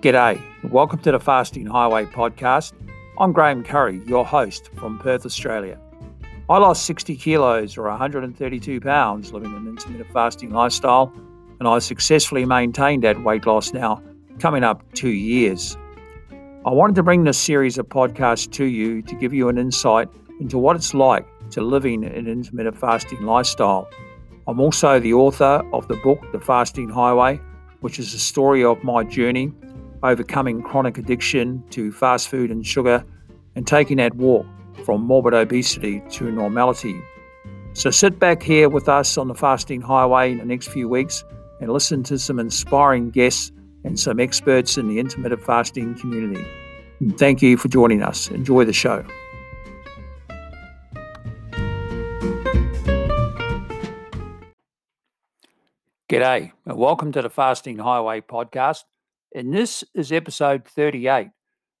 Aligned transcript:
G'day, 0.00 0.42
welcome 0.70 0.98
to 1.00 1.12
the 1.12 1.20
Fasting 1.20 1.66
Highway 1.66 2.06
podcast. 2.06 2.72
I'm 3.18 3.32
Graeme 3.32 3.62
Currie, 3.62 4.00
your 4.06 4.24
host 4.24 4.70
from 4.74 4.98
Perth, 4.98 5.26
Australia. 5.26 5.78
I 6.48 6.56
lost 6.56 6.86
60 6.86 7.14
kilos 7.16 7.76
or 7.76 7.82
132 7.82 8.80
pounds 8.80 9.30
living 9.34 9.54
an 9.54 9.68
intermittent 9.68 10.10
fasting 10.10 10.52
lifestyle, 10.52 11.12
and 11.58 11.68
I 11.68 11.80
successfully 11.80 12.46
maintained 12.46 13.04
that 13.04 13.22
weight 13.22 13.44
loss 13.44 13.74
now, 13.74 14.02
coming 14.38 14.64
up 14.64 14.90
two 14.94 15.10
years. 15.10 15.76
I 16.64 16.70
wanted 16.70 16.96
to 16.96 17.02
bring 17.02 17.24
this 17.24 17.36
series 17.36 17.76
of 17.76 17.86
podcasts 17.90 18.50
to 18.52 18.64
you 18.64 19.02
to 19.02 19.14
give 19.16 19.34
you 19.34 19.50
an 19.50 19.58
insight 19.58 20.08
into 20.40 20.56
what 20.56 20.76
it's 20.76 20.94
like 20.94 21.26
to 21.50 21.60
living 21.60 22.06
an 22.06 22.26
intermittent 22.26 22.78
fasting 22.78 23.20
lifestyle. 23.26 23.86
I'm 24.46 24.60
also 24.60 24.98
the 24.98 25.12
author 25.12 25.62
of 25.74 25.88
the 25.88 25.96
book, 25.96 26.24
The 26.32 26.40
Fasting 26.40 26.88
Highway, 26.88 27.38
which 27.80 27.98
is 27.98 28.12
the 28.12 28.18
story 28.18 28.64
of 28.64 28.82
my 28.82 29.04
journey 29.04 29.52
overcoming 30.02 30.62
chronic 30.62 30.98
addiction 30.98 31.62
to 31.70 31.92
fast 31.92 32.28
food 32.28 32.50
and 32.50 32.66
sugar 32.66 33.04
and 33.54 33.66
taking 33.66 33.98
that 33.98 34.14
walk 34.14 34.46
from 34.84 35.02
morbid 35.02 35.34
obesity 35.34 36.02
to 36.10 36.30
normality. 36.30 36.98
So 37.72 37.90
sit 37.90 38.18
back 38.18 38.42
here 38.42 38.68
with 38.68 38.88
us 38.88 39.16
on 39.16 39.28
the 39.28 39.34
Fasting 39.34 39.80
Highway 39.80 40.32
in 40.32 40.38
the 40.38 40.44
next 40.44 40.68
few 40.68 40.88
weeks 40.88 41.24
and 41.60 41.72
listen 41.72 42.02
to 42.04 42.18
some 42.18 42.38
inspiring 42.38 43.10
guests 43.10 43.52
and 43.84 43.98
some 43.98 44.18
experts 44.20 44.76
in 44.76 44.88
the 44.88 44.98
intermittent 44.98 45.42
fasting 45.42 45.94
community. 45.98 46.44
And 47.00 47.16
thank 47.18 47.42
you 47.42 47.56
for 47.56 47.68
joining 47.68 48.02
us. 48.02 48.28
Enjoy 48.30 48.64
the 48.64 48.72
show. 48.72 49.04
G'day, 56.10 56.50
and 56.66 56.76
welcome 56.76 57.12
to 57.12 57.22
the 57.22 57.30
Fasting 57.30 57.78
Highway 57.78 58.20
podcast. 58.20 58.82
And 59.34 59.54
this 59.54 59.84
is 59.94 60.12
episode 60.12 60.66
38. 60.66 61.28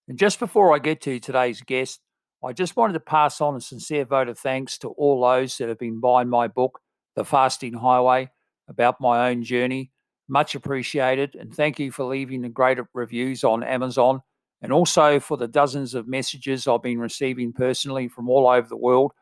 And 0.08 0.18
just 0.18 0.38
before 0.38 0.74
I 0.74 0.78
get 0.78 1.00
to 1.02 1.18
today's 1.18 1.60
guest, 1.60 2.00
I 2.44 2.52
just 2.52 2.76
wanted 2.76 2.94
to 2.94 3.00
pass 3.00 3.40
on 3.40 3.56
a 3.56 3.60
sincere 3.60 4.04
vote 4.04 4.28
of 4.28 4.38
thanks 4.38 4.78
to 4.78 4.88
all 4.88 5.20
those 5.20 5.58
that 5.58 5.68
have 5.68 5.78
been 5.78 6.00
buying 6.00 6.28
my 6.28 6.48
book, 6.48 6.80
The 7.16 7.24
Fasting 7.24 7.74
Highway, 7.74 8.30
about 8.68 9.00
my 9.00 9.30
own 9.30 9.42
journey. 9.42 9.90
Much 10.28 10.54
appreciated. 10.54 11.34
And 11.34 11.54
thank 11.54 11.78
you 11.78 11.90
for 11.90 12.04
leaving 12.04 12.42
the 12.42 12.48
great 12.48 12.78
reviews 12.94 13.44
on 13.44 13.62
Amazon 13.62 14.20
and 14.62 14.72
also 14.72 15.18
for 15.20 15.36
the 15.36 15.48
dozens 15.48 15.94
of 15.94 16.06
messages 16.06 16.68
I've 16.68 16.82
been 16.82 17.00
receiving 17.00 17.52
personally 17.52 18.08
from 18.08 18.28
all 18.28 18.48
over 18.48 18.68
the 18.68 18.76
world 18.76 19.12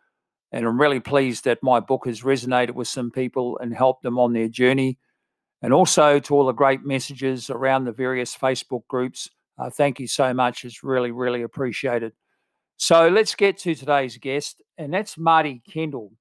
and 0.52 0.66
I'm 0.66 0.80
really 0.80 1.00
pleased 1.00 1.44
that 1.44 1.62
my 1.62 1.80
book 1.80 2.06
has 2.06 2.22
resonated 2.22 2.74
with 2.74 2.88
some 2.88 3.10
people 3.10 3.58
and 3.58 3.74
helped 3.74 4.02
them 4.02 4.18
on 4.18 4.32
their 4.32 4.48
journey. 4.48 4.98
And 5.62 5.72
also 5.72 6.20
to 6.20 6.34
all 6.34 6.46
the 6.46 6.52
great 6.52 6.84
messages 6.84 7.50
around 7.50 7.84
the 7.84 7.92
various 7.92 8.36
Facebook 8.36 8.86
groups. 8.88 9.28
Uh, 9.58 9.70
thank 9.70 9.98
you 9.98 10.06
so 10.06 10.32
much. 10.32 10.64
It's 10.64 10.84
really, 10.84 11.10
really 11.10 11.42
appreciated. 11.42 12.12
So 12.76 13.08
let's 13.08 13.34
get 13.34 13.58
to 13.58 13.74
today's 13.74 14.16
guest, 14.18 14.62
and 14.76 14.94
that's 14.94 15.18
Marty 15.18 15.62
Kendall. 15.68 16.12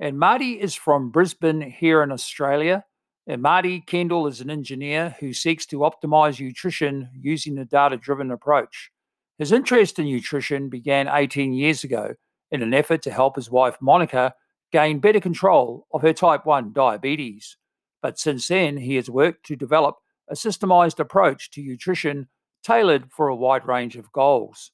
And 0.00 0.18
Marty 0.18 0.60
is 0.60 0.74
from 0.74 1.10
Brisbane 1.10 1.60
here 1.60 2.02
in 2.02 2.10
Australia. 2.10 2.84
And 3.26 3.40
Marty 3.40 3.80
Kendall 3.80 4.26
is 4.26 4.40
an 4.40 4.50
engineer 4.50 5.16
who 5.18 5.32
seeks 5.32 5.64
to 5.66 5.78
optimize 5.78 6.40
nutrition 6.40 7.08
using 7.18 7.56
a 7.58 7.64
data 7.64 7.96
driven 7.96 8.30
approach. 8.30 8.90
His 9.38 9.50
interest 9.50 9.98
in 9.98 10.06
nutrition 10.06 10.68
began 10.68 11.08
18 11.08 11.54
years 11.54 11.84
ago 11.84 12.14
in 12.50 12.62
an 12.62 12.74
effort 12.74 13.02
to 13.02 13.10
help 13.10 13.36
his 13.36 13.50
wife 13.50 13.76
Monica 13.80 14.34
gain 14.72 14.98
better 14.98 15.20
control 15.20 15.86
of 15.92 16.02
her 16.02 16.12
type 16.12 16.44
1 16.44 16.72
diabetes. 16.72 17.56
But 18.04 18.18
since 18.18 18.48
then, 18.48 18.76
he 18.76 18.96
has 18.96 19.08
worked 19.08 19.46
to 19.46 19.56
develop 19.56 19.96
a 20.28 20.34
systemized 20.34 21.00
approach 21.00 21.50
to 21.52 21.62
nutrition 21.62 22.28
tailored 22.62 23.10
for 23.10 23.28
a 23.28 23.34
wide 23.34 23.66
range 23.66 23.96
of 23.96 24.12
goals. 24.12 24.72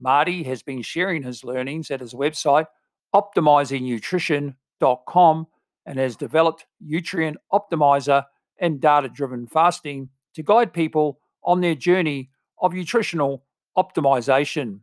Marty 0.00 0.42
has 0.42 0.64
been 0.64 0.82
sharing 0.82 1.22
his 1.22 1.44
learnings 1.44 1.92
at 1.92 2.00
his 2.00 2.12
website, 2.12 2.66
optimizingnutrition.com, 3.14 5.46
and 5.86 5.96
has 5.96 6.16
developed 6.16 6.66
Nutrient 6.80 7.36
Optimizer 7.52 8.24
and 8.58 8.80
data 8.80 9.08
driven 9.08 9.46
fasting 9.46 10.08
to 10.34 10.42
guide 10.42 10.72
people 10.72 11.20
on 11.44 11.60
their 11.60 11.76
journey 11.76 12.30
of 12.60 12.72
nutritional 12.72 13.44
optimization. 13.78 14.80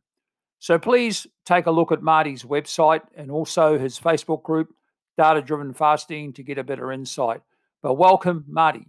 So 0.59 0.80
please 0.80 1.28
take 1.46 1.66
a 1.66 1.72
look 1.72 1.92
at 1.92 2.02
Marty's 2.02 2.44
website 2.44 3.02
and 3.18 3.30
also 3.30 3.78
his 3.78 4.00
Facebook 4.00 4.44
group, 4.44 4.70
Data 5.18 5.42
Driven 5.42 5.74
Fasting, 5.74 6.32
to 6.32 6.44
get 6.44 6.58
a 6.58 6.64
better 6.64 6.94
insight. 6.94 7.42
But 7.81 7.94
welcome, 7.94 8.44
Marty. 8.47 8.85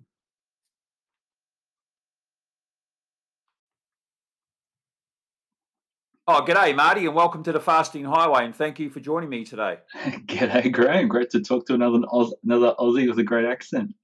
Oh, 6.26 6.44
g'day, 6.46 6.74
Marty, 6.74 7.06
and 7.06 7.14
welcome 7.14 7.44
to 7.44 7.52
the 7.52 7.60
Fasting 7.60 8.04
Highway, 8.04 8.44
and 8.44 8.54
thank 8.54 8.80
you 8.80 8.90
for 8.90 8.98
joining 8.98 9.28
me 9.28 9.44
today. 9.44 9.78
g'day, 10.26 10.72
Graeme. 10.72 11.06
Great 11.06 11.30
to 11.30 11.40
talk 11.40 11.66
to 11.66 11.74
another 11.74 12.00
Oz, 12.10 12.34
another 12.44 12.74
Aussie 12.80 13.08
with 13.08 13.18
a 13.20 13.24
great 13.24 13.46
accent. 13.46 13.94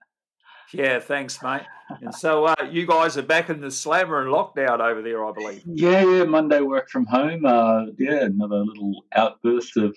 Yeah, 0.73 1.01
thanks, 1.01 1.43
mate. 1.43 1.63
And 2.01 2.15
so 2.15 2.47
uh, 2.47 2.55
you 2.71 2.87
guys 2.87 3.17
are 3.17 3.23
back 3.23 3.51
in 3.51 3.61
the 3.61 3.71
slammer 3.71 4.23
and 4.23 4.33
lockdown 4.33 4.81
over 4.81 5.03
there, 5.03 5.25
I 5.25 5.33
believe. 5.33 5.63
Yeah, 5.67 6.03
yeah. 6.05 6.25
Monday 6.25 6.61
work 6.61 6.91
from 6.91 7.07
home. 7.07 7.45
Uh, 7.45 7.87
yeah, 7.99 8.25
another 8.25 8.65
little 8.65 9.05
outburst 9.15 9.77
of 9.77 9.97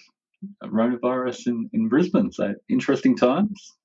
coronavirus 0.64 1.48
in, 1.48 1.70
in 1.74 1.90
Brisbane. 1.90 2.32
So 2.32 2.54
interesting 2.70 3.16
times. 3.18 3.79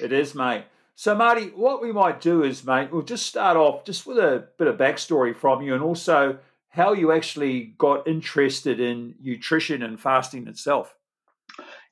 It 0.00 0.12
is, 0.12 0.34
mate. 0.34 0.64
So, 0.94 1.14
Marty, 1.14 1.46
what 1.48 1.80
we 1.80 1.92
might 1.92 2.20
do 2.20 2.42
is, 2.42 2.64
mate, 2.64 2.92
we'll 2.92 3.02
just 3.02 3.26
start 3.26 3.56
off 3.56 3.84
just 3.84 4.06
with 4.06 4.18
a 4.18 4.48
bit 4.58 4.68
of 4.68 4.76
backstory 4.76 5.34
from 5.34 5.62
you 5.62 5.74
and 5.74 5.82
also 5.82 6.38
how 6.68 6.92
you 6.92 7.10
actually 7.12 7.74
got 7.78 8.06
interested 8.06 8.80
in 8.80 9.14
nutrition 9.20 9.82
and 9.82 10.00
fasting 10.00 10.46
itself. 10.46 10.94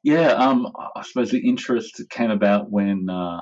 Yeah, 0.03 0.33
um, 0.33 0.73
I 0.95 1.03
suppose 1.03 1.31
the 1.31 1.47
interest 1.47 2.03
came 2.11 2.31
about 2.31 2.71
when 2.71 3.11
uh, 3.11 3.41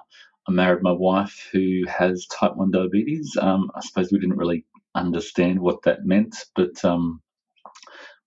I 0.48 0.52
married 0.52 0.82
my 0.82 0.92
wife 0.92 1.48
who 1.52 1.82
has 1.88 2.26
type 2.26 2.56
1 2.56 2.70
diabetes. 2.70 3.36
Um, 3.40 3.70
I 3.74 3.80
suppose 3.80 4.10
we 4.10 4.18
didn't 4.18 4.38
really 4.38 4.64
understand 4.94 5.60
what 5.60 5.82
that 5.82 6.06
meant, 6.06 6.36
but 6.54 6.82
um, 6.84 7.20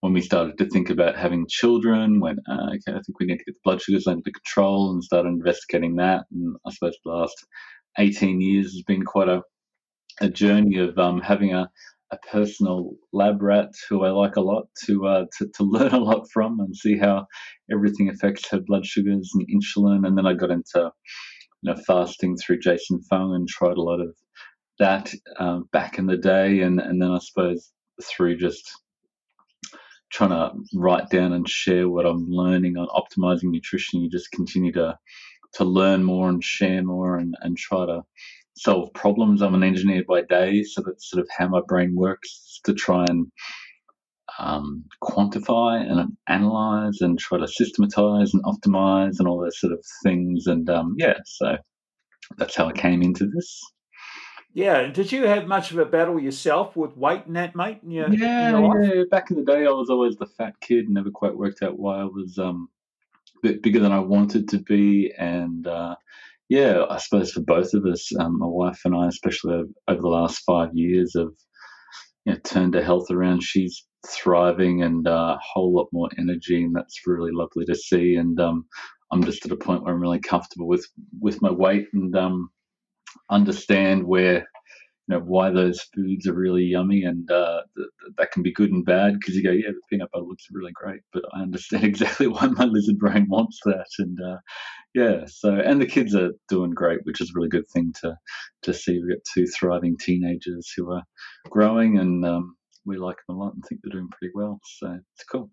when 0.01 0.13
we 0.13 0.21
started 0.21 0.57
to 0.57 0.69
think 0.69 0.89
about 0.89 1.17
having 1.17 1.45
children, 1.49 2.19
when 2.19 2.37
uh, 2.49 2.67
okay, 2.69 2.97
I 2.97 3.01
think 3.01 3.19
we 3.19 3.25
need 3.25 3.39
to 3.39 3.45
get 3.45 3.55
the 3.55 3.59
blood 3.63 3.81
sugars 3.81 4.07
under 4.07 4.31
control 4.31 4.91
and 4.91 5.03
started 5.03 5.29
investigating 5.29 5.95
that. 5.97 6.25
And 6.31 6.55
I 6.65 6.71
suppose 6.71 6.97
the 7.03 7.11
last 7.11 7.45
18 7.97 8.39
years 8.41 8.73
has 8.73 8.83
been 8.83 9.03
quite 9.03 9.27
a, 9.27 9.41
a 10.21 10.29
journey 10.29 10.77
of 10.77 10.97
um, 10.97 11.19
having 11.21 11.53
a, 11.53 11.69
a 12.11 12.17
personal 12.31 12.91
lab 13.11 13.41
rat 13.41 13.69
who 13.89 14.03
I 14.03 14.11
like 14.11 14.37
a 14.37 14.41
lot 14.41 14.67
to, 14.85 15.05
uh, 15.05 15.25
to 15.37 15.47
to 15.55 15.63
learn 15.63 15.93
a 15.93 15.99
lot 15.99 16.27
from 16.31 16.59
and 16.59 16.75
see 16.75 16.97
how 16.97 17.25
everything 17.71 18.09
affects 18.09 18.49
her 18.49 18.59
blood 18.66 18.85
sugars 18.85 19.29
and 19.33 19.47
insulin. 19.47 20.07
And 20.07 20.17
then 20.17 20.25
I 20.25 20.33
got 20.33 20.51
into 20.51 20.91
you 21.61 21.73
know, 21.73 21.81
fasting 21.85 22.37
through 22.37 22.59
Jason 22.59 23.01
Fung 23.09 23.35
and 23.35 23.47
tried 23.47 23.77
a 23.77 23.81
lot 23.81 23.99
of 23.99 24.16
that 24.79 25.13
um, 25.37 25.66
back 25.73 25.99
in 25.99 26.05
the 26.05 26.17
day, 26.17 26.61
and 26.61 26.79
and 26.79 27.01
then 27.01 27.11
I 27.11 27.19
suppose 27.19 27.71
through 28.01 28.37
just 28.37 28.63
trying 30.12 30.31
to 30.31 30.52
write 30.74 31.09
down 31.09 31.34
and 31.34 31.47
share 31.47 31.90
what 31.90 32.06
I'm 32.06 32.28
learning 32.30 32.78
on 32.78 32.88
optimizing 32.88 33.52
nutrition, 33.52 34.02
you 34.02 34.09
just 34.09 34.31
continue 34.31 34.72
to 34.74 34.97
to 35.53 35.64
learn 35.64 36.03
more 36.03 36.30
and 36.30 36.44
share 36.44 36.84
more 36.84 37.18
and, 37.18 37.36
and 37.42 37.58
try 37.58 37.86
to 37.86 38.02
solve 38.56 38.94
problems. 38.94 39.42
I'm 39.42 39.56
an 39.56 39.64
engineer 39.64 40.03
by 40.08 40.22
day, 40.22 40.64
so 40.64 40.84
that's 40.86 41.09
sort 41.09 41.22
of 41.22 41.30
how 41.36 41.47
my 41.47 41.62
brain 41.68 41.96
works 41.96 42.59
to 42.66 42.74
try 42.74 43.06
and 43.09 43.28
um, 44.38 44.86
quantify 45.02 45.81
and 45.90 46.16
analyze 46.28 47.02
and 47.02 47.18
try 47.18 47.40
to 47.40 47.47
systematize 47.47 48.34
and 48.34 48.44
optimize 48.44 49.20
and 49.20 49.28
all 49.28 49.41
those 49.41 49.59
sort 49.59 49.74
of 49.74 49.84
things. 50.03 50.46
And 50.47 50.70
um, 50.70 50.96
yeah, 50.97 51.17
so 51.26 51.58
that's 52.38 52.55
how 52.55 52.67
I 52.67 52.73
came 52.73 53.02
into 53.02 53.26
this. 53.26 53.59
Yeah, 54.53 54.87
did 54.87 55.11
you 55.11 55.25
have 55.25 55.47
much 55.47 55.72
of 55.72 55.78
a 55.78 55.85
battle 55.85 56.19
yourself 56.19 56.75
with 56.75 56.97
weight 56.97 57.25
and 57.28 57.35
that, 57.35 57.55
mate? 57.55 57.79
In 57.84 57.91
your, 57.91 58.09
yeah, 58.09 58.57
in 58.57 58.84
yeah. 58.84 59.03
Back 59.11 59.29
in 59.29 59.37
the 59.37 59.46
day, 59.46 59.66
I 59.66 59.72
was 59.72 59.90
always 59.90 60.16
the 60.16 60.25
fat 60.25 60.59
kid. 60.59 60.90
Never 60.90 61.11
quite 61.11 61.37
worked 61.37 61.61
out 61.61 61.78
why 61.78 61.99
I 61.99 62.05
was 62.05 62.40
um, 62.40 62.67
a 63.37 63.47
bit 63.47 63.61
bigger 63.61 63.79
than 63.79 63.91
I 63.91 63.99
wanted 63.99 64.49
to 64.49 64.57
be, 64.57 65.13
and 65.17 65.67
uh, 65.67 65.96
yeah, 66.49 66.84
I 66.90 66.97
suppose 66.97 67.31
for 67.31 67.41
both 67.41 67.75
of 67.75 67.85
us, 67.85 68.11
um, 68.19 68.40
my 68.40 68.47
wife 68.47 68.81
and 68.85 68.96
I, 68.96 69.07
especially 69.07 69.66
over 69.87 70.01
the 70.01 70.07
last 70.07 70.40
five 70.40 70.72
years, 70.73 71.13
have 71.16 71.29
you 72.25 72.34
know, 72.34 72.40
turned 72.43 72.73
her 72.73 72.84
health 72.84 73.11
around. 73.11 73.43
She's 73.43 73.85
thriving 74.07 74.81
and 74.81 75.07
uh, 75.07 75.37
a 75.37 75.40
whole 75.43 75.72
lot 75.72 75.90
more 75.93 76.09
energy, 76.17 76.63
and 76.63 76.75
that's 76.75 77.05
really 77.05 77.31
lovely 77.31 77.66
to 77.66 77.75
see. 77.75 78.16
And 78.16 78.40
um, 78.40 78.66
I'm 79.11 79.23
just 79.23 79.45
at 79.45 79.52
a 79.52 79.57
point 79.57 79.84
where 79.84 79.93
I'm 79.93 80.02
really 80.02 80.19
comfortable 80.19 80.67
with 80.67 80.87
with 81.22 81.40
my 81.41 81.52
weight 81.52 81.87
and 81.93 82.16
um, 82.16 82.49
understand 83.29 84.03
where 84.03 84.47
you 85.08 85.16
know 85.16 85.20
why 85.20 85.50
those 85.50 85.82
foods 85.96 86.28
are 86.28 86.34
really 86.34 86.64
yummy 86.64 87.03
and 87.03 87.29
uh, 87.32 87.61
th- 87.76 87.90
that 88.17 88.32
can 88.32 88.44
be 88.44 88.53
good 88.53 88.72
and 88.72 88.85
bad 88.85 89.14
because 89.14 89.35
you 89.35 89.44
go 89.44 89.52
yeah 89.52 89.70
the 89.70 89.82
peanut 89.90 90.09
butter 90.11 90.26
looks 90.26 90.46
really 90.52 90.72
great 90.73 91.02
but 91.11 91.23
i 91.34 91.41
understand 91.41 91.84
exactly 91.85 92.28
why 92.28 92.46
my 92.46 92.66
lizard 92.66 92.97
brain 93.00 93.26
wants 93.29 93.59
that 93.66 93.88
and 93.97 94.20
uh, 94.22 94.38
yeah 94.94 95.22
so 95.26 95.56
and 95.56 95.82
the 95.82 95.88
kids 95.88 96.14
are 96.16 96.32
doing 96.47 96.72
great 96.72 97.00
which 97.03 97.22
is 97.22 97.29
a 97.29 97.34
really 97.35 97.50
good 97.50 97.67
thing 97.73 97.94
to 98.02 98.16
to 98.61 98.73
see. 98.73 99.00
We've 99.00 99.16
got 99.16 99.26
two 99.34 99.46
thriving 99.47 99.97
teenagers 99.97 100.72
who 100.76 100.91
are 100.91 101.03
growing 101.50 101.97
and 101.97 102.26
um, 102.26 102.55
we 102.85 102.97
like 102.97 103.17
them 103.28 103.38
a 103.38 103.40
lot 103.40 103.53
and 103.53 103.64
think 103.66 103.82
they're 103.84 103.91
doing 103.91 104.09
pretty 104.09 104.32
well 104.35 104.59
so 104.79 104.97
it's 105.16 105.23
cool 105.26 105.50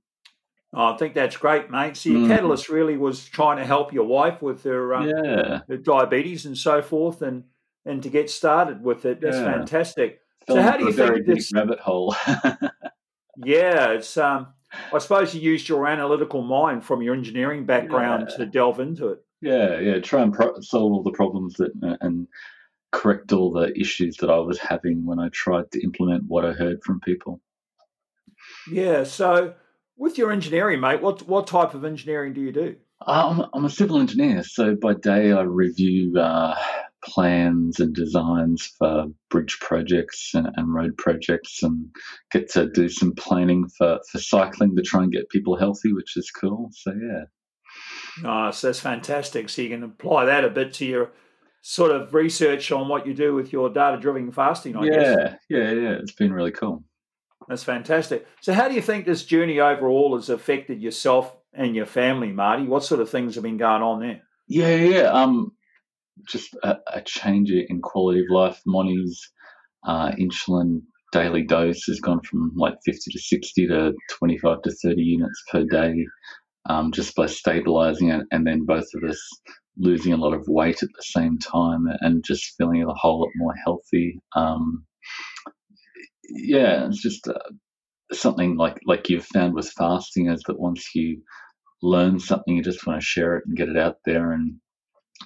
I 0.75 0.97
think 0.97 1.15
that's 1.15 1.37
great, 1.37 1.71
mate. 1.71 1.97
So 1.97 2.11
your 2.11 2.23
mm. 2.23 2.29
catalyst 2.29 2.69
really 2.69 2.97
was 2.97 3.25
trying 3.25 3.59
to 3.59 3.65
help 3.65 3.93
your 3.93 4.05
wife 4.05 4.43
with 4.43 4.65
her, 4.65 4.95
um, 4.95 5.09
yeah. 5.09 5.61
her 5.69 5.77
diabetes 5.77 6.45
and 6.45 6.57
so 6.57 6.83
forth, 6.83 7.23
and 7.23 7.45
and 7.85 8.03
to 8.03 8.11
get 8.11 8.29
started 8.29 8.83
with 8.83 9.05
it. 9.05 9.21
That's 9.21 9.37
yeah. 9.37 9.53
fantastic. 9.53 10.21
So 10.49 10.61
how 10.61 10.77
do 10.77 10.85
you 10.85 10.93
think 10.93 11.27
this 11.27 11.53
rabbit 11.53 11.81
hole? 11.81 12.15
yeah, 13.37 13.91
it's. 13.93 14.17
Um, 14.17 14.49
I 14.93 14.99
suppose 14.99 15.35
you 15.35 15.41
used 15.41 15.69
your 15.69 15.87
analytical 15.87 16.43
mind 16.43 16.85
from 16.85 17.01
your 17.01 17.15
engineering 17.15 17.65
background 17.65 18.29
yeah. 18.31 18.37
to 18.37 18.47
delve 18.47 18.81
into 18.81 19.09
it. 19.09 19.25
Yeah, 19.41 19.79
yeah. 19.79 20.01
Try 20.01 20.23
and 20.23 20.33
pro- 20.33 20.61
solve 20.61 20.93
all 20.93 21.03
the 21.03 21.13
problems 21.13 21.55
that 21.55 21.71
uh, 21.83 21.97
and 22.01 22.27
correct 22.93 23.33
all 23.33 23.53
the 23.53 23.79
issues 23.79 24.17
that 24.19 24.31
I 24.31 24.39
was 24.39 24.59
having 24.59 25.07
when 25.07 25.19
I 25.19 25.29
tried 25.31 25.71
to 25.73 25.83
implement 25.83 26.25
what 26.27 26.45
I 26.45 26.53
heard 26.53 26.83
from 26.83 27.01
people. 27.01 27.41
Yeah. 28.71 29.05
So 29.05 29.55
with 29.97 30.19
your 30.19 30.33
engineering, 30.33 30.81
mate, 30.81 31.03
what 31.03 31.27
what 31.27 31.47
type 31.47 31.75
of 31.75 31.85
engineering 31.85 32.33
do 32.33 32.41
you 32.41 32.53
do? 32.53 32.77
I'm, 33.07 33.45
I'm 33.53 33.65
a 33.65 33.71
civil 33.71 33.99
engineer, 33.99 34.43
so 34.43 34.75
by 34.75 34.95
day 34.95 35.33
I 35.33 35.43
review 35.43 36.19
uh, 36.19 36.57
plans 37.05 37.79
and 37.79 37.95
designs 37.95 38.73
for 38.79 39.07
bridge 39.29 39.59
projects 39.61 40.31
and, 40.35 40.49
and, 40.57 40.75
road 40.75 40.97
projects, 40.97 41.63
and 41.63 41.89
get 42.33 42.51
to 42.53 42.69
do 42.71 42.89
some 42.89 43.15
planning 43.15 43.69
for, 43.77 44.01
for 44.11 44.19
cycling 44.19 44.75
to 44.77 44.83
try 44.83 45.03
and 45.03 45.13
get 45.13 45.29
people 45.29 45.57
healthy, 45.57 45.93
which 45.93 46.17
is 46.17 46.31
cool. 46.31 46.71
So 46.73 46.93
yeah, 46.93 47.25
nice. 48.23 48.63
That's 48.63 48.81
fantastic. 48.81 49.49
So 49.49 49.63
you 49.63 49.69
can 49.69 49.83
apply 49.83 50.25
that 50.25 50.45
a 50.45 50.51
bit 50.51 50.73
to 50.75 50.87
your 50.87 51.13
sort 51.61 51.91
of 51.91 52.15
research 52.15 52.71
on 52.73 52.89
what 52.89 53.07
you 53.07 53.13
do 53.13 53.35
with 53.35 53.53
your 53.53 53.69
data-driven 53.69 54.33
fasting. 54.33 54.77
I 54.77 54.85
yeah, 54.85 54.93
guess. 54.93 55.35
yeah, 55.51 55.71
yeah. 55.73 55.97
It's 56.01 56.13
been 56.13 56.33
really 56.33 56.53
cool. 56.53 56.85
That's 57.49 57.65
fantastic. 57.65 58.27
So, 58.41 58.53
how 58.53 58.69
do 58.69 58.75
you 58.75 58.83
think 58.83 59.05
this 59.05 59.25
journey 59.25 59.61
overall 59.61 60.17
has 60.17 60.29
affected 60.29 60.83
yourself 60.83 61.33
and 61.53 61.77
your 61.77 61.87
family, 61.87 62.33
Marty? 62.33 62.65
What 62.65 62.85
sort 62.85 63.01
of 63.01 63.09
things 63.09 63.35
have 63.35 63.45
been 63.45 63.57
going 63.57 63.83
on 63.83 64.01
there? 64.01 64.21
Yeah, 64.49 64.75
yeah. 64.75 65.13
Um, 65.13 65.53
just 66.27 66.55
a, 66.63 66.77
a 66.93 67.03
change 67.03 67.51
in 67.51 67.81
quality 67.81 68.21
of 68.21 68.27
life. 68.31 68.61
Moni's 68.67 69.31
uh, 69.87 70.11
insulin 70.13 70.81
daily 71.13 71.43
dose 71.43 71.85
has 71.85 72.01
gone 72.01 72.21
from 72.23 72.53
like 72.57 72.75
50 72.85 73.13
to 73.13 73.19
60 73.19 73.69
to 73.69 73.93
25 74.19 74.63
to 74.63 74.71
30 74.83 75.01
units 75.01 75.43
per 75.51 75.65
day 75.65 76.05
um, 76.69 76.93
just 76.93 77.15
by 77.15 77.27
stabilizing 77.27 78.11
it. 78.11 78.27
And 78.31 78.47
then 78.47 78.65
both 78.65 78.87
of 78.95 79.09
us 79.09 79.21
losing 79.79 80.13
a 80.13 80.17
lot 80.17 80.35
of 80.35 80.45
weight 80.49 80.83
at 80.83 80.89
the 80.89 81.03
same 81.03 81.39
time 81.39 81.87
and 82.01 82.25
just 82.25 82.55
feeling 82.57 82.83
a 82.83 82.95
whole 82.95 83.21
lot 83.21 83.31
more 83.37 83.55
healthy. 83.65 84.21
Um, 84.35 84.85
yeah, 86.29 86.87
it's 86.87 87.03
just 87.03 87.29
uh, 87.29 87.35
something 88.13 88.57
like 88.57 88.79
like 88.87 89.09
you've 89.09 89.27
found 89.27 89.55
with 89.55 89.71
fasting 89.71 90.29
is 90.31 90.43
that 90.47 90.61
once 90.61 90.95
you 90.95 91.23
learn 91.83 92.19
something, 92.19 92.57
you 92.57 92.63
just 92.63 92.87
want 92.87 93.01
to 93.01 93.07
share 93.07 93.37
it 93.37 93.45
and 93.47 93.57
get 93.57 93.69
it 93.69 93.77
out 93.77 93.97
there 94.05 94.33
and 94.33 94.57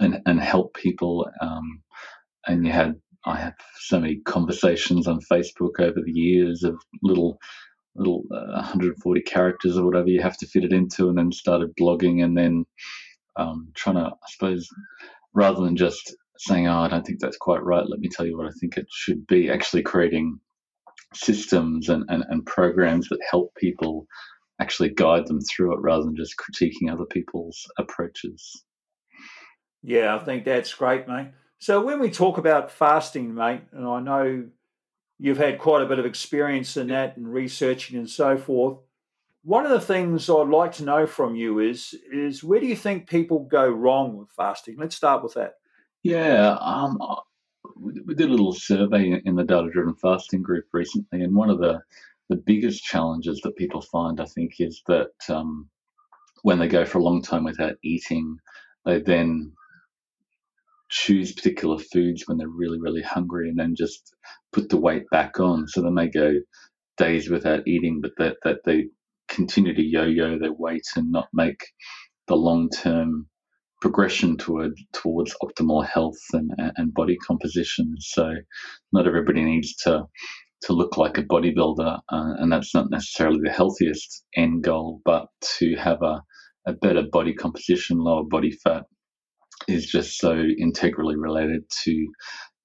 and 0.00 0.20
and 0.26 0.40
help 0.40 0.74
people. 0.74 1.28
Um, 1.40 1.82
and 2.46 2.66
you 2.66 2.72
had 2.72 2.94
I 3.26 3.36
have 3.36 3.54
so 3.78 4.00
many 4.00 4.20
conversations 4.24 5.06
on 5.06 5.20
Facebook 5.30 5.78
over 5.80 6.00
the 6.04 6.12
years 6.12 6.62
of 6.62 6.80
little 7.02 7.38
little 7.96 8.24
uh, 8.32 8.52
140 8.54 9.20
characters 9.22 9.76
or 9.76 9.84
whatever 9.84 10.08
you 10.08 10.22
have 10.22 10.36
to 10.38 10.46
fit 10.46 10.64
it 10.64 10.72
into, 10.72 11.08
and 11.08 11.18
then 11.18 11.32
started 11.32 11.76
blogging, 11.78 12.24
and 12.24 12.36
then 12.36 12.64
um, 13.36 13.70
trying 13.74 13.96
to 13.96 14.06
I 14.06 14.26
suppose 14.28 14.68
rather 15.34 15.62
than 15.62 15.76
just 15.76 16.16
saying, 16.38 16.66
"Oh, 16.68 16.78
I 16.80 16.88
don't 16.88 17.06
think 17.06 17.20
that's 17.20 17.36
quite 17.36 17.62
right," 17.62 17.86
let 17.88 18.00
me 18.00 18.08
tell 18.08 18.26
you 18.26 18.36
what 18.36 18.46
I 18.46 18.52
think 18.60 18.76
it 18.76 18.86
should 18.90 19.26
be. 19.26 19.50
Actually, 19.50 19.82
creating 19.82 20.40
systems 21.14 21.88
and, 21.88 22.04
and, 22.08 22.24
and 22.28 22.46
programs 22.46 23.08
that 23.08 23.20
help 23.30 23.54
people 23.56 24.06
actually 24.60 24.90
guide 24.90 25.26
them 25.26 25.40
through 25.40 25.74
it 25.74 25.80
rather 25.80 26.04
than 26.04 26.16
just 26.16 26.36
critiquing 26.36 26.92
other 26.92 27.06
people's 27.06 27.66
approaches. 27.78 28.64
Yeah, 29.82 30.14
I 30.14 30.18
think 30.18 30.44
that's 30.44 30.74
great, 30.74 31.08
mate. 31.08 31.28
So 31.58 31.82
when 31.82 32.00
we 32.00 32.10
talk 32.10 32.38
about 32.38 32.70
fasting, 32.70 33.34
mate, 33.34 33.62
and 33.72 33.86
I 33.86 34.00
know 34.00 34.44
you've 35.18 35.38
had 35.38 35.58
quite 35.58 35.82
a 35.82 35.86
bit 35.86 35.98
of 35.98 36.06
experience 36.06 36.76
in 36.76 36.88
that 36.88 37.16
and 37.16 37.30
researching 37.30 37.98
and 37.98 38.08
so 38.08 38.38
forth. 38.38 38.78
One 39.42 39.64
of 39.64 39.70
the 39.70 39.80
things 39.80 40.28
I'd 40.28 40.48
like 40.48 40.72
to 40.72 40.84
know 40.84 41.06
from 41.06 41.34
you 41.34 41.60
is 41.60 41.94
is 42.12 42.44
where 42.44 42.60
do 42.60 42.66
you 42.66 42.76
think 42.76 43.08
people 43.08 43.46
go 43.50 43.68
wrong 43.68 44.16
with 44.16 44.30
fasting? 44.30 44.76
Let's 44.78 44.96
start 44.96 45.22
with 45.22 45.34
that. 45.34 45.52
Yeah, 46.02 46.56
um, 46.60 46.98
we 47.80 48.14
did 48.14 48.28
a 48.28 48.32
little 48.32 48.52
survey 48.52 49.20
in 49.24 49.36
the 49.36 49.44
data 49.44 49.68
driven 49.72 49.94
fasting 49.94 50.42
group 50.42 50.66
recently, 50.72 51.22
and 51.22 51.34
one 51.34 51.50
of 51.50 51.58
the 51.58 51.80
the 52.28 52.36
biggest 52.36 52.84
challenges 52.84 53.40
that 53.40 53.56
people 53.56 53.80
find, 53.80 54.20
I 54.20 54.24
think, 54.24 54.60
is 54.60 54.82
that 54.86 55.10
um, 55.28 55.68
when 56.42 56.60
they 56.60 56.68
go 56.68 56.84
for 56.84 56.98
a 56.98 57.02
long 57.02 57.22
time 57.22 57.42
without 57.42 57.74
eating, 57.82 58.38
they 58.84 59.00
then 59.00 59.52
choose 60.88 61.32
particular 61.32 61.78
foods 61.78 62.24
when 62.26 62.38
they're 62.38 62.48
really, 62.48 62.80
really 62.80 63.02
hungry, 63.02 63.48
and 63.48 63.58
then 63.58 63.74
just 63.74 64.14
put 64.52 64.68
the 64.68 64.76
weight 64.76 65.04
back 65.10 65.40
on. 65.40 65.66
So 65.66 65.82
they 65.82 65.90
may 65.90 66.08
go 66.08 66.34
days 66.98 67.28
without 67.30 67.66
eating, 67.66 68.00
but 68.00 68.12
that 68.18 68.36
that 68.44 68.58
they 68.64 68.88
continue 69.28 69.74
to 69.74 69.82
yo-yo 69.82 70.38
their 70.38 70.52
weight 70.52 70.86
and 70.96 71.10
not 71.10 71.28
make 71.32 71.64
the 72.28 72.36
long-term 72.36 73.28
progression 73.80 74.36
toward 74.36 74.72
towards 74.92 75.34
optimal 75.42 75.86
health 75.86 76.18
and, 76.32 76.50
and 76.76 76.94
body 76.94 77.16
composition. 77.26 77.94
So 77.98 78.34
not 78.92 79.06
everybody 79.06 79.42
needs 79.44 79.74
to 79.84 80.04
to 80.62 80.72
look 80.74 80.98
like 80.98 81.16
a 81.16 81.22
bodybuilder, 81.22 82.00
uh, 82.10 82.34
and 82.38 82.52
that's 82.52 82.74
not 82.74 82.90
necessarily 82.90 83.40
the 83.42 83.50
healthiest 83.50 84.24
end 84.36 84.62
goal, 84.62 85.00
but 85.06 85.26
to 85.58 85.74
have 85.76 86.02
a, 86.02 86.22
a 86.66 86.74
better 86.74 87.02
body 87.10 87.32
composition, 87.34 87.98
lower 87.98 88.24
body 88.24 88.50
fat 88.50 88.84
is 89.68 89.86
just 89.86 90.18
so 90.18 90.34
integrally 90.58 91.16
related 91.16 91.62
to 91.84 92.06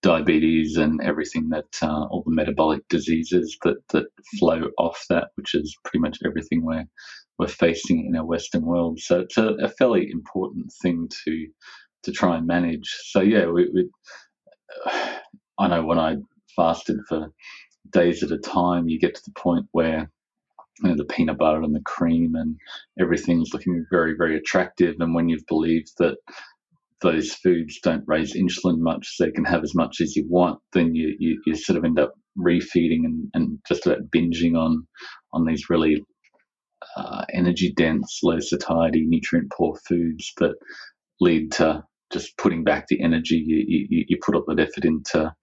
diabetes 0.02 0.78
and 0.78 1.02
everything 1.02 1.50
that 1.50 1.66
uh, 1.82 2.06
all 2.06 2.24
the 2.26 2.34
metabolic 2.34 2.88
diseases 2.90 3.58
that 3.64 3.78
that 3.90 4.06
flow 4.40 4.70
off 4.78 5.04
that, 5.10 5.30
which 5.36 5.56
is 5.56 5.76
pretty 5.84 6.00
much 6.00 6.20
everything 6.26 6.64
we're 6.64 6.86
we're 7.40 7.48
facing 7.48 8.06
in 8.06 8.16
our 8.16 8.26
Western 8.26 8.64
world. 8.64 9.00
So 9.00 9.22
it's 9.22 9.38
a, 9.38 9.56
a 9.56 9.70
fairly 9.70 10.10
important 10.12 10.72
thing 10.82 11.10
to 11.26 11.48
to 12.04 12.12
try 12.12 12.38
and 12.38 12.48
manage. 12.48 12.88
So 13.06 13.22
yeah, 13.22 13.48
we, 13.48 13.70
we 13.74 13.90
I 15.60 15.68
know 15.68 15.84
when 15.86 16.00
I 16.00 16.18
fasted 16.56 17.00
for 17.08 17.32
days 17.92 18.24
at 18.24 18.32
a 18.32 18.38
time, 18.38 18.88
you 18.88 19.00
get 19.00 19.16
to 19.16 19.22
the 19.26 19.40
point 19.40 19.68
where 19.72 20.10
you 20.82 20.90
know, 20.90 20.96
the 20.96 21.06
peanut 21.06 21.38
butter 21.38 21.62
and 21.62 21.76
the 21.76 21.82
cream 21.86 22.36
and 22.36 22.58
everything's 23.00 23.54
looking 23.54 23.86
very, 23.90 24.16
very 24.18 24.38
attractive. 24.38 24.96
And 25.00 25.16
when 25.16 25.30
you've 25.30 25.46
believed 25.48 25.94
that 26.00 26.18
those 27.06 27.34
foods 27.34 27.80
don't 27.82 28.04
raise 28.08 28.36
insulin 28.36 28.80
much, 28.80 29.08
so 29.16 29.26
you 29.26 29.32
can 29.32 29.46
have 29.46 29.64
as 29.64 29.76
much 29.76 30.02
as 30.02 30.16
you 30.16 30.26
want, 30.28 30.60
then 30.74 30.96
you, 30.96 31.16
you, 31.20 31.42
you 31.46 31.56
sort 31.56 31.78
of 31.78 31.86
end 31.86 32.00
up 32.00 32.14
refeeding 32.38 33.06
and, 33.06 33.30
and 33.34 33.60
just 33.68 33.86
about 33.86 34.10
binging 34.14 34.58
on 34.58 34.86
on 35.34 35.46
these 35.46 35.70
really 35.70 36.04
uh, 36.98 37.24
energy 37.34 37.74
dense, 37.78 38.20
low 38.24 38.40
satiety, 38.40 39.06
nutrient 39.06 39.52
poor 39.56 39.78
foods 39.88 40.34
that 40.38 40.56
lead 41.22 41.52
to 41.52 41.84
just 42.12 42.38
putting 42.38 42.64
back 42.64 42.88
the 42.88 43.02
energy 43.02 43.42
you, 43.46 43.64
you, 43.68 44.06
you 44.08 44.18
put 44.26 44.36
up 44.36 44.46
that 44.48 44.60
effort 44.60 44.86
into 44.86 45.34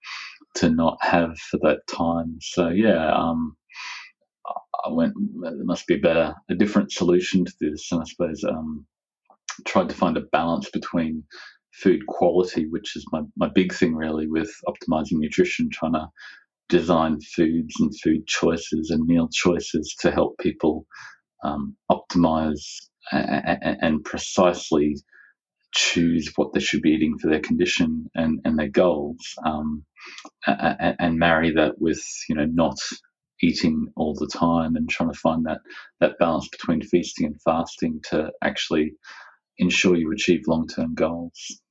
to 0.55 0.69
not 0.69 0.97
have 1.01 1.37
for 1.49 1.57
that 1.63 1.79
time. 1.87 2.37
So 2.41 2.69
yeah, 2.69 3.11
um, 3.13 3.55
I 4.85 4.89
went. 4.91 5.13
There 5.41 5.63
must 5.63 5.87
be 5.87 5.95
a 5.95 5.99
better, 5.99 6.35
a 6.49 6.55
different 6.55 6.91
solution 6.91 7.45
to 7.45 7.53
this, 7.59 7.91
and 7.91 8.01
I 8.01 8.05
suppose 8.05 8.43
um, 8.43 8.85
tried 9.65 9.89
to 9.89 9.95
find 9.95 10.17
a 10.17 10.21
balance 10.31 10.69
between 10.69 11.23
food 11.73 12.05
quality, 12.07 12.67
which 12.69 12.95
is 12.95 13.05
my, 13.11 13.21
my 13.35 13.49
big 13.53 13.73
thing 13.73 13.95
really 13.95 14.27
with 14.27 14.51
optimizing 14.67 15.13
nutrition, 15.19 15.69
trying 15.71 15.93
to 15.93 16.07
design 16.69 17.19
foods 17.21 17.73
and 17.79 17.91
food 18.01 18.25
choices 18.27 18.89
and 18.89 19.05
meal 19.05 19.29
choices 19.31 19.95
to 19.99 20.11
help 20.11 20.37
people 20.39 20.85
um, 21.43 21.75
optimize 21.91 22.63
and, 23.11 23.77
and, 23.81 24.03
precisely 24.05 24.95
choose 25.73 26.31
what 26.35 26.53
they 26.53 26.59
should 26.59 26.81
be 26.81 26.91
eating 26.91 27.17
for 27.17 27.29
their 27.29 27.41
condition 27.41 28.09
and, 28.15 28.39
and 28.45 28.57
their 28.57 28.69
goals, 28.69 29.35
um, 29.45 29.83
and, 30.47 30.95
and, 30.99 31.19
marry 31.19 31.51
that 31.51 31.73
with 31.79 32.01
you 32.29 32.35
know 32.35 32.45
not 32.45 32.77
eating 33.41 33.91
all 33.97 34.13
the 34.13 34.27
time 34.27 34.77
and 34.77 34.89
trying 34.89 35.11
to 35.11 35.19
find 35.19 35.45
that 35.45 35.59
that 35.99 36.17
balance 36.17 36.47
between 36.47 36.81
feasting 36.81 37.25
and 37.25 37.41
fasting 37.41 37.99
to 38.09 38.31
actually 38.41 38.93
ensure 39.57 39.95
you 39.95 40.11
achieve 40.11 40.43
long 40.47 40.67
term 40.67 40.95
goals. 40.95 41.61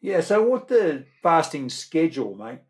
Yeah. 0.00 0.20
So, 0.20 0.42
what 0.42 0.68
the 0.68 1.04
fasting 1.22 1.68
schedule, 1.68 2.34
mate? 2.34 2.60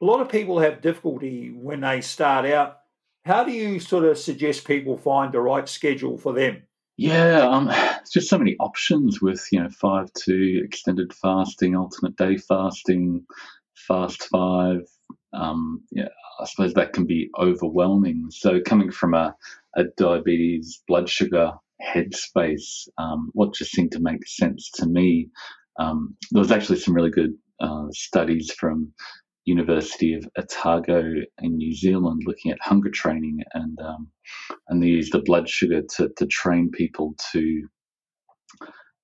a 0.00 0.04
lot 0.04 0.20
of 0.20 0.28
people 0.28 0.58
have 0.60 0.80
difficulty 0.80 1.50
when 1.50 1.80
they 1.80 2.00
start 2.00 2.46
out. 2.46 2.78
How 3.24 3.44
do 3.44 3.52
you 3.52 3.80
sort 3.80 4.04
of 4.04 4.18
suggest 4.18 4.66
people 4.66 4.96
find 4.96 5.32
the 5.32 5.40
right 5.40 5.68
schedule 5.68 6.16
for 6.16 6.32
them? 6.32 6.62
Yeah, 6.96 7.46
um, 7.46 7.66
there's 7.66 8.10
just 8.12 8.28
so 8.28 8.38
many 8.38 8.56
options 8.58 9.20
with 9.20 9.46
you 9.52 9.62
know 9.62 9.68
five 9.68 10.12
two 10.14 10.62
extended 10.64 11.12
fasting, 11.12 11.76
alternate 11.76 12.16
day 12.16 12.38
fasting, 12.38 13.24
fast 13.74 14.24
five. 14.24 14.80
Um, 15.32 15.82
yeah, 15.90 16.08
I 16.40 16.46
suppose 16.46 16.74
that 16.74 16.92
can 16.92 17.04
be 17.04 17.30
overwhelming. 17.38 18.26
So 18.30 18.60
coming 18.60 18.90
from 18.90 19.14
a, 19.14 19.36
a 19.76 19.84
diabetes 19.96 20.82
blood 20.88 21.08
sugar 21.08 21.52
headspace, 21.82 22.88
um, 22.98 23.30
what 23.32 23.54
just 23.54 23.72
seemed 23.72 23.92
to 23.92 24.00
make 24.00 24.26
sense 24.26 24.70
to 24.74 24.86
me. 24.86 25.28
Um, 25.78 26.16
there 26.30 26.40
was 26.40 26.52
actually 26.52 26.78
some 26.78 26.94
really 26.94 27.10
good 27.10 27.32
uh, 27.60 27.86
studies 27.90 28.52
from 28.52 28.92
University 29.44 30.14
of 30.14 30.28
Otago 30.36 31.02
in 31.42 31.56
New 31.56 31.74
Zealand 31.74 32.22
looking 32.26 32.52
at 32.52 32.58
hunger 32.60 32.90
training 32.90 33.40
and 33.54 33.78
um, 33.80 34.08
and 34.68 34.82
they 34.82 34.88
used 34.88 35.12
the 35.12 35.22
blood 35.22 35.48
sugar 35.48 35.82
to, 35.96 36.10
to 36.16 36.26
train 36.26 36.70
people 36.70 37.14
to 37.32 37.66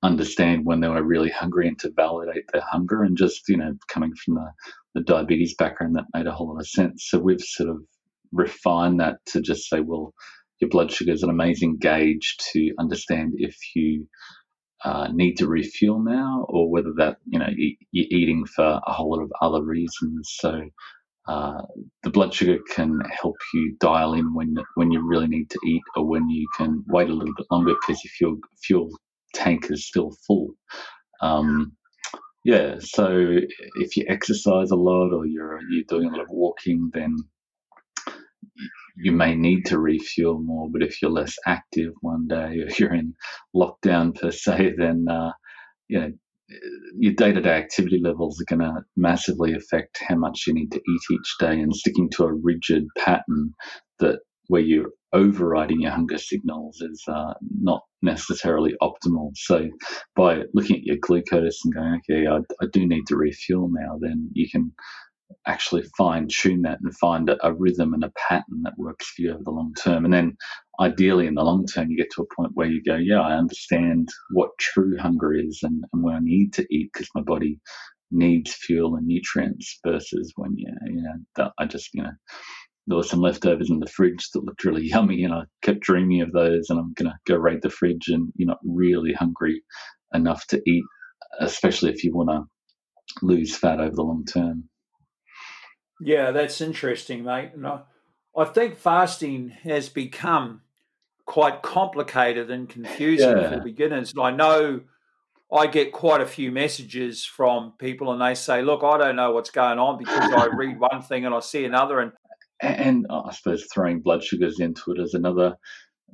understand 0.03 0.65
when 0.65 0.81
they 0.81 0.89
were 0.89 1.03
really 1.03 1.31
hungry 1.31 1.67
and 1.67 1.79
to 1.81 1.91
validate 1.97 2.45
their 2.53 2.63
hunger 2.63 3.03
and 3.03 3.17
just 3.17 3.49
you 3.49 3.57
know 3.57 3.73
coming 3.89 4.13
from 4.25 4.35
the, 4.35 4.51
the 4.95 5.01
diabetes 5.01 5.55
background 5.55 5.97
that 5.97 6.05
made 6.15 6.27
a 6.27 6.33
whole 6.33 6.49
lot 6.49 6.61
of 6.61 6.69
sense 6.69 7.07
so 7.09 7.19
we've 7.19 7.41
sort 7.41 7.71
of 7.71 7.79
refined 8.33 9.01
that 9.01 9.17
to 9.27 9.41
just 9.41 9.69
say 9.69 9.81
well 9.81 10.13
your 10.61 10.71
blood 10.71 10.91
sugar 10.93 11.13
is 11.13 11.23
an 11.23 11.31
amazing 11.31 11.79
gauge 11.79 12.37
to 12.53 12.73
understand 12.79 13.35
if 13.37 13.57
you 13.75 14.07
uh, 14.85 15.09
need 15.13 15.37
to 15.37 15.49
refuel 15.49 16.03
now, 16.03 16.47
or 16.49 16.71
whether 16.71 16.93
that 16.99 17.17
you 17.27 17.39
know 17.39 17.49
you're 17.57 18.07
eating 18.11 18.47
for 18.47 18.81
a 18.87 18.93
whole 18.93 19.11
lot 19.11 19.23
of 19.23 19.33
other 19.43 19.63
reasons. 19.65 20.35
So 20.41 20.63
uh, 21.29 21.63
the 22.05 22.11
blood 22.11 22.35
sugar 22.35 22.59
can 22.75 23.01
help 23.23 23.37
you 23.55 23.77
dial 23.81 24.15
in 24.15 24.35
when 24.35 24.55
when 24.77 24.93
you 24.93 25.07
really 25.07 25.29
need 25.29 25.51
to 25.51 25.59
eat, 25.67 25.83
or 25.97 26.07
when 26.07 26.29
you 26.31 26.47
can 26.57 26.85
wait 26.89 27.11
a 27.11 27.13
little 27.15 27.35
bit 27.37 27.47
longer 27.51 27.75
because 27.81 28.03
if 28.05 28.21
your 28.21 28.37
fuel 28.63 28.91
tank 29.35 29.71
is 29.71 29.87
still 29.87 30.13
full. 30.27 30.51
Um, 31.23 31.77
yeah, 32.45 32.77
so 32.81 33.39
if 33.77 33.97
you 33.97 34.05
exercise 34.09 34.71
a 34.71 34.77
lot 34.77 35.13
or 35.13 35.27
you're 35.27 35.61
you're 35.71 35.85
doing 35.89 36.09
a 36.09 36.13
lot 36.13 36.23
of 36.23 36.29
walking, 36.31 36.91
then 36.95 37.17
you 38.97 39.13
may 39.13 39.35
need 39.35 39.67
to 39.67 39.79
refuel 39.79 40.41
more, 40.41 40.69
but 40.71 40.83
if 40.83 41.01
you're 41.01 41.11
less 41.11 41.35
active 41.47 41.93
one 42.01 42.27
day 42.29 42.61
or 42.61 42.69
you're 42.79 42.95
in 42.95 43.15
lockdown 43.55 44.19
per 44.19 44.31
se, 44.31 44.75
then 44.79 45.07
uh, 45.11 45.33
you 45.89 46.01
know 46.01 46.11
your 46.97 47.13
day-to-day 47.13 47.51
activity 47.51 48.01
levels 48.03 48.41
are 48.41 48.57
going 48.57 48.61
to 48.61 48.81
massively 48.97 49.53
affect 49.55 49.99
how 50.07 50.15
much 50.15 50.45
you 50.47 50.55
need 50.55 50.71
to 50.71 50.79
eat 50.79 51.01
each 51.11 51.35
day 51.41 51.61
and 51.61 51.75
sticking 51.75 52.09
to 52.11 52.25
a 52.25 52.33
rigid 52.33 52.87
pattern 52.97 53.53
that 53.99 54.21
where 54.49 54.63
you're 54.63 54.91
overriding 55.13 55.81
your 55.81 55.91
hunger 55.91 56.19
signals 56.19 56.81
is 56.81 57.03
uh, 57.09 57.35
not 57.61 57.83
necessarily 58.03 58.75
optimal. 58.83 59.31
So 59.35 59.69
by 60.15 60.43
looking 60.55 60.77
at 60.77 60.85
your 60.85 60.99
glucose 61.01 61.59
and 61.65 61.75
going, 61.75 62.01
okay, 62.09 62.27
I, 62.27 62.39
I 62.63 62.67
do 62.73 62.87
need 62.87 63.07
to 63.09 63.17
refuel 63.17 63.69
now, 63.73 63.99
then 64.01 64.31
you 64.35 64.49
can 64.49 64.73
actually 65.47 65.83
fine 65.97 66.29
tune 66.29 66.63
that 66.63 66.79
and 66.83 66.97
find 66.97 67.29
a, 67.29 67.47
a, 67.47 67.53
rhythm 67.53 67.95
and 67.95 68.05
a 68.05 68.13
pattern 68.29 68.63
that 68.63 68.79
works 68.79 69.07
for 69.09 69.23
you 69.23 69.33
over 69.33 69.43
the 69.45 69.51
long 69.51 69.73
term. 69.75 70.05
And 70.05 70.13
then 70.13 70.37
ideally 70.81 71.27
in 71.27 71.35
the 71.35 71.43
long 71.43 71.67
term, 71.67 71.91
you 71.91 71.97
get 71.97 72.11
to 72.13 72.23
a 72.23 72.35
point 72.35 72.53
where 72.55 72.67
you 72.67 72.83
go, 72.83 72.97
yeah, 72.97 73.21
I 73.21 73.37
understand 73.37 74.09
what 74.31 74.51
true 74.59 74.97
hunger 74.99 75.35
is 75.35 75.61
and, 75.63 75.85
and 75.93 76.03
when 76.03 76.15
I 76.15 76.21
need 76.21 76.53
to 76.55 76.67
eat 76.71 76.91
because 76.93 77.09
my 77.15 77.23
body 77.23 77.59
needs 78.11 78.55
fuel 78.55 78.97
and 78.97 79.07
nutrients 79.07 79.79
versus 79.85 80.33
when 80.37 80.57
you, 80.57 80.73
you 80.87 81.03
know, 81.03 81.51
I 81.59 81.67
just, 81.67 81.91
you 81.93 82.03
know, 82.03 82.13
there 82.87 82.97
were 82.97 83.03
some 83.03 83.21
leftovers 83.21 83.71
in 83.71 83.81
the 83.81 83.87
fridge 83.87 84.31
that 84.33 84.45
looked 84.45 84.65
really 84.65 84.87
yummy 84.89 85.25
and 85.25 85.35
I 85.35 85.43
kept 85.63 85.81
dreaming 85.81 86.23
of 86.23 86.33
those 86.33 86.71
and 86.71 86.79
I'm 86.79 86.93
going 86.95 87.11
to 87.11 87.19
go 87.27 87.37
raid 87.37 87.63
the 87.63 87.71
fridge 87.71 88.09
and 88.09 88.33
you're 88.37 88.49
not 88.49 88.61
really 88.65 89.13
hungry 89.13 89.63
enough 90.15 90.47
to 90.49 90.63
eat, 90.67 90.85
especially 91.41 91.91
if 91.91 92.05
you 92.05 92.15
want 92.15 92.31
to 92.31 92.45
lose 93.23 93.57
fat 93.57 93.81
over 93.81 93.95
the 93.95 94.03
long 94.03 94.25
term. 94.25 94.69
Yeah, 96.01 96.31
that's 96.31 96.61
interesting, 96.61 97.25
mate. 97.25 97.53
And 97.55 97.67
I, 97.67 97.81
I 98.37 98.45
think 98.45 98.77
fasting 98.77 99.51
has 99.65 99.89
become 99.89 100.63
quite 101.25 101.63
complicated 101.63 102.51
and 102.51 102.69
confusing 102.69 103.37
yeah. 103.37 103.51
for 103.51 103.61
beginners. 103.61 104.13
And 104.13 104.23
I 104.23 104.31
know 104.31 104.81
I 105.53 105.67
get 105.67 105.93
quite 105.93 106.21
a 106.21 106.27
few 106.27 106.51
messages 106.51 107.25
from 107.25 107.73
people, 107.79 108.13
and 108.13 108.21
they 108.21 108.35
say, 108.35 108.63
"Look, 108.63 108.83
I 108.83 108.99
don't 108.99 109.17
know 109.17 109.33
what's 109.33 109.51
going 109.51 109.79
on 109.79 109.99
because 109.99 110.33
I 110.33 110.47
read 110.57 110.79
one 110.79 111.03
thing 111.03 111.25
and 111.25 111.35
I 111.35 111.41
see 111.41 111.65
another." 111.65 112.01
And 112.01 112.13
and 112.61 113.07
I 113.11 113.33
suppose 113.33 113.67
throwing 113.73 114.01
blood 114.01 114.25
sugars 114.25 114.61
into 114.61 114.93
it 114.93 115.01
is 115.01 115.15
another 115.15 115.57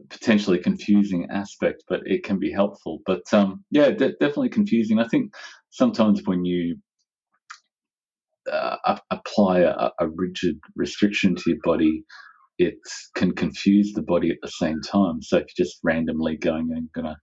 potentially 0.09 0.59
confusing 0.59 1.29
aspect, 1.31 1.85
but 1.89 2.01
it 2.05 2.25
can 2.25 2.39
be 2.39 2.51
helpful. 2.51 3.01
But 3.07 3.23
um, 3.33 3.65
yeah, 3.71 3.91
de- 3.91 4.13
definitely 4.13 4.51
confusing. 4.51 4.99
I 4.99 5.09
think 5.09 5.35
sometimes 5.71 6.23
when 6.25 6.45
you 6.45 6.79
uh, 8.51 8.99
apply 9.11 9.61
a, 9.61 9.91
a, 9.99 10.09
rigid 10.09 10.59
restriction 10.75 11.35
to 11.35 11.43
your 11.47 11.59
body, 11.63 12.05
it 12.59 12.79
can 13.15 13.33
confuse 13.33 13.93
the 13.93 14.03
body 14.03 14.31
at 14.31 14.39
the 14.43 14.49
same 14.49 14.81
time. 14.81 15.23
So 15.23 15.39
if 15.39 15.47
you're 15.57 15.67
just 15.67 15.79
randomly 15.83 16.37
going, 16.37 16.71
I'm 16.75 16.91
going 16.95 17.07
to 17.07 17.17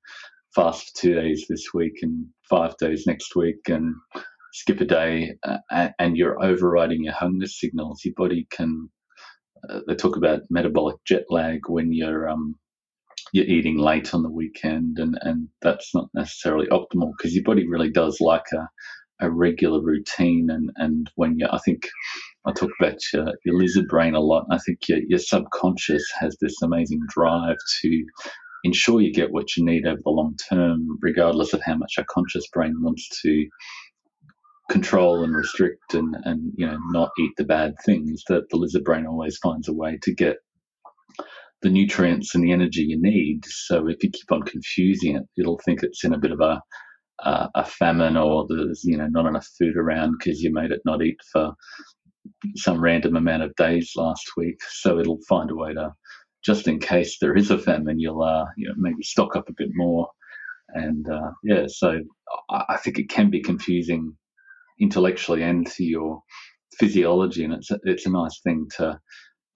fast 0.56 0.88
for 0.88 1.02
two 1.02 1.14
days 1.14 1.46
this 1.50 1.68
week 1.74 1.94
and 2.02 2.26
five 2.50 2.76
days 2.78 3.06
next 3.06 3.36
week 3.36 3.58
and 3.68 3.96
skip 4.54 4.82
a 4.82 4.86
day, 4.86 5.36
uh, 5.44 5.90
and 6.00 6.18
you're 6.18 6.44
overriding 6.44 7.04
your 7.04 7.14
hunger 7.14 7.48
signals, 7.48 8.02
your 8.04 8.16
body 8.16 8.48
can. 8.52 8.90
Uh, 9.70 9.82
they 9.88 9.96
talk 9.96 10.16
about 10.16 10.42
metabolic 10.50 10.96
jet 11.06 11.26
lag 11.30 11.60
when 11.68 11.92
you're 11.92 12.30
um, 12.30 12.56
you're 13.34 13.46
eating 13.46 13.78
late 13.78 14.14
on 14.14 14.24
the 14.24 14.32
weekend, 14.32 14.98
and, 15.00 15.18
and 15.22 15.50
that's 15.62 15.94
not 15.94 16.10
necessarily 16.14 16.68
optimal 16.68 17.12
because 17.18 17.36
your 17.36 17.44
body 17.44 17.68
really 17.68 17.92
does 17.92 18.20
like 18.22 18.46
a 18.54 18.68
a 19.22 19.30
regular 19.30 19.82
routine 19.82 20.50
and 20.50 20.72
and 20.78 21.10
when 21.16 21.38
you 21.38 21.48
I 21.52 21.60
think 21.60 21.88
I 22.46 22.54
talk 22.54 22.72
about 22.80 22.98
your, 23.14 23.34
your 23.46 23.58
lizard 23.58 23.88
brain 23.88 24.16
a 24.16 24.20
lot. 24.20 24.46
I 24.50 24.58
think 24.60 24.88
your, 24.88 25.00
your 25.08 25.20
subconscious 25.20 26.04
has 26.20 26.38
this 26.40 26.62
amazing 26.62 27.02
drive 27.10 27.58
to 27.82 28.06
ensure 28.64 29.02
you 29.02 29.14
get 29.14 29.32
what 29.32 29.56
you 29.56 29.66
need 29.66 29.86
over 29.86 30.02
the 30.04 30.10
long 30.10 30.36
term, 30.50 30.98
regardless 31.02 31.54
of 31.54 31.62
how 31.64 31.76
much 31.76 31.96
our 31.98 32.06
conscious 32.10 32.48
brain 32.48 32.76
wants 32.82 33.22
to 33.22 33.48
control 34.70 35.24
and 35.24 35.36
restrict 35.36 35.94
and, 35.96 36.16
and 36.24 36.54
you 36.56 36.66
know 36.66 36.78
not 36.92 37.10
eat 37.20 37.32
the 37.38 37.46
bad 37.46 37.74
things. 37.86 38.24
That 38.28 38.50
the 38.50 38.58
lizard 38.58 38.84
brain 38.84 39.06
always 39.06 39.38
finds 39.38 39.68
a 39.68 39.74
way 39.74 40.00
to 40.04 40.14
get 40.14 40.38
the 41.62 41.70
nutrients 41.70 42.36
and 42.36 42.44
the 42.44 42.54
energy 42.54 42.84
you 42.84 43.02
need. 43.02 43.44
So 43.46 43.88
if 43.88 44.02
you 44.04 44.10
keep 44.12 44.32
on 44.32 44.44
confusing 44.44 45.18
it, 45.18 45.24
it'll 45.38 45.60
think 45.66 45.84
it's 45.84 46.06
in 46.06 46.14
a 46.14 46.20
bit 46.20 46.32
of 46.32 46.40
a 46.40 46.62
uh, 47.24 47.48
a 47.56 47.66
famine 47.66 48.18
or 48.18 48.46
there's 48.48 48.84
you 48.84 48.98
know 48.98 49.08
not 49.10 49.26
enough 49.26 49.48
food 49.58 49.76
around 49.78 50.16
because 50.18 50.42
you 50.42 50.54
made 50.54 50.72
it 50.72 50.82
not 50.86 51.04
eat 51.04 51.18
for 51.32 51.54
some 52.56 52.82
random 52.82 53.16
amount 53.16 53.44
of 53.44 53.56
days 53.56 53.92
last 53.96 54.26
week. 54.38 54.58
So 54.70 55.00
it'll 55.00 55.20
find 55.28 55.52
a 55.52 55.56
way 55.56 55.74
to, 55.74 55.94
just 56.46 56.68
in 56.68 56.80
case 56.80 57.18
there 57.20 57.36
is 57.36 57.52
a 57.52 57.58
famine, 57.58 58.00
you'll 58.00 58.22
uh, 58.22 58.46
you 58.58 58.68
know 58.68 58.76
maybe 58.78 59.04
stock 59.04 59.36
up 59.36 59.50
a 59.50 59.54
bit 59.58 59.70
more. 59.74 60.08
And 60.70 61.06
uh, 61.10 61.32
yeah, 61.44 61.66
so 61.68 62.00
I 62.50 62.78
think 62.78 63.00
it 63.00 63.10
can 63.10 63.30
be 63.30 63.42
confusing 63.42 64.16
intellectually 64.80 65.42
and 65.44 65.66
to 65.68 65.84
your 65.84 66.22
physiology, 66.78 67.44
and 67.44 67.54
it's 67.54 67.72
a, 67.72 67.80
it's 67.84 68.06
a 68.06 68.12
nice 68.12 68.40
thing 68.44 68.68
to 68.78 69.00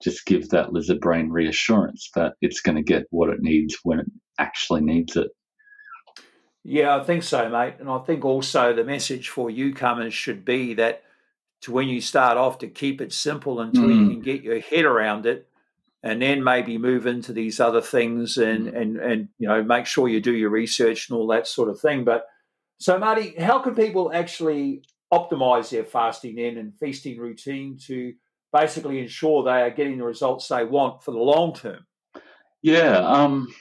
just 0.02 0.26
give 0.26 0.48
that 0.50 0.72
lizard 0.72 1.00
brain 1.00 1.30
reassurance 1.30 2.10
that 2.14 2.32
it's 2.40 2.60
going 2.60 2.76
to 2.76 2.82
get 2.82 3.04
what 3.10 3.30
it 3.30 3.40
needs 3.40 3.76
when 3.84 4.00
it 4.00 4.06
actually 4.38 4.80
needs 4.82 5.16
it. 5.16 5.28
Yeah, 6.64 6.96
I 6.96 7.04
think 7.04 7.22
so, 7.22 7.48
mate. 7.50 7.74
And 7.78 7.90
I 7.90 7.98
think 7.98 8.24
also 8.24 8.72
the 8.72 8.84
message 8.84 9.28
for 9.28 9.50
newcomers 9.50 10.14
should 10.14 10.44
be 10.44 10.74
that 10.74 11.02
to 11.60 11.72
when 11.72 11.88
you 11.88 12.00
start 12.00 12.38
off 12.38 12.58
to 12.58 12.68
keep 12.68 13.00
it 13.00 13.12
simple 13.12 13.60
until 13.60 13.84
mm. 13.84 14.00
you 14.00 14.08
can 14.08 14.20
get 14.20 14.42
your 14.42 14.60
head 14.60 14.84
around 14.84 15.26
it 15.26 15.48
and 16.02 16.20
then 16.20 16.44
maybe 16.44 16.76
move 16.76 17.06
into 17.06 17.32
these 17.32 17.60
other 17.60 17.80
things 17.80 18.36
and 18.36 18.68
mm. 18.68 18.76
and 18.76 18.96
and 18.98 19.28
you 19.38 19.48
know 19.48 19.62
make 19.62 19.86
sure 19.86 20.08
you 20.08 20.20
do 20.20 20.34
your 20.34 20.50
research 20.50 21.08
and 21.08 21.18
all 21.18 21.26
that 21.28 21.46
sort 21.46 21.68
of 21.68 21.78
thing. 21.80 22.04
But 22.04 22.26
so 22.78 22.98
Marty, 22.98 23.34
how 23.38 23.60
can 23.60 23.74
people 23.74 24.10
actually 24.12 24.82
optimize 25.12 25.70
their 25.70 25.84
fasting 25.84 26.38
in 26.38 26.58
and 26.58 26.74
feasting 26.78 27.18
routine 27.18 27.78
to 27.86 28.14
basically 28.52 29.00
ensure 29.00 29.42
they 29.42 29.62
are 29.62 29.70
getting 29.70 29.98
the 29.98 30.04
results 30.04 30.48
they 30.48 30.64
want 30.64 31.02
for 31.02 31.10
the 31.10 31.18
long 31.18 31.54
term? 31.54 31.86
Yeah, 32.62 32.98
um, 32.98 33.54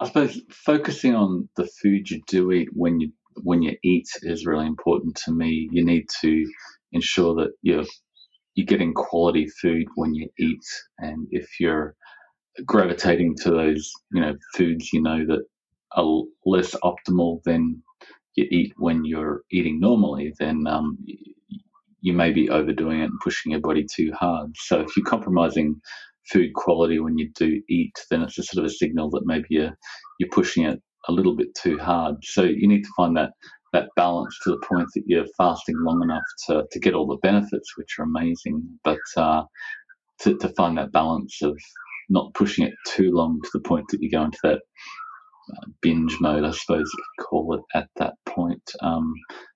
I 0.00 0.06
suppose 0.08 0.40
focusing 0.50 1.14
on 1.14 1.48
the 1.56 1.66
food 1.82 2.10
you 2.10 2.20
do 2.28 2.52
eat 2.52 2.68
when 2.72 3.00
you 3.00 3.12
when 3.42 3.62
you 3.62 3.76
eat 3.84 4.08
is 4.22 4.46
really 4.46 4.66
important 4.66 5.16
to 5.24 5.32
me. 5.32 5.68
You 5.72 5.84
need 5.84 6.06
to 6.22 6.46
ensure 6.92 7.34
that 7.36 7.52
you're 7.62 7.84
you're 8.54 8.66
getting 8.66 8.94
quality 8.94 9.48
food 9.62 9.86
when 9.96 10.14
you 10.14 10.28
eat, 10.38 10.64
and 10.98 11.26
if 11.30 11.60
you're 11.60 11.96
gravitating 12.66 13.36
to 13.42 13.50
those 13.50 13.92
you 14.12 14.20
know 14.20 14.34
foods 14.56 14.92
you 14.92 15.02
know 15.02 15.26
that 15.26 15.44
are 15.96 16.22
less 16.46 16.74
optimal 16.84 17.42
than 17.44 17.82
you 18.36 18.46
eat 18.50 18.72
when 18.78 19.04
you're 19.04 19.42
eating 19.52 19.80
normally, 19.80 20.32
then 20.38 20.66
um, 20.66 20.98
you 22.00 22.12
may 22.12 22.32
be 22.32 22.50
overdoing 22.50 23.00
it 23.00 23.04
and 23.06 23.20
pushing 23.22 23.52
your 23.52 23.60
body 23.60 23.86
too 23.94 24.12
hard. 24.18 24.52
So 24.56 24.80
if 24.80 24.96
you're 24.96 25.06
compromising 25.06 25.80
food 26.30 26.52
quality 26.54 26.98
when 27.00 27.18
you 27.18 27.30
do 27.34 27.60
eat, 27.68 27.94
then 28.10 28.22
it's 28.22 28.38
a 28.38 28.42
sort 28.42 28.64
of 28.64 28.70
a 28.70 28.74
signal 28.74 29.10
that 29.10 29.26
maybe 29.26 29.46
you're 29.50 29.76
you're 30.18 30.30
pushing 30.30 30.64
it 30.64 30.80
a 31.08 31.12
little 31.12 31.36
bit 31.36 31.48
too 31.54 31.78
hard. 31.78 32.16
So 32.22 32.42
you 32.42 32.68
need 32.68 32.82
to 32.82 32.92
find 32.96 33.16
that 33.16 33.32
that 33.72 33.88
balance 33.96 34.38
to 34.44 34.50
the 34.50 34.66
point 34.66 34.88
that 34.94 35.04
you're 35.06 35.26
fasting 35.38 35.76
long 35.80 36.02
enough 36.02 36.22
to, 36.46 36.64
to 36.70 36.78
get 36.78 36.94
all 36.94 37.06
the 37.06 37.16
benefits, 37.22 37.76
which 37.76 37.96
are 37.98 38.04
amazing, 38.04 38.62
but 38.84 38.98
uh, 39.16 39.42
to, 40.20 40.36
to 40.38 40.48
find 40.50 40.76
that 40.76 40.92
balance 40.92 41.40
of 41.42 41.58
not 42.10 42.34
pushing 42.34 42.66
it 42.66 42.74
too 42.86 43.10
long 43.12 43.40
to 43.42 43.50
the 43.54 43.60
point 43.60 43.86
that 43.88 44.02
you 44.02 44.10
go 44.10 44.24
into 44.24 44.38
that 44.42 44.60
uh, 45.52 45.66
binge 45.80 46.16
mode, 46.20 46.44
I 46.44 46.50
suppose 46.50 46.90
you 46.92 47.04
could 47.18 47.26
call 47.26 47.54
it 47.54 47.78
at 47.78 47.88
that 47.96 48.14
point. 48.26 48.62
Um, 48.82 49.14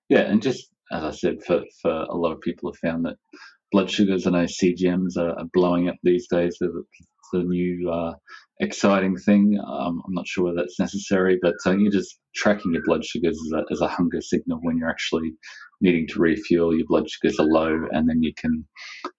yeah, 0.09 0.21
and 0.21 0.41
just 0.41 0.71
as 0.91 1.03
I 1.03 1.11
said, 1.11 1.43
for, 1.45 1.61
for 1.81 1.91
a 1.91 2.15
lot 2.15 2.31
of 2.31 2.41
people 2.41 2.71
have 2.71 2.79
found 2.79 3.05
that 3.05 3.17
blood 3.71 3.89
sugars, 3.89 4.25
and 4.25 4.35
CGMs 4.35 5.17
are, 5.17 5.37
are 5.37 5.47
blowing 5.53 5.89
up 5.89 5.95
these 6.03 6.27
days. 6.27 6.57
They're 6.59 6.71
the 7.33 7.43
new 7.43 7.89
uh, 7.91 8.13
exciting 8.59 9.17
thing. 9.17 9.59
Um, 9.65 10.01
I'm 10.05 10.13
not 10.13 10.27
sure 10.27 10.45
whether 10.45 10.57
that's 10.57 10.79
necessary, 10.79 11.37
but 11.41 11.55
uh, 11.65 11.75
you're 11.75 11.91
just 11.91 12.19
tracking 12.35 12.73
your 12.73 12.83
blood 12.85 13.03
sugars 13.03 13.37
as 13.45 13.51
a, 13.53 13.63
as 13.71 13.81
a, 13.81 13.87
hunger 13.87 14.21
signal 14.21 14.59
when 14.61 14.77
you're 14.77 14.89
actually 14.89 15.33
needing 15.81 16.07
to 16.07 16.19
refuel. 16.19 16.75
Your 16.75 16.85
blood 16.87 17.09
sugars 17.09 17.39
are 17.39 17.45
low, 17.45 17.87
and 17.91 18.07
then 18.07 18.23
you 18.23 18.33
can 18.37 18.65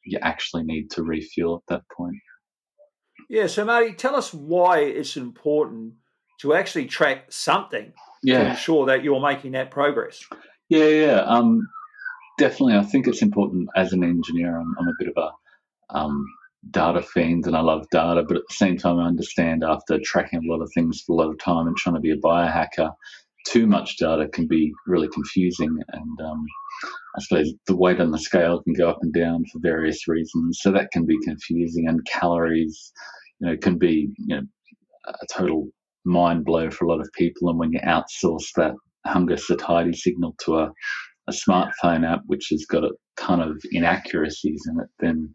you 0.04 0.18
actually 0.22 0.64
need 0.64 0.90
to 0.92 1.02
refuel 1.02 1.62
at 1.62 1.74
that 1.74 1.82
point. 1.94 2.16
Yeah. 3.28 3.46
So, 3.46 3.64
Marty, 3.64 3.92
tell 3.92 4.16
us 4.16 4.32
why 4.32 4.80
it's 4.80 5.16
important 5.16 5.94
to 6.40 6.54
actually 6.54 6.86
track 6.86 7.26
something 7.30 7.92
yeah. 8.22 8.44
to 8.44 8.50
ensure 8.50 8.86
that 8.86 9.02
you're 9.02 9.20
making 9.20 9.52
that 9.52 9.70
progress. 9.70 10.24
Yeah, 10.68 10.86
yeah. 10.86 11.20
Um, 11.20 11.60
definitely. 12.38 12.76
I 12.76 12.84
think 12.84 13.06
it's 13.06 13.22
important 13.22 13.68
as 13.76 13.92
an 13.92 14.02
engineer. 14.02 14.56
I'm, 14.56 14.74
I'm 14.78 14.88
a 14.88 14.94
bit 14.98 15.12
of 15.14 15.22
a 15.22 15.96
um, 15.96 16.24
data 16.70 17.02
fiend 17.02 17.46
and 17.46 17.56
I 17.56 17.60
love 17.60 17.86
data, 17.90 18.24
but 18.26 18.36
at 18.36 18.44
the 18.48 18.54
same 18.54 18.78
time, 18.78 18.98
I 18.98 19.06
understand 19.06 19.64
after 19.64 19.98
tracking 20.02 20.40
a 20.40 20.50
lot 20.50 20.62
of 20.62 20.70
things 20.72 21.02
for 21.02 21.12
a 21.12 21.16
lot 21.16 21.30
of 21.30 21.38
time 21.38 21.66
and 21.66 21.76
trying 21.76 21.96
to 21.96 22.00
be 22.00 22.12
a 22.12 22.16
biohacker, 22.16 22.92
too 23.46 23.66
much 23.66 23.98
data 23.98 24.28
can 24.28 24.46
be 24.46 24.72
really 24.86 25.08
confusing. 25.08 25.78
And 25.92 26.20
um, 26.20 26.46
I 27.16 27.22
suppose 27.22 27.52
the 27.66 27.76
weight 27.76 28.00
on 28.00 28.10
the 28.10 28.18
scale 28.18 28.62
can 28.62 28.74
go 28.74 28.88
up 28.88 28.98
and 29.02 29.12
down 29.12 29.44
for 29.52 29.58
various 29.60 30.08
reasons. 30.08 30.60
So 30.60 30.72
that 30.72 30.90
can 30.92 31.06
be 31.06 31.18
confusing. 31.24 31.88
And 31.88 32.04
calories, 32.06 32.92
you 33.40 33.48
know, 33.48 33.56
can 33.56 33.78
be, 33.78 34.10
you 34.18 34.36
know, 34.36 34.42
a 35.06 35.26
total 35.32 35.68
mind 36.04 36.44
blow 36.44 36.70
for 36.70 36.84
a 36.84 36.88
lot 36.88 37.00
of 37.00 37.08
people. 37.14 37.48
And 37.48 37.58
when 37.58 37.72
you 37.72 37.80
outsource 37.80 38.52
that 38.56 38.74
hunger 39.06 39.36
satiety 39.36 39.94
signal 39.94 40.34
to 40.44 40.58
a, 40.58 40.72
a 41.28 41.32
smartphone 41.32 42.10
app, 42.10 42.22
which 42.26 42.48
has 42.50 42.64
got 42.64 42.84
a 42.84 42.92
ton 43.16 43.40
of 43.40 43.60
inaccuracies 43.72 44.62
in 44.68 44.80
it, 44.80 44.88
then 44.98 45.32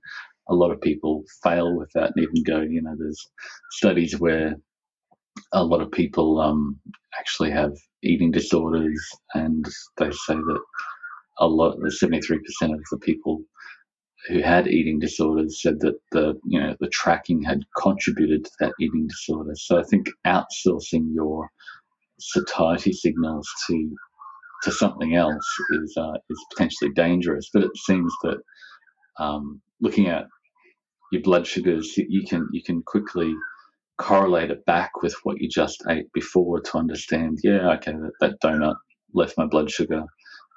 a 0.49 0.53
lot 0.53 0.71
of 0.71 0.81
people 0.81 1.23
fail 1.43 1.75
with 1.75 1.89
that 1.93 2.11
and 2.15 2.23
even 2.23 2.43
go, 2.43 2.61
you 2.61 2.81
know, 2.81 2.95
there's 2.97 3.29
studies 3.71 4.19
where 4.19 4.55
a 5.53 5.63
lot 5.63 5.81
of 5.81 5.91
people 5.91 6.39
um, 6.39 6.79
actually 7.17 7.51
have 7.51 7.71
eating 8.01 8.31
disorders, 8.31 9.01
and 9.33 9.65
they 9.97 10.11
say 10.11 10.35
that 10.35 10.61
a 11.39 11.47
lot, 11.47 11.77
73% 11.77 12.37
of 12.63 12.81
the 12.91 12.99
people 13.01 13.41
who 14.27 14.41
had 14.41 14.67
eating 14.67 14.99
disorders 14.99 15.61
said 15.61 15.79
that 15.81 15.95
the 16.11 16.39
you 16.45 16.59
know 16.59 16.73
the 16.79 16.87
tracking 16.89 17.43
had 17.43 17.61
contributed 17.77 18.45
to 18.45 18.51
that 18.59 18.73
eating 18.79 19.07
disorder. 19.07 19.51
So 19.55 19.79
I 19.79 19.83
think 19.83 20.07
outsourcing 20.25 21.13
your 21.13 21.49
satiety 22.19 22.93
signals 22.93 23.47
to 23.67 23.95
to 24.63 24.71
something 24.71 25.15
else 25.15 25.45
is 25.71 25.95
uh, 25.97 26.13
is 26.29 26.45
potentially 26.51 26.91
dangerous. 26.95 27.49
But 27.53 27.63
it 27.63 27.77
seems 27.77 28.13
that 28.23 28.37
um, 29.19 29.61
looking 29.81 30.07
at 30.07 30.25
your 31.11 31.21
blood 31.21 31.45
sugars, 31.47 31.97
you 31.97 32.23
can 32.27 32.47
you 32.51 32.63
can 32.63 32.81
quickly 32.83 33.33
correlate 33.97 34.51
it 34.51 34.65
back 34.65 35.01
with 35.01 35.15
what 35.23 35.39
you 35.39 35.47
just 35.49 35.83
ate 35.89 36.11
before 36.13 36.59
to 36.61 36.77
understand. 36.77 37.39
Yeah, 37.43 37.71
okay, 37.73 37.93
that, 37.93 38.11
that 38.21 38.41
donut 38.43 38.75
left 39.13 39.37
my 39.37 39.45
blood 39.45 39.69
sugar 39.69 40.03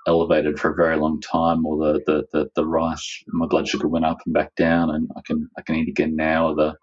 elevated 0.06 0.58
for 0.58 0.70
a 0.70 0.74
very 0.74 0.96
long 0.96 1.20
time, 1.20 1.66
or 1.66 1.76
the, 1.78 2.00
the, 2.06 2.24
the, 2.32 2.48
the 2.54 2.64
rice, 2.64 3.24
my 3.26 3.46
blood 3.46 3.66
sugar 3.66 3.88
went 3.88 4.04
up 4.04 4.18
and 4.24 4.32
back 4.32 4.54
down, 4.54 4.90
and 4.90 5.10
I 5.16 5.20
can 5.26 5.48
I 5.58 5.62
can 5.62 5.76
eat 5.76 5.88
again 5.88 6.14
now, 6.16 6.48
or 6.48 6.54
the 6.54 6.74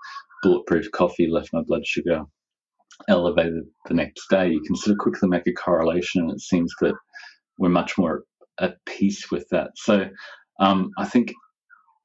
bulletproof 0.44 0.92
coffee 0.92 1.28
left 1.28 1.54
my 1.54 1.62
blood 1.66 1.86
sugar 1.86 2.24
elevated 3.08 3.64
the 3.88 3.94
next 3.94 4.30
day. 4.30 4.50
You 4.50 4.62
can 4.62 4.76
sort 4.76 4.94
of 4.94 5.00
quickly 5.00 5.30
make 5.30 5.48
a 5.48 5.54
correlation, 5.54 6.22
and 6.22 6.32
it 6.32 6.42
seems 6.42 6.74
that 6.82 6.96
we're 7.58 7.70
much 7.70 7.98
more 7.98 8.24
at 8.60 8.78
peace 8.86 9.32
with 9.32 9.48
that. 9.50 9.72
So 9.76 10.10
um, 10.60 10.92
I 10.98 11.06
think 11.06 11.34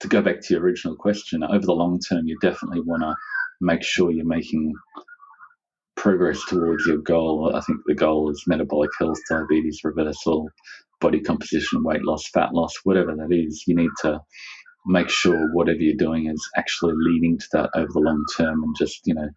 to 0.01 0.09
go 0.09 0.23
back 0.23 0.41
to 0.41 0.55
your 0.55 0.63
original 0.63 0.97
question, 0.97 1.43
over 1.43 1.65
the 1.65 1.73
long 1.73 1.99
term, 2.01 2.27
you 2.27 2.39
definitely 2.41 2.81
want 2.81 3.03
to 3.03 3.15
make 3.61 3.83
sure 3.83 4.11
you're 4.11 4.25
making 4.25 4.73
progress 5.97 6.41
towards 6.49 6.87
your 6.87 6.99
goal. 6.99 7.53
I 7.55 7.61
think 7.61 7.81
the 7.87 7.95
goal 7.95 8.31
is 8.31 8.45
metabolic 8.47 8.91
health, 8.99 9.19
diabetes 9.29 9.81
reversal, 9.83 10.49
body 11.01 11.21
composition, 11.21 11.83
weight 11.83 12.05
loss, 12.05 12.29
fat 12.29 12.55
loss, 12.55 12.73
whatever 12.85 13.15
that 13.17 13.33
is. 13.35 13.65
You 13.67 13.75
need 13.75 13.91
to 14.03 14.21
make 14.87 15.11
sure 15.11 15.53
whatever 15.53 15.81
you're 15.81 15.97
doing 15.97 16.29
is 16.29 16.49
actually 16.57 16.95
leading 16.97 17.39
to 17.39 17.47
that 17.53 17.71
over 17.75 17.89
the 17.93 18.01
long 18.01 18.25
term 18.37 18.63
and 18.63 18.75
just, 18.79 19.01
you 19.07 19.15
know, 19.15 19.29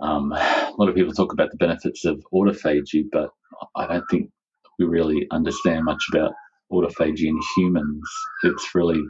um, 0.00 0.32
a 0.32 0.74
lot 0.78 0.88
of 0.88 0.94
people 0.94 1.12
talk 1.12 1.32
about 1.32 1.50
the 1.50 1.56
benefits 1.58 2.04
of 2.04 2.22
autophagy, 2.32 3.04
but 3.10 3.30
I 3.76 3.86
don't 3.86 4.04
think 4.10 4.30
we 4.78 4.86
really 4.86 5.26
understand 5.30 5.84
much 5.84 6.02
about 6.12 6.32
autophagy 6.72 7.26
in 7.26 7.38
humans. 7.56 8.02
It's 8.42 8.74
really 8.74 9.02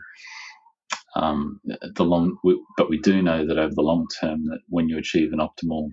um, 1.17 1.61
the 1.95 2.05
long, 2.05 2.37
but 2.77 2.91
we 2.91 2.99
do 2.99 3.23
know 3.23 3.47
that 3.47 3.59
over 3.59 3.75
the 3.75 3.83
long 3.83 4.07
term, 4.21 4.45
that 4.47 4.61
when 4.69 4.89
you 4.89 4.99
achieve 4.99 5.33
an 5.33 5.41
optimal 5.41 5.91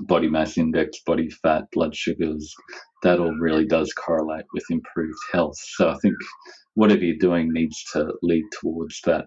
body 0.00 0.28
mass 0.28 0.58
index, 0.58 1.00
body 1.06 1.30
fat, 1.30 1.64
blood 1.72 1.94
sugars, 1.94 2.54
that 3.02 3.18
all 3.18 3.34
really 3.40 3.66
does 3.66 3.92
correlate 3.94 4.44
with 4.52 4.64
improved 4.70 5.18
health. 5.32 5.56
So 5.58 5.88
I 5.90 5.96
think 6.02 6.14
whatever 6.74 7.02
you're 7.02 7.16
doing 7.18 7.52
needs 7.52 7.82
to 7.92 8.12
lead 8.22 8.44
towards 8.60 9.00
that 9.04 9.26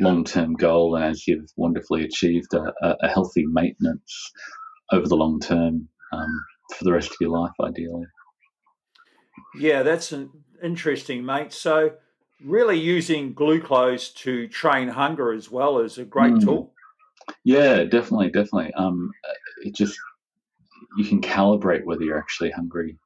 long-term 0.00 0.54
goal, 0.54 0.96
and 0.96 1.04
as 1.04 1.26
you've 1.26 1.50
wonderfully 1.56 2.04
achieved, 2.04 2.52
a, 2.54 2.96
a 3.02 3.08
healthy 3.08 3.46
maintenance 3.46 4.32
over 4.92 5.06
the 5.06 5.16
long 5.16 5.40
term 5.40 5.88
um, 6.12 6.44
for 6.76 6.84
the 6.84 6.92
rest 6.92 7.10
of 7.10 7.16
your 7.20 7.30
life, 7.30 7.52
ideally. 7.62 8.06
Yeah, 9.58 9.82
that's 9.82 10.12
an 10.12 10.30
interesting, 10.62 11.24
mate. 11.24 11.52
So, 11.52 11.92
really 12.44 12.78
using 12.78 13.32
glucose 13.32 14.10
to 14.10 14.48
train 14.48 14.88
hunger 14.88 15.32
as 15.32 15.50
well 15.50 15.78
is 15.78 15.98
a 15.98 16.04
great 16.04 16.34
mm. 16.34 16.44
tool. 16.44 16.72
Yeah, 17.44 17.84
definitely, 17.84 18.30
definitely. 18.30 18.72
Um, 18.74 19.10
it 19.62 19.74
just 19.74 19.98
you 20.96 21.04
can 21.04 21.20
calibrate 21.20 21.84
whether 21.84 22.02
you're 22.02 22.18
actually 22.18 22.50
hungry, 22.50 22.98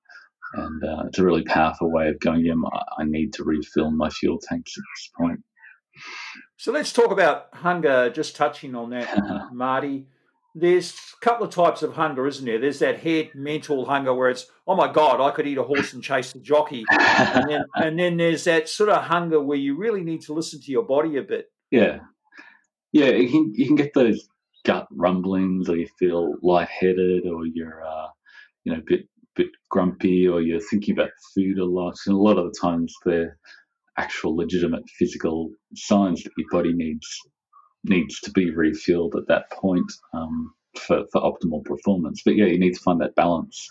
and 0.55 0.85
uh, 0.85 1.05
it's 1.07 1.19
a 1.19 1.25
really 1.25 1.45
powerful 1.45 1.91
way 1.91 2.09
of 2.09 2.21
going. 2.21 2.45
Yeah, 2.45 2.55
I 2.99 3.05
need 3.05 3.33
to 3.35 3.45
refill 3.45 3.91
my 3.91 4.11
fuel 4.11 4.39
tanks 4.39 4.77
at 4.77 4.83
this 4.97 5.11
point. 5.19 5.41
So 6.57 6.73
let's 6.73 6.93
talk 6.93 7.11
about 7.11 7.49
hunger. 7.53 8.11
Just 8.11 8.37
touching 8.37 8.75
on 8.75 8.91
that, 8.91 9.49
Marty 9.53 10.07
there's 10.55 10.95
a 11.21 11.25
couple 11.25 11.47
of 11.47 11.53
types 11.53 11.83
of 11.83 11.95
hunger, 11.95 12.27
isn't 12.27 12.45
there? 12.45 12.61
There's 12.61 12.79
that 12.79 13.01
head 13.01 13.31
mental 13.35 13.85
hunger 13.87 14.15
where 14.15 14.31
it's, 14.31 14.47
oh 14.67 14.77
my 14.77 14.91
God, 14.91 15.21
I 15.21 15.33
could 15.33 15.47
eat 15.47 15.59
a 15.59 15.65
horse 15.65 15.93
and 15.93 16.03
chase 16.03 16.33
the 16.33 16.39
jockey. 16.39 16.85
and, 16.91 17.51
then, 17.51 17.65
and 17.75 17.99
then 17.99 18.17
there's 18.17 18.45
that 18.45 18.69
sort 18.69 18.91
of 18.91 19.03
hunger 19.03 19.43
where 19.43 19.59
you 19.59 19.77
really 19.77 20.03
need 20.03 20.23
to 20.23 20.33
listen 20.33 20.61
to 20.61 20.71
your 20.71 20.85
body 20.85 21.17
a 21.17 21.23
bit. 21.23 21.47
Yeah. 21.71 21.99
Yeah, 22.93 23.11
you 23.11 23.29
can, 23.29 23.53
you 23.57 23.67
can 23.67 23.75
get 23.75 23.93
those 23.95 24.29
gut 24.65 24.87
rumblings 24.93 25.69
or 25.69 25.77
you 25.77 25.89
feel 25.99 26.37
lightheaded 26.43 27.27
or 27.27 27.45
you're, 27.47 27.85
uh, 27.85 28.07
you 28.63 28.73
know, 28.73 28.79
a 28.79 28.85
bit, 28.87 29.09
bit 29.35 29.49
grumpy 29.71 30.29
or 30.29 30.41
you're 30.41 30.61
thinking 30.61 30.97
about 30.97 31.11
food 31.35 31.59
a 31.59 31.65
lot. 31.65 31.97
And 32.07 32.15
a 32.15 32.19
lot 32.19 32.39
of 32.39 32.45
the 32.45 32.57
times 32.61 32.95
they're 33.05 33.37
actual 33.97 34.37
legitimate 34.37 34.83
physical 34.99 35.51
signs 35.75 36.23
that 36.23 36.33
your 36.37 36.49
body 36.51 36.73
needs 36.73 37.07
needs 37.85 38.19
to 38.21 38.31
be 38.31 38.51
refueled 38.51 39.15
at 39.15 39.29
that 39.29 39.51
point 39.51 39.93
um, 40.15 40.55
for, 40.79 41.05
for 41.13 41.21
optimal 41.21 41.63
performance. 41.65 42.23
But 42.25 42.37
yeah, 42.37 42.47
you 42.47 42.59
need 42.59 42.73
to 42.73 42.83
find 42.83 43.01
that 43.01 43.15
balance 43.15 43.71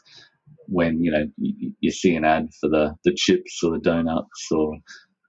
when 0.67 1.01
you 1.01 1.11
know 1.11 1.25
you, 1.37 1.73
you, 1.79 1.91
see 1.91 2.15
an 2.15 2.23
ad 2.23 2.47
for 2.59 2.69
the 2.69 2.95
the 3.03 3.13
chips 3.13 3.61
or 3.63 3.71
the 3.71 3.79
donuts 3.79 4.47
or 4.51 4.77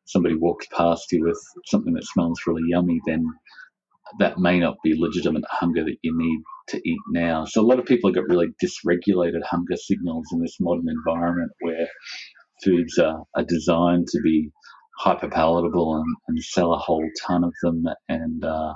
somebody 0.04 0.34
walks 0.34 0.66
past 0.76 1.10
you 1.12 1.24
with 1.24 1.40
something 1.66 1.94
that 1.94 2.04
smells 2.04 2.40
really 2.46 2.62
yummy, 2.66 3.00
then 3.06 3.24
that 4.18 4.38
may 4.38 4.60
not 4.60 4.76
be 4.84 4.94
legitimate 4.96 5.44
hunger 5.48 5.84
that 5.84 5.96
you 6.02 6.16
need 6.16 6.40
to 6.68 6.80
eat 6.88 7.00
now. 7.10 7.44
So 7.44 7.60
a 7.60 7.66
lot 7.66 7.78
of 7.78 7.86
people 7.86 8.10
have 8.10 8.14
got 8.14 8.28
really 8.28 8.48
dysregulated 8.62 9.42
hunger 9.42 9.76
signals 9.76 10.26
in 10.32 10.40
this 10.40 10.56
modern 10.60 10.88
environment 10.88 11.52
where 11.60 11.88
foods 12.62 12.98
are, 12.98 13.24
are 13.34 13.44
designed 13.44 14.06
to 14.08 14.20
be 14.20 14.50
hyper 14.98 15.28
palatable 15.28 15.96
and, 15.96 16.16
and 16.28 16.42
sell 16.42 16.72
a 16.72 16.78
whole 16.78 17.08
ton 17.26 17.44
of 17.44 17.54
them. 17.62 17.84
And 18.08 18.44
uh, 18.44 18.74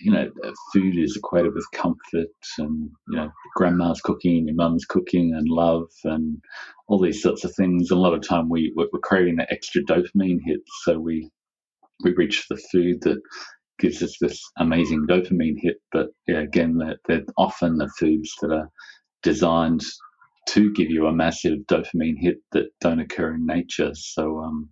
you 0.00 0.12
know, 0.12 0.30
food 0.72 0.98
is 0.98 1.16
equated 1.16 1.54
with 1.54 1.66
comfort 1.72 2.28
and, 2.58 2.90
you 3.08 3.16
know, 3.16 3.30
grandma's 3.54 4.00
cooking, 4.00 4.46
your 4.46 4.56
mum's 4.56 4.84
cooking 4.84 5.34
and 5.34 5.48
love 5.48 5.88
and 6.04 6.38
all 6.88 7.00
these 7.00 7.22
sorts 7.22 7.44
of 7.44 7.54
things. 7.54 7.90
And 7.90 7.98
a 7.98 8.02
lot 8.02 8.14
of 8.14 8.26
time 8.26 8.48
we, 8.48 8.72
we're 8.76 8.88
craving 9.02 9.36
that 9.36 9.52
extra 9.52 9.82
dopamine 9.82 10.38
hit. 10.44 10.60
So 10.82 10.98
we, 10.98 11.30
we 12.02 12.12
reach 12.14 12.40
for 12.40 12.54
the 12.54 12.62
food 12.72 13.02
that 13.02 13.20
gives 13.78 14.02
us 14.02 14.16
this 14.20 14.42
amazing 14.58 15.06
dopamine 15.08 15.56
hit. 15.58 15.76
But 15.92 16.08
yeah, 16.26 16.40
again, 16.40 16.78
they're, 16.78 16.98
they're 17.06 17.24
often 17.38 17.76
the 17.76 17.88
foods 17.98 18.34
that 18.42 18.52
are 18.52 18.68
designed 19.22 19.82
to 20.48 20.72
give 20.72 20.90
you 20.90 21.06
a 21.06 21.12
massive 21.12 21.58
dopamine 21.70 22.16
hit 22.18 22.38
that 22.52 22.66
don't 22.80 23.00
occur 23.00 23.34
in 23.34 23.46
nature. 23.46 23.92
So 23.94 24.40
um, 24.40 24.68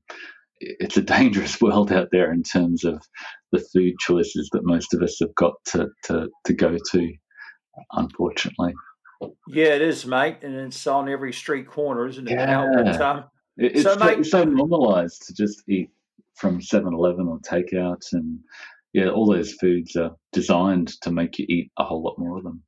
it's 0.61 0.96
a 0.96 1.02
dangerous 1.18 1.61
world 1.61 1.92
out 1.92 2.09
there 2.12 2.33
in 2.33 2.42
terms 2.42 2.85
of 2.85 3.02
the 3.52 3.61
food 3.72 3.94
choices 4.00 4.48
that 4.52 4.64
most 4.64 4.94
of 4.94 5.02
us 5.02 5.18
have 5.20 5.35
got 5.35 5.54
to, 5.66 5.88
to, 6.04 6.28
to 6.46 6.52
go 6.52 6.76
to, 6.92 7.12
unfortunately. 7.92 8.74
Yeah, 9.48 9.74
it 9.74 9.83
is, 9.83 10.07
mate, 10.07 10.38
and 10.42 10.54
it's 10.54 10.87
on 10.87 11.09
every 11.09 11.33
street 11.33 11.66
corner, 11.66 12.07
isn't 12.07 12.28
it? 12.28 12.35
Yeah. 12.35 12.61
Um, 12.61 13.24
it's, 13.57 13.83
so, 13.83 13.96
mate, 13.96 14.20
it's 14.20 14.31
so 14.31 14.44
normalised 14.44 15.26
to 15.26 15.35
just 15.35 15.62
eat 15.68 15.90
from 16.37 16.61
7-Eleven 16.61 17.26
or 17.26 17.40
takeout, 17.40 18.02
and 18.12 18.38
yeah, 18.92 19.09
all 19.09 19.26
those 19.26 19.52
foods 19.54 19.96
are 19.96 20.12
designed 20.33 21.00
to 21.02 21.11
make 21.11 21.38
you 21.38 21.46
eat 21.48 21.72
a 21.78 21.85
whole 21.85 22.02
lot 22.02 22.18
more 22.18 22.38
of 22.38 22.44
them. 22.44 22.62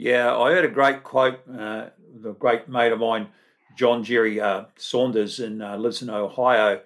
Yeah, 0.00 0.34
I 0.34 0.52
heard 0.52 0.64
a 0.64 0.68
great 0.68 1.04
quote. 1.04 1.40
Uh, 1.46 1.90
the 2.22 2.32
great 2.32 2.66
mate 2.70 2.90
of 2.90 3.00
mine 3.00 3.28
John 3.76 4.02
Jerry 4.02 4.40
uh, 4.40 4.64
Saunders 4.76 5.38
and 5.38 5.62
uh, 5.62 5.76
lives 5.76 6.00
in 6.00 6.08
Ohio. 6.08 6.80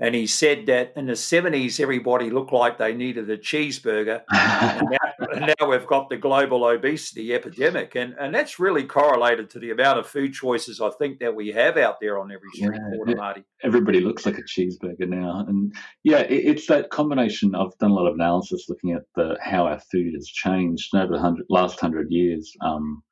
And 0.00 0.14
he 0.14 0.26
said 0.26 0.64
that 0.66 0.94
in 0.96 1.06
the 1.06 1.12
70s, 1.12 1.78
everybody 1.78 2.30
looked 2.30 2.54
like 2.54 2.78
they 2.78 2.94
needed 2.94 3.28
a 3.28 3.36
cheeseburger. 3.36 4.22
and, 4.30 4.88
now, 4.90 5.26
and, 5.30 5.54
now, 5.58 5.68
we've 5.68 5.86
got 5.86 6.08
the 6.08 6.16
global 6.16 6.64
obesity 6.64 7.34
epidemic. 7.34 7.94
And, 7.94 8.14
and 8.18 8.34
that's 8.34 8.58
really 8.58 8.84
correlated 8.84 9.50
to 9.50 9.58
the 9.58 9.70
amount 9.70 9.98
of 9.98 10.06
food 10.06 10.32
choices 10.32 10.80
I 10.80 10.88
think 10.98 11.20
that 11.20 11.34
we 11.36 11.48
have 11.48 11.76
out 11.76 12.00
there 12.00 12.18
on 12.18 12.32
every 12.32 12.48
street 12.54 12.80
yeah, 12.82 12.96
corner, 12.96 13.16
Marty. 13.16 13.44
Everybody 13.62 14.00
looks 14.00 14.24
like 14.24 14.38
a 14.38 14.42
cheeseburger 14.42 15.06
now. 15.06 15.44
And 15.46 15.74
yeah, 16.02 16.20
it, 16.20 16.46
it's 16.46 16.66
that 16.68 16.88
combination. 16.88 17.54
I've 17.54 17.76
done 17.78 17.90
a 17.90 17.94
lot 17.94 18.06
of 18.06 18.14
analysis 18.14 18.70
looking 18.70 18.92
at 18.92 19.02
the 19.16 19.36
how 19.42 19.66
our 19.66 19.80
food 19.92 20.14
has 20.14 20.26
changed 20.26 20.94
over 20.94 21.12
the 21.12 21.20
hundred, 21.20 21.44
last 21.50 21.78
hundred 21.78 22.06
years. 22.10 22.50
Um, 22.62 23.02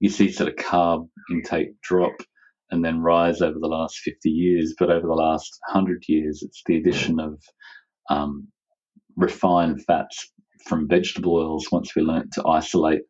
you 0.00 0.08
see 0.08 0.32
sort 0.32 0.48
of 0.48 0.56
carb 0.56 1.08
intake 1.30 1.80
drop 1.80 2.14
and 2.72 2.84
then 2.84 3.00
rise 3.00 3.42
over 3.42 3.58
the 3.60 3.68
last 3.68 3.98
50 3.98 4.30
years. 4.30 4.74
But 4.78 4.90
over 4.90 5.06
the 5.06 5.14
last 5.14 5.58
100 5.68 6.04
years, 6.08 6.42
it's 6.42 6.62
the 6.66 6.78
addition 6.78 7.20
of 7.20 7.40
um, 8.10 8.48
refined 9.16 9.84
fats 9.84 10.32
from 10.66 10.88
vegetable 10.88 11.36
oils 11.36 11.70
once 11.70 11.94
we 11.94 12.02
learnt 12.02 12.32
to 12.32 12.48
isolate 12.48 13.02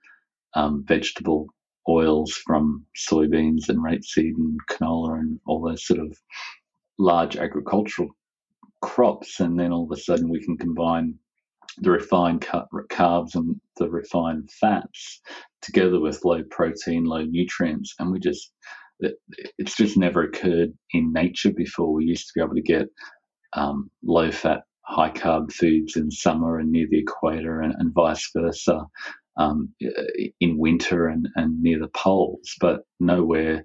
um, 0.55 0.85
vegetable 0.87 1.47
oils 1.89 2.33
from 2.33 2.85
soybeans 2.97 3.69
and 3.69 3.79
rapeseed 3.79 4.35
and 4.37 4.59
canola 4.69 5.19
and 5.19 5.39
all 5.47 5.63
those 5.63 5.87
sort 5.87 6.01
of 6.01 6.17
large 6.99 7.37
agricultural 7.37 8.09
crops. 8.81 9.39
And 9.39 9.59
then 9.59 9.73
all 9.73 9.85
of 9.85 9.97
a 9.97 10.01
sudden 10.01 10.29
we 10.29 10.45
can 10.45 10.59
combine 10.59 11.15
the 11.79 11.91
refined 11.91 12.43
carbs 12.43 13.35
and 13.37 13.61
the 13.77 13.89
refined 13.89 14.51
fats 14.51 15.21
together 15.63 16.01
with 16.01 16.25
low 16.25 16.43
protein, 16.51 17.05
low 17.05 17.23
nutrients. 17.23 17.95
And 17.99 18.11
we 18.11 18.19
just 18.19 18.53
it's 19.59 19.77
just 19.77 19.97
never 19.97 20.23
occurred 20.23 20.71
in 20.93 21.13
nature 21.13 21.53
before. 21.53 21.93
We 21.93 22.05
used 22.05 22.27
to 22.29 22.33
be 22.35 22.43
able 22.43 22.55
to 22.55 22.63
get 22.63 22.89
um, 23.55 23.91
low 24.03 24.31
fat, 24.31 24.61
high 24.83 25.11
carb 25.11 25.53
foods 25.53 25.97
in 25.97 26.11
summer 26.11 26.59
and 26.59 26.71
near 26.71 26.87
the 26.91 26.99
equator, 26.99 27.61
and, 27.61 27.75
and 27.79 27.95
vice 27.95 28.31
versa 28.37 28.81
um, 29.37 29.73
in 30.41 30.59
winter 30.59 31.09
and, 31.09 31.29
and 31.37 31.61
near 31.61 31.79
the 31.79 31.89
poles. 31.89 32.55
But 32.61 32.81
nowhere 33.01 33.65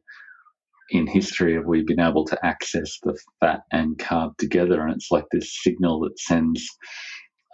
in 0.90 1.08
history 1.08 1.56
have 1.56 1.66
we 1.66 1.84
been 1.84 2.00
able 2.00 2.26
to 2.26 2.46
access 2.46 2.98
the 3.04 3.18
fat 3.40 3.62
and 3.72 3.98
carb 3.98 4.38
together. 4.38 4.82
And 4.82 4.94
it's 4.94 5.12
like 5.12 5.26
this 5.32 5.62
signal 5.64 6.00
that 6.02 6.20
sends 6.20 6.68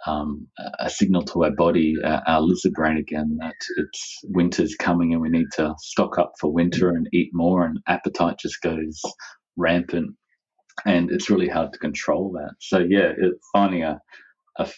um, 0.06 0.46
a 0.78 0.90
signal 0.90 1.22
to 1.22 1.44
our 1.44 1.50
body, 1.50 1.96
our, 2.04 2.22
our 2.26 2.40
lizard 2.40 2.72
brain 2.72 2.98
again, 2.98 3.36
that 3.40 3.54
it's 3.76 4.20
winter's 4.24 4.74
coming 4.76 5.12
and 5.12 5.22
we 5.22 5.30
need 5.30 5.46
to 5.54 5.74
stock 5.78 6.18
up 6.18 6.32
for 6.40 6.52
winter 6.52 6.90
and 6.90 7.08
eat 7.12 7.30
more, 7.32 7.64
and 7.64 7.78
appetite 7.86 8.38
just 8.38 8.60
goes 8.62 9.00
rampant. 9.56 10.14
And 10.84 11.10
it's 11.10 11.30
really 11.30 11.48
hard 11.48 11.72
to 11.72 11.78
control 11.78 12.32
that. 12.32 12.54
So, 12.60 12.78
yeah, 12.78 13.12
it, 13.16 13.34
finding 13.52 13.84
a, 13.84 14.00
a 14.58 14.68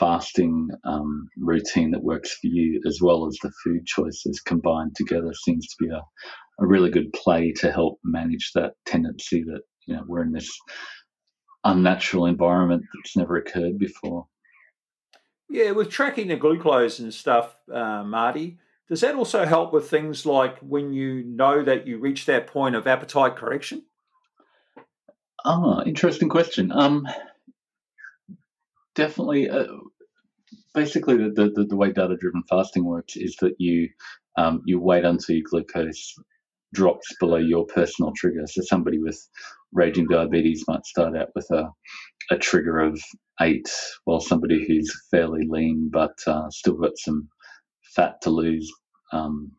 fasting 0.00 0.68
um, 0.84 1.28
routine 1.38 1.90
that 1.90 2.02
works 2.02 2.32
for 2.32 2.46
you 2.46 2.80
as 2.86 2.98
well 3.02 3.26
as 3.26 3.36
the 3.42 3.52
food 3.62 3.84
choices 3.86 4.40
combined 4.40 4.92
together 4.96 5.32
seems 5.44 5.66
to 5.66 5.76
be 5.78 5.90
a, 5.90 6.00
a 6.62 6.66
really 6.66 6.90
good 6.90 7.12
play 7.12 7.52
to 7.52 7.70
help 7.70 7.98
manage 8.02 8.52
that 8.54 8.72
tendency 8.86 9.44
that 9.44 9.60
you 9.86 9.94
know 9.94 10.02
we're 10.06 10.22
in 10.22 10.32
this 10.32 10.50
unnatural 11.64 12.26
environment 12.26 12.82
that's 12.94 13.16
never 13.16 13.36
occurred 13.36 13.78
before. 13.78 14.26
Yeah, 15.50 15.72
with 15.72 15.90
tracking 15.90 16.28
the 16.28 16.36
glucose 16.36 17.00
and 17.00 17.12
stuff, 17.12 17.56
uh, 17.72 18.04
Marty, 18.04 18.58
does 18.88 19.00
that 19.00 19.16
also 19.16 19.44
help 19.44 19.72
with 19.72 19.90
things 19.90 20.24
like 20.24 20.56
when 20.60 20.92
you 20.92 21.24
know 21.24 21.64
that 21.64 21.88
you 21.88 21.98
reach 21.98 22.26
that 22.26 22.46
point 22.46 22.76
of 22.76 22.86
appetite 22.86 23.34
correction? 23.34 23.82
Ah, 25.44 25.82
interesting 25.82 26.28
question. 26.28 26.70
Um, 26.70 27.04
definitely. 28.94 29.50
Uh, 29.50 29.66
basically, 30.72 31.16
the, 31.16 31.50
the, 31.54 31.66
the 31.68 31.76
way 31.76 31.90
data 31.90 32.16
driven 32.16 32.44
fasting 32.48 32.84
works 32.84 33.16
is 33.16 33.34
that 33.40 33.54
you 33.58 33.88
um, 34.36 34.62
you 34.66 34.78
wait 34.78 35.04
until 35.04 35.34
your 35.34 35.44
glucose 35.50 36.14
drops 36.72 37.12
below 37.18 37.38
your 37.38 37.66
personal 37.66 38.12
trigger. 38.16 38.46
So 38.46 38.62
somebody 38.62 39.00
with 39.00 39.20
raging 39.72 40.06
diabetes 40.08 40.64
might 40.68 40.84
start 40.86 41.16
out 41.16 41.28
with 41.34 41.46
a, 41.52 41.68
a 42.30 42.38
trigger 42.38 42.80
of 42.80 43.00
eight, 43.42 43.68
while 44.04 44.20
somebody 44.20 44.66
who's 44.66 44.92
fairly 45.10 45.46
lean 45.48 45.90
but 45.92 46.16
uh, 46.26 46.48
still 46.50 46.74
got 46.76 46.96
some 46.98 47.28
fat 47.96 48.20
to 48.22 48.30
lose 48.30 48.70
um, 49.12 49.52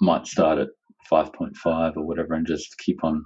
might 0.00 0.26
start 0.26 0.58
at 0.58 0.68
5.5 1.10 1.96
or 1.96 2.06
whatever 2.06 2.34
and 2.34 2.46
just 2.46 2.78
keep 2.78 3.04
on 3.04 3.24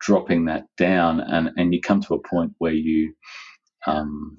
dropping 0.00 0.46
that 0.46 0.64
down. 0.76 1.20
And, 1.20 1.50
and 1.56 1.74
you 1.74 1.80
come 1.80 2.00
to 2.02 2.14
a 2.14 2.28
point 2.28 2.52
where 2.58 2.72
you 2.72 3.14
um, 3.86 4.36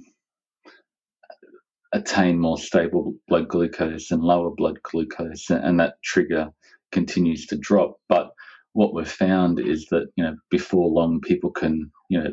attain 1.93 2.39
more 2.39 2.57
stable 2.57 3.15
blood 3.27 3.47
glucose 3.47 4.11
and 4.11 4.23
lower 4.23 4.51
blood 4.51 4.79
glucose, 4.83 5.49
and 5.49 5.79
that 5.79 5.95
trigger 6.03 6.49
continues 6.91 7.45
to 7.47 7.57
drop. 7.57 7.95
But 8.09 8.31
what 8.73 8.93
we've 8.93 9.11
found 9.11 9.59
is 9.59 9.87
that 9.91 10.07
you 10.15 10.23
know 10.23 10.35
before 10.51 10.89
long 10.89 11.21
people 11.21 11.51
can 11.51 11.91
you 12.09 12.19
know 12.21 12.29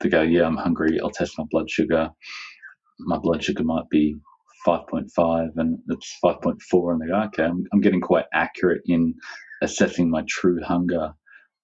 they 0.00 0.08
go, 0.08 0.22
yeah, 0.22 0.44
I'm 0.46 0.56
hungry. 0.56 1.00
I'll 1.00 1.10
test 1.10 1.38
my 1.38 1.44
blood 1.50 1.70
sugar. 1.70 2.10
My 3.00 3.18
blood 3.18 3.44
sugar 3.44 3.64
might 3.64 3.88
be 3.90 4.16
5.5 4.66 5.50
and 5.56 5.78
it's 5.88 6.16
5.4. 6.24 6.92
And 6.92 7.00
they 7.02 7.06
go, 7.08 7.22
okay, 7.26 7.44
I'm, 7.44 7.64
I'm 7.72 7.80
getting 7.80 8.00
quite 8.00 8.26
accurate 8.34 8.82
in 8.86 9.14
assessing 9.62 10.10
my 10.10 10.24
true 10.28 10.60
hunger 10.62 11.12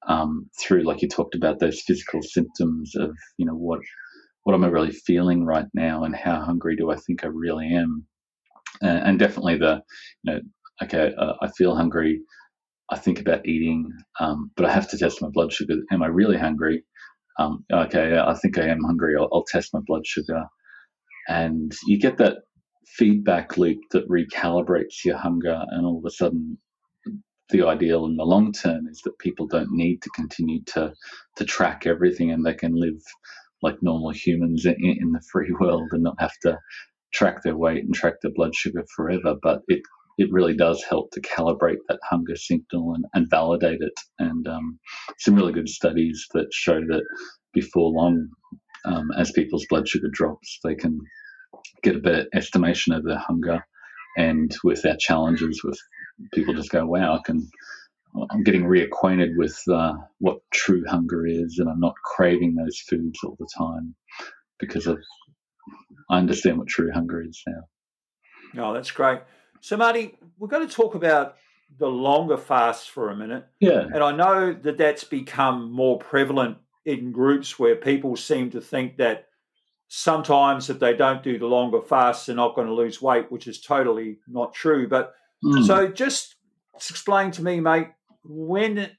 um, 0.09 0.51
through, 0.61 0.85
like 0.85 1.03
you 1.03 1.09
talked 1.09 1.35
about, 1.35 1.61
those 1.61 1.83
physical 1.83 2.23
symptoms 2.23 2.95
of, 2.97 3.17
you 3.39 3.47
know, 3.47 3.55
what 3.55 3.81
what 4.45 4.55
am 4.55 4.65
I 4.65 4.69
really 4.69 4.93
feeling 4.93 5.45
right 5.45 5.67
now 5.75 6.05
and 6.05 6.17
how 6.17 6.41
hungry 6.43 6.77
do 6.77 6.91
I 6.91 6.97
think 6.97 7.25
I 7.25 7.29
really 7.29 7.69
am? 7.75 8.07
And, 8.83 8.99
and 9.09 9.19
definitely 9.19 9.59
the, 9.59 9.83
you 10.25 10.33
know, 10.35 10.41
okay, 10.83 11.13
uh, 11.19 11.35
I 11.43 11.49
feel 11.59 11.77
hungry. 11.77 12.23
I 12.93 12.99
think 12.99 13.21
about 13.21 13.47
eating, 13.47 13.91
um, 14.21 14.51
but 14.57 14.67
I 14.67 14.73
have 14.73 14.91
to 14.91 14.99
test 14.99 15.23
my 15.23 15.31
blood 15.31 15.53
sugar. 15.53 15.77
Am 15.93 16.03
I 16.03 16.09
really 16.09 16.39
hungry? 16.39 16.85
um, 17.39 17.65
okay, 17.73 18.19
I 18.19 18.35
think 18.35 18.59
I 18.59 18.67
am 18.69 18.83
hungry. 18.85 19.15
I'll, 19.19 19.29
I'll 19.33 19.45
test 19.45 19.75
my 19.75 19.81
blood 19.87 20.07
sugar. 20.07 20.45
And 21.29 21.73
you 21.87 21.99
get 21.99 22.19
that 22.19 22.39
feedback 22.87 23.57
loop 23.57 23.79
that 23.93 24.09
recalibrates 24.09 25.05
your 25.05 25.17
hunger, 25.17 25.65
and 25.71 25.87
all 25.87 25.99
of 25.99 26.05
a 26.05 26.11
sudden, 26.11 26.59
the 27.51 27.65
ideal 27.67 28.07
in 28.07 28.17
the 28.17 28.25
long 28.25 28.53
term 28.53 28.87
is 28.89 29.01
that 29.05 29.19
people 29.19 29.47
don't 29.47 29.73
need 29.73 30.03
to 30.03 30.11
continue 30.11 30.63
to 30.67 30.93
to 31.37 31.45
track 31.45 31.87
everything, 31.87 32.31
and 32.33 32.45
they 32.45 32.55
can 32.55 32.75
live 32.75 33.01
like 33.63 33.83
normal 33.83 34.11
humans 34.11 34.67
in, 34.67 34.77
in 34.81 35.13
the 35.13 35.23
free 35.33 35.53
world 35.61 35.89
and 35.93 36.03
not 36.03 36.21
have 36.21 36.37
to 36.43 36.59
track 37.15 37.43
their 37.43 37.57
weight 37.57 37.85
and 37.85 37.95
track 37.95 38.15
their 38.23 38.33
blood 38.35 38.55
sugar 38.55 38.85
forever. 38.95 39.37
But 39.43 39.63
it 39.69 39.83
it 40.19 40.29
really 40.31 40.55
does 40.55 40.85
help 40.89 41.11
to 41.13 41.21
calibrate 41.21 41.79
that 41.89 41.99
hunger 42.09 42.37
signal 42.37 42.95
and, 42.95 43.05
and 43.15 43.31
validate 43.31 43.81
it. 43.81 43.95
And 44.19 44.47
um, 44.47 44.79
some 45.19 45.35
really 45.35 45.53
good 45.53 45.69
studies 45.69 46.27
that 46.35 46.53
show 46.53 46.81
that 46.81 47.03
before 47.53 47.91
long, 47.91 48.29
um, 48.85 49.11
as 49.17 49.33
people's 49.33 49.67
blood 49.69 49.89
sugar 49.89 50.09
drops, 50.13 50.59
they 50.65 50.75
can 50.75 50.99
get 51.83 51.97
a 51.97 52.01
better 52.01 52.27
estimation 52.35 52.93
of 52.93 53.05
their 53.05 53.19
hunger. 53.19 53.65
And 54.17 54.55
with 54.63 54.85
our 54.85 54.97
challenges, 54.99 55.63
with 55.65 55.79
people 56.33 56.55
just 56.55 56.71
go, 56.71 56.87
wow, 56.87 57.15
I 57.15 57.21
can. 57.25 57.49
I'm 58.31 58.43
getting 58.43 58.65
reacquainted 58.65 59.39
with 59.39 59.59
uh, 59.73 59.95
what 60.19 60.41
true 60.53 60.85
hunger 60.87 61.27
is, 61.27 61.57
and 61.59 61.67
I'm 61.71 61.81
not 61.81 61.95
craving 62.05 62.55
those 62.55 62.79
foods 62.79 63.19
all 63.25 63.37
the 63.39 63.49
time 63.57 63.95
because 64.59 64.87
of 64.87 64.99
I 66.11 66.19
understand 66.19 66.59
what 66.59 66.69
true 66.69 66.91
hunger 66.93 67.23
is 67.23 67.43
now. 67.47 68.63
Oh, 68.63 68.75
that's 68.75 68.91
great. 68.91 69.21
So, 69.63 69.77
Marty, 69.77 70.19
we're 70.39 70.49
going 70.49 70.67
to 70.67 70.75
talk 70.75 70.97
about 70.97 71.37
the 71.79 71.87
longer 71.87 72.37
fasts 72.37 72.87
for 72.87 73.11
a 73.11 73.17
minute. 73.17 73.47
Yeah. 73.61 73.83
And 73.95 74.03
I 74.03 74.11
know 74.11 74.53
that 74.53 74.77
that's 74.77 75.05
become 75.05 75.71
more 75.71 75.99
prevalent 75.99 76.59
in 76.85 77.13
groups 77.13 77.61
where 77.61 77.77
people 77.77 78.17
seem 78.17 78.51
to 78.51 78.61
think 78.61 78.97
that 78.97 79.29
sometimes 79.87 80.69
if 80.69 80.81
they 80.81 80.95
don't 80.97 81.23
do 81.23 81.39
the 81.39 81.47
longer 81.47 81.81
fasts, 81.81 82.27
they're 82.27 82.35
not 82.35 82.57
going 82.57 82.67
to 82.67 82.75
lose 82.75 83.01
weight, 83.01 83.31
which 83.31 83.47
is 83.47 83.61
totally 83.61 84.19
not 84.27 84.53
true. 84.53 84.89
But 84.89 85.15
mm. 85.45 85.65
so 85.65 85.87
just 85.87 86.35
explain 86.75 87.31
to 87.31 87.45
me, 87.45 87.61
mate, 87.61 87.89
when 88.25 88.91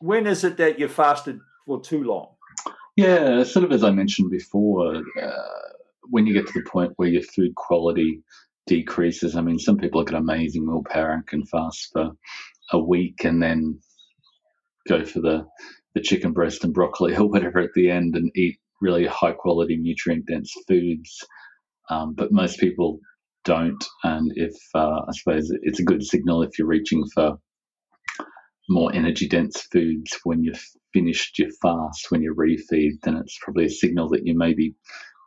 when 0.00 0.26
is 0.26 0.44
it 0.44 0.58
that 0.58 0.78
you 0.78 0.88
fasted 0.88 1.40
for 1.64 1.80
too 1.80 2.04
long? 2.04 2.28
Yeah, 2.96 3.44
sort 3.44 3.64
of 3.64 3.72
as 3.72 3.82
I 3.82 3.90
mentioned 3.90 4.30
before, 4.30 4.96
uh, 4.96 5.32
when 6.10 6.26
you 6.26 6.34
get 6.34 6.46
to 6.48 6.52
the 6.52 6.68
point 6.68 6.92
where 6.96 7.08
your 7.08 7.22
food 7.22 7.54
quality 7.54 8.22
decreases. 8.66 9.36
I 9.36 9.40
mean, 9.40 9.58
some 9.58 9.76
people 9.76 10.00
have 10.00 10.08
got 10.08 10.20
amazing 10.20 10.66
willpower 10.66 11.12
and 11.12 11.26
can 11.26 11.44
fast 11.46 11.88
for 11.92 12.10
a 12.72 12.78
week 12.78 13.24
and 13.24 13.42
then 13.42 13.78
go 14.88 15.04
for 15.04 15.20
the 15.20 15.44
the 15.94 16.00
chicken 16.00 16.32
breast 16.32 16.64
and 16.64 16.72
broccoli 16.72 17.14
or 17.18 17.28
whatever 17.28 17.58
at 17.58 17.70
the 17.74 17.90
end 17.90 18.16
and 18.16 18.30
eat 18.34 18.58
really 18.80 19.06
high 19.06 19.32
quality 19.32 19.76
nutrient 19.76 20.26
dense 20.26 20.52
foods. 20.66 21.18
Um, 21.90 22.14
but 22.14 22.32
most 22.32 22.58
people 22.58 22.98
don't, 23.44 23.84
and 24.04 24.32
if 24.36 24.54
uh, 24.74 25.00
I 25.08 25.12
suppose 25.12 25.52
it's 25.62 25.80
a 25.80 25.84
good 25.84 26.02
signal 26.04 26.42
if 26.42 26.58
you're 26.58 26.68
reaching 26.68 27.04
for 27.14 27.36
more 28.68 28.94
energy 28.94 29.28
dense 29.28 29.60
foods 29.72 30.18
when 30.24 30.42
you've 30.42 30.64
finished 30.92 31.38
your 31.38 31.50
fast, 31.60 32.10
when 32.10 32.22
you 32.22 32.34
refeed, 32.34 32.92
then 33.02 33.16
it's 33.16 33.38
probably 33.42 33.66
a 33.66 33.70
signal 33.70 34.08
that 34.10 34.24
you 34.24 34.36
may 34.36 34.54
be 34.54 34.74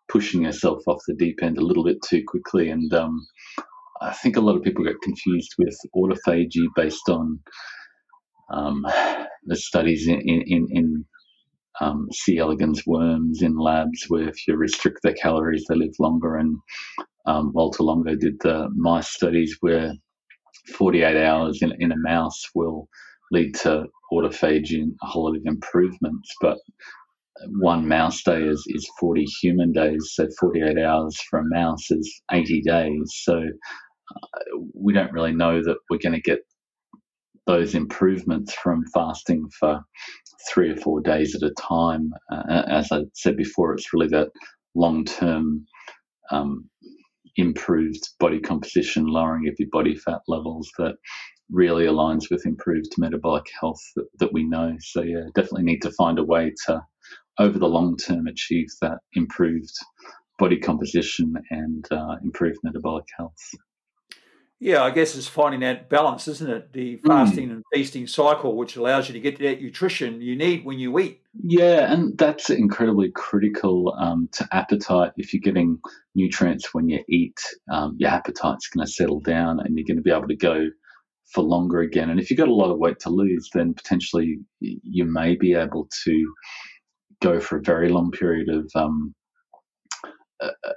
pushing 0.10 0.44
yourself 0.44 0.82
off 0.88 1.02
the 1.08 1.16
deep 1.16 1.40
end 1.42 1.58
a 1.58 1.66
little 1.66 1.84
bit 1.84 1.98
too 2.08 2.24
quickly. 2.28 2.70
And 2.70 2.94
um, 2.94 3.26
I 4.02 4.14
think 4.14 4.38
a 4.38 4.42
lot 4.42 4.56
of 4.56 4.64
people 4.64 4.84
get 4.84 5.02
confused 5.02 5.54
with 5.58 5.76
autophagy 5.96 6.68
based 6.76 7.10
on 7.10 7.40
um, 8.52 8.86
the 9.46 9.56
studies 9.56 10.08
in, 10.08 10.20
in, 10.22 10.68
in 10.72 11.06
um, 11.82 12.08
C. 12.12 12.38
elegans 12.38 12.86
worms 12.86 13.42
in 13.42 13.58
labs 13.58 14.06
where 14.08 14.30
if 14.30 14.48
you 14.48 14.56
restrict 14.56 15.00
their 15.04 15.14
calories, 15.14 15.66
they 15.68 15.76
live 15.76 15.94
longer. 16.00 16.38
And 16.38 16.58
um, 17.26 17.52
Walter 17.54 17.84
Longo 17.84 18.16
did 18.16 18.40
the 18.42 18.70
mice 18.76 19.10
studies 19.10 19.58
where 19.62 19.94
48 20.74 21.18
hours 21.26 21.62
in, 21.62 21.74
in 21.80 21.92
a 21.92 21.98
mouse 21.98 22.42
will 22.54 22.88
lead 23.32 23.56
to 23.56 23.86
autophagy 24.12 24.82
and 24.82 24.94
a 25.04 25.08
whole 25.08 25.26
lot 25.26 25.36
of 25.36 25.42
improvements. 25.46 26.34
But 26.42 26.58
one 27.48 27.88
mouse 27.88 28.24
day 28.24 28.44
is, 28.44 28.64
is 28.68 28.90
40 29.00 29.26
human 29.42 29.72
days. 29.72 30.12
So 30.14 30.28
48 30.40 30.78
hours 30.78 31.20
for 31.30 31.40
a 31.40 31.46
mouse 31.46 31.92
is 31.92 32.22
80 32.32 32.62
days. 32.62 33.12
So 33.24 33.40
uh, 33.40 34.58
we 34.74 34.94
don't 34.94 35.12
really 35.12 35.34
know 35.34 35.62
that 35.64 35.78
we're 35.90 36.00
going 36.00 36.14
to 36.16 36.22
get 36.22 36.40
those 37.48 37.76
improvements 37.76 38.54
from 38.54 38.84
fasting 38.94 39.48
for 39.60 39.80
three 40.50 40.72
or 40.72 40.76
four 40.78 41.02
days 41.02 41.36
at 41.36 41.44
a 41.44 41.54
time. 41.60 42.12
Uh, 42.32 42.64
as 42.68 42.92
I 42.92 43.02
said 43.14 43.38
before, 43.38 43.74
it's 43.74 43.94
really 43.94 44.08
that 44.08 44.30
long 44.74 45.06
term 45.06 45.66
um, 46.32 46.70
improved 47.36 48.10
body 48.20 48.40
composition, 48.40 49.06
lowering 49.06 49.48
of 49.48 49.56
your 49.60 49.70
body 49.72 49.96
fat 49.96 50.22
levels 50.28 50.70
that 50.78 50.96
really 51.52 51.86
aligns 51.86 52.32
with 52.32 52.46
improved 52.46 52.92
metabolic 52.98 53.46
health 53.60 53.82
that, 53.96 54.06
that 54.20 54.34
we 54.34 54.44
know. 54.44 54.76
So, 54.80 55.02
yeah, 55.02 55.26
definitely 55.36 55.64
need 55.64 55.82
to 55.82 55.92
find 55.92 56.18
a 56.18 56.24
way 56.24 56.52
to 56.66 56.82
over 57.40 57.60
the 57.60 57.68
long 57.68 57.98
term 57.98 58.28
achieve 58.28 58.68
that 58.82 59.00
improved 59.14 59.74
body 60.38 60.58
composition 60.58 61.34
and 61.50 61.88
uh, 61.92 62.16
improved 62.24 62.60
metabolic 62.64 63.06
health. 63.18 63.56
Yeah, 64.60 64.84
I 64.84 64.92
guess 64.92 65.16
it's 65.16 65.28
finding 65.28 65.60
that 65.62 65.90
balance, 65.90 66.28
isn't 66.30 66.50
it? 66.50 66.72
The 66.72 66.96
hmm. 66.96 67.08
fasting 67.08 67.50
mm. 67.50 67.52
and 67.52 67.64
feasting 67.74 68.08
cycle, 68.08 68.56
which 68.56 68.78
allows 68.78 69.08
you 69.08 69.14
to 69.14 69.20
get 69.20 69.38
that 69.40 69.62
nutrition 69.62 70.22
you 70.22 70.36
need 70.36 70.64
when 70.64 70.80
you 70.80 70.98
eat. 70.98 71.22
Yeah, 71.44 71.92
and 71.92 72.18
that's 72.18 72.50
incredibly 72.50 73.12
critical 73.12 73.94
um, 74.00 74.30
to 74.34 74.48
appetite. 74.54 75.12
If 75.18 75.34
you're 75.34 75.42
getting 75.42 75.80
nutrients 76.16 76.74
when 76.74 76.88
you 76.88 77.04
eat, 77.10 77.38
um, 77.70 77.96
your 78.00 78.12
appetite's 78.12 78.70
going 78.70 78.86
to 78.86 78.92
settle 78.92 79.20
down 79.20 79.60
and 79.60 79.78
you're 79.78 79.86
going 79.86 79.98
to 79.98 80.04
be 80.04 80.12
able 80.12 80.30
to 80.30 80.38
go 80.38 80.68
for 81.34 81.44
longer 81.44 81.82
again. 81.82 82.10
And 82.10 82.20
if 82.20 82.30
you've 82.30 82.38
got 82.38 82.48
a 82.48 82.54
lot 82.54 82.72
of 82.72 82.80
weight 82.80 83.00
to 83.00 83.10
lose, 83.10 83.50
then 83.54 83.74
potentially 83.74 84.40
you 84.62 85.06
may 85.06 85.36
be 85.36 85.54
able 85.54 85.90
to 86.06 86.34
go 87.22 87.40
for 87.40 87.58
a 87.58 87.64
very 87.64 87.90
long 87.90 88.12
period 88.12 88.50
of 88.50 88.70
um, 88.76 89.14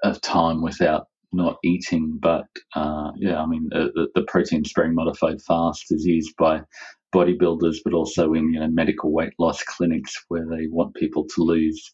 of 0.03 0.21
time 0.21 0.63
without 0.63 1.07
not 1.33 1.59
eating. 1.65 2.19
But 2.21 2.47
uh, 2.75 3.13
yeah, 3.17 3.41
I 3.43 3.47
mean, 3.47 3.69
the, 3.71 4.09
the 4.15 4.23
protein 4.25 4.65
sparing 4.65 4.95
modified 4.95 5.43
fast 5.43 5.87
is 5.91 6.05
used 6.05 6.35
by 6.39 6.63
bodybuilders, 7.15 7.79
but 7.85 7.95
also 7.95 8.35
in 8.35 8.53
you 8.53 8.61
know 8.61 8.69
medical 8.69 9.13
weight 9.13 9.35
loss 9.39 9.63
clinics 9.65 10.15
where 10.29 10.47
they 10.47 10.67
want 10.69 10.95
people 10.95 11.27
to 11.37 11.43
lose 11.43 11.93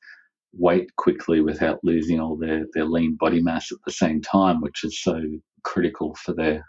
weight 0.55 0.95
quickly 0.97 1.41
without 1.41 1.81
losing 1.83 2.21
all 2.21 2.37
their, 2.37 2.65
their 2.75 2.87
lean 2.87 3.17
body 3.21 3.43
mass 3.43 3.73
at 3.73 3.79
the 3.87 3.93
same 3.93 4.21
time, 4.23 4.61
which 4.61 4.85
is 4.85 5.03
so 5.03 5.21
critical 5.65 6.15
for 6.17 6.35
their 6.35 6.65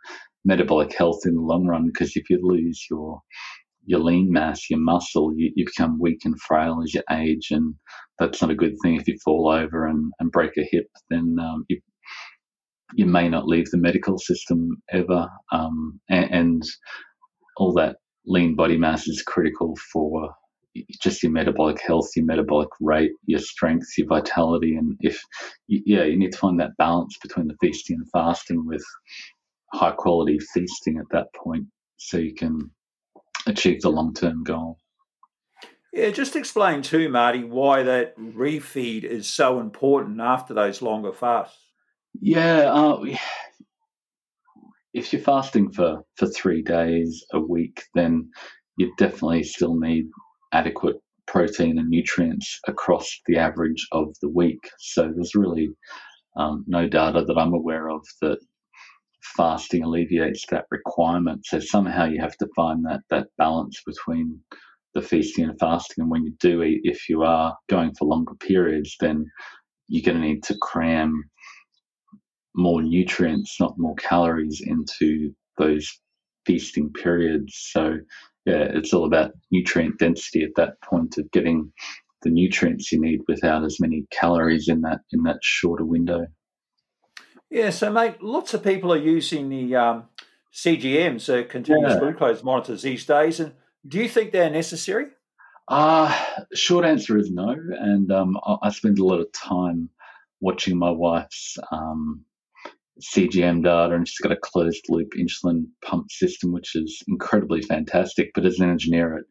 metabolic 0.46 0.96
health 0.98 1.22
in 1.26 1.36
the 1.36 1.42
long 1.42 1.66
run. 1.68 1.86
Because 1.88 2.16
if 2.16 2.30
you 2.30 2.40
lose 2.42 2.86
your 2.90 3.22
your 3.86 4.00
lean 4.00 4.32
mass, 4.32 4.70
your 4.70 4.80
muscle, 4.80 5.34
you, 5.36 5.52
you 5.56 5.66
become 5.66 6.00
weak 6.00 6.22
and 6.26 6.40
frail 6.42 6.82
as 6.84 6.94
you 6.94 7.02
age, 7.12 7.52
and 7.52 7.76
that's 8.20 8.42
not 8.42 8.52
a 8.52 8.56
good 8.56 8.76
thing. 8.82 8.96
If 8.96 9.08
you 9.08 9.18
fall 9.24 9.50
over 9.50 9.88
and, 9.88 10.12
and 10.20 10.32
break 10.32 10.58
a 10.58 10.68
hip, 10.72 10.88
then 11.10 11.38
um, 11.40 11.66
you 11.70 11.80
you 12.94 13.06
may 13.06 13.28
not 13.28 13.48
leave 13.48 13.70
the 13.72 13.78
medical 13.78 14.18
system 14.18 14.82
ever, 14.92 15.28
um, 15.52 16.00
and, 16.10 16.32
and, 16.32 16.64
all 17.58 17.74
that 17.74 17.96
lean 18.26 18.54
body 18.54 18.78
mass 18.78 19.08
is 19.08 19.22
critical 19.22 19.78
for 19.94 20.30
just 21.02 21.24
your 21.24 21.32
metabolic 21.32 21.80
health, 21.82 22.10
your 22.18 22.26
metabolic 22.26 22.68
rate, 22.82 23.12
your 23.28 23.40
strength, 23.40 23.88
your 23.98 24.08
vitality, 24.08 24.76
and 24.76 24.98
if 25.00 25.22
yeah, 25.68 26.04
you 26.04 26.18
need 26.18 26.34
to 26.34 26.38
find 26.38 26.60
that 26.60 26.76
balance 26.78 27.18
between 27.22 27.48
the 27.48 27.56
feasting 27.62 27.96
and 27.96 28.10
fasting 28.12 28.66
with 28.66 28.84
high 29.74 29.92
quality 29.92 30.38
feasting 30.54 30.98
at 30.98 31.06
that 31.12 31.28
point, 31.34 31.66
so 31.98 32.18
you 32.18 32.34
can 32.34 32.70
achieve 33.46 33.82
the 33.82 33.90
long 33.90 34.14
term 34.14 34.44
goal. 34.44 34.80
Yeah, 35.94 36.10
just 36.10 36.36
explain 36.36 36.82
too, 36.82 37.08
Marty, 37.08 37.44
why 37.44 37.84
that 37.84 38.18
refeed 38.18 39.06
is 39.06 39.28
so 39.28 39.60
important 39.60 40.20
after 40.20 40.54
those 40.54 40.82
longer 40.82 41.14
fasts. 41.14 41.58
Yeah, 42.20 42.72
uh, 42.72 43.06
if 44.94 45.14
you're 45.14 45.22
fasting 45.22 45.72
for, 45.72 46.02
for 46.16 46.28
three 46.28 46.62
days 46.62 47.24
a 47.34 47.40
week, 47.40 47.84
then 47.94 48.30
you 48.78 48.94
definitely 48.98 49.44
still 49.44 49.76
need 49.80 50.06
adequate 50.52 50.98
protein 51.28 51.78
and 51.78 51.90
nutrients 51.90 52.60
across 52.68 53.20
the 53.26 53.38
average 53.38 53.88
of 53.92 54.16
the 54.22 54.30
week. 54.30 54.70
So 54.80 55.12
there's 55.14 55.36
really 55.36 55.70
um, 56.38 56.64
no 56.68 56.88
data 56.88 57.24
that 57.26 57.38
I'm 57.38 57.54
aware 57.54 57.90
of 57.90 58.06
that 58.22 58.40
fasting 59.36 59.84
alleviates 59.84 60.46
that 60.50 60.66
requirement. 60.72 61.46
So 61.46 61.60
somehow 61.60 62.06
you 62.06 62.22
have 62.22 62.38
to 62.38 62.48
find 62.56 62.86
that 62.86 63.02
that 63.10 63.28
balance 63.38 63.82
between 63.86 64.40
the 64.94 65.02
feasting 65.02 65.46
and 65.46 65.60
fasting. 65.60 66.04
And 66.04 66.12
when 66.12 66.24
you 66.24 66.34
do 66.40 66.64
eat, 66.64 66.82
if 66.84 67.10
you 67.10 67.24
are 67.24 67.56
going 67.70 67.94
for 67.96 68.06
longer 68.06 68.36
periods, 68.36 68.96
then 69.00 69.26
you're 69.88 70.04
going 70.04 70.22
to 70.22 70.28
need 70.28 70.44
to 70.44 70.58
cram 70.62 71.24
more 72.56 72.82
nutrients, 72.82 73.58
not 73.60 73.78
more 73.78 73.96
calories, 73.96 74.62
into 74.66 75.34
those 75.58 76.00
feasting 76.46 76.92
periods. 76.94 77.54
So 77.72 77.98
yeah, 78.46 78.68
it's 78.74 78.94
all 78.94 79.06
about 79.06 79.32
nutrient 79.52 80.00
density 80.00 80.44
at 80.44 80.56
that 80.56 80.82
point 80.82 81.18
of 81.18 81.30
getting 81.32 81.72
the 82.22 82.30
nutrients 82.30 82.92
you 82.92 83.02
need 83.02 83.22
without 83.28 83.64
as 83.64 83.80
many 83.80 84.06
calories 84.12 84.68
in 84.70 84.82
that 84.82 85.00
in 85.12 85.24
that 85.24 85.40
shorter 85.42 85.86
window. 85.86 86.26
Yeah, 87.56 87.70
so 87.70 87.90
mate, 87.90 88.22
lots 88.22 88.54
of 88.54 88.66
people 88.66 88.92
are 88.92 88.98
using 88.98 89.48
the 89.48 89.78
um, 89.78 90.10
CGMs, 90.54 91.22
so 91.22 91.42
continuous 91.42 91.94
yeah. 91.94 92.00
glucose 92.00 92.44
monitors 92.44 92.82
these 92.82 93.06
days. 93.06 93.40
And 93.40 93.54
do 93.88 93.98
you 93.98 94.10
think 94.10 94.34
they're 94.34 94.50
necessary? 94.50 95.06
Uh, 95.70 96.14
short 96.54 96.84
answer 96.84 97.18
is 97.18 97.32
no. 97.32 97.56
And 97.80 98.12
um, 98.12 98.38
I, 98.62 98.72
spend 98.72 99.00
a 99.00 99.06
lot 99.06 99.22
of 99.22 99.32
time 99.32 99.90
watching 100.42 100.78
my 100.78 100.92
wife's 100.92 101.58
um, 101.72 102.26
CGM 103.00 103.64
data, 103.64 103.96
and 103.96 104.06
she's 104.06 104.20
got 104.20 104.34
a 104.34 104.42
closed 104.44 104.88
loop 104.90 105.14
insulin 105.18 105.68
pump 105.82 106.12
system, 106.12 106.52
which 106.52 106.76
is 106.76 107.02
incredibly 107.08 107.62
fantastic. 107.62 108.32
But 108.36 108.46
as 108.46 108.60
an 108.60 108.70
engineer, 108.70 109.20
it 109.20 109.26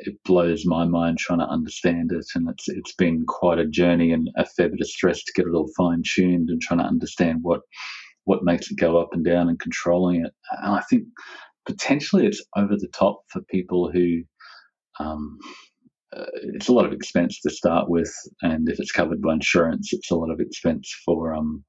it 0.00 0.14
blows 0.24 0.64
my 0.66 0.84
mind 0.84 1.18
trying 1.18 1.40
to 1.40 1.46
understand 1.46 2.12
it, 2.12 2.26
and 2.34 2.48
it's 2.48 2.68
it's 2.68 2.94
been 2.94 3.24
quite 3.26 3.58
a 3.58 3.66
journey 3.66 4.12
and 4.12 4.28
a 4.36 4.46
fair 4.46 4.68
bit 4.68 4.80
of 4.80 4.88
stress 4.88 5.22
to 5.24 5.32
get 5.34 5.46
it 5.46 5.54
all 5.54 5.70
fine 5.76 6.02
tuned 6.04 6.50
and 6.50 6.60
trying 6.60 6.80
to 6.80 6.86
understand 6.86 7.38
what 7.42 7.60
what 8.24 8.44
makes 8.44 8.70
it 8.70 8.78
go 8.78 8.98
up 9.00 9.10
and 9.12 9.24
down 9.24 9.48
and 9.48 9.58
controlling 9.60 10.24
it. 10.24 10.32
And 10.62 10.74
I 10.74 10.82
think 10.90 11.04
potentially 11.66 12.26
it's 12.26 12.44
over 12.56 12.76
the 12.76 12.88
top 12.92 13.22
for 13.28 13.42
people 13.42 13.90
who. 13.90 14.22
Um, 14.98 15.38
uh, 16.14 16.26
it's 16.54 16.66
a 16.66 16.72
lot 16.72 16.84
of 16.84 16.92
expense 16.92 17.40
to 17.40 17.48
start 17.50 17.88
with, 17.88 18.12
and 18.42 18.68
if 18.68 18.80
it's 18.80 18.90
covered 18.90 19.22
by 19.22 19.32
insurance, 19.32 19.92
it's 19.92 20.10
a 20.10 20.16
lot 20.16 20.32
of 20.32 20.40
expense 20.40 20.92
for 21.04 21.32
um, 21.32 21.64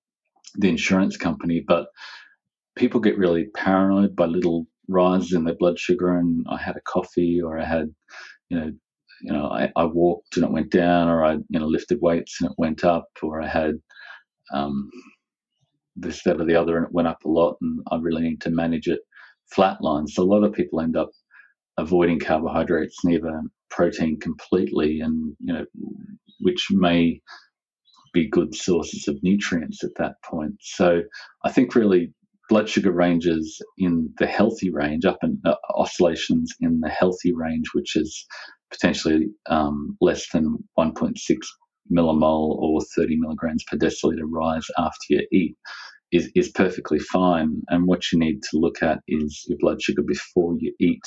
the 0.55 0.67
insurance 0.67 1.15
company, 1.15 1.63
but 1.65 1.87
people 2.75 2.99
get 2.99 3.17
really 3.17 3.45
paranoid 3.55 4.15
by 4.15 4.25
little 4.25 4.65
rises 4.91 5.33
in 5.33 5.43
their 5.43 5.55
blood 5.55 5.79
sugar. 5.79 6.17
And 6.17 6.45
I 6.49 6.57
had 6.57 6.77
a 6.77 6.81
coffee, 6.81 7.41
or 7.41 7.59
I 7.59 7.65
had, 7.65 7.87
you 8.49 8.59
know, 8.59 8.71
you 9.21 9.33
know, 9.33 9.47
I, 9.47 9.71
I 9.75 9.85
walked 9.85 10.35
and 10.37 10.45
it 10.45 10.51
went 10.51 10.71
down, 10.71 11.07
or 11.07 11.23
I, 11.23 11.33
you 11.33 11.59
know, 11.59 11.67
lifted 11.67 11.99
weights 12.01 12.41
and 12.41 12.49
it 12.49 12.55
went 12.57 12.83
up, 12.83 13.07
or 13.21 13.41
I 13.41 13.47
had 13.47 13.75
um, 14.53 14.89
this, 15.95 16.23
that, 16.23 16.41
or 16.41 16.45
the 16.45 16.55
other, 16.55 16.77
and 16.77 16.85
it 16.85 16.93
went 16.93 17.07
up 17.07 17.23
a 17.23 17.29
lot, 17.29 17.57
and 17.61 17.81
I 17.91 17.97
really 17.97 18.21
need 18.21 18.41
to 18.41 18.49
manage 18.49 18.87
it 18.87 19.01
flatline. 19.55 20.09
So 20.09 20.23
a 20.23 20.25
lot 20.25 20.43
of 20.43 20.53
people 20.53 20.81
end 20.81 20.97
up 20.97 21.11
avoiding 21.77 22.19
carbohydrates 22.19 22.97
and 23.03 23.49
protein 23.69 24.19
completely, 24.19 25.01
and 25.01 25.35
you 25.39 25.53
know, 25.53 25.65
which 26.39 26.67
may 26.71 27.21
be 28.13 28.27
good 28.27 28.53
sources 28.55 29.07
of 29.07 29.21
nutrients 29.23 29.83
at 29.83 29.91
that 29.97 30.15
point. 30.23 30.55
So 30.59 31.01
I 31.45 31.51
think 31.51 31.75
really 31.75 32.13
blood 32.51 32.67
sugar 32.67 32.91
ranges 32.91 33.61
in 33.77 34.13
the 34.17 34.27
healthy 34.27 34.69
range, 34.69 35.05
up 35.05 35.17
in 35.23 35.39
uh, 35.45 35.55
oscillations 35.75 36.53
in 36.59 36.81
the 36.81 36.89
healthy 36.89 37.33
range, 37.33 37.67
which 37.73 37.95
is 37.95 38.25
potentially 38.69 39.27
um, 39.49 39.95
less 40.01 40.29
than 40.33 40.57
1.6 40.77 41.15
millimole 41.89 42.57
or 42.59 42.81
30 42.93 43.15
milligrams 43.19 43.63
per 43.63 43.77
deciliter 43.77 44.27
rise 44.27 44.65
after 44.77 45.05
you 45.07 45.27
eat, 45.31 45.55
is, 46.11 46.29
is 46.35 46.49
perfectly 46.49 46.99
fine. 46.99 47.61
And 47.69 47.87
what 47.87 48.11
you 48.11 48.19
need 48.19 48.41
to 48.51 48.59
look 48.59 48.83
at 48.83 48.99
is 49.07 49.45
your 49.47 49.57
blood 49.61 49.81
sugar 49.81 50.03
before 50.05 50.55
you 50.59 50.73
eat 50.77 51.05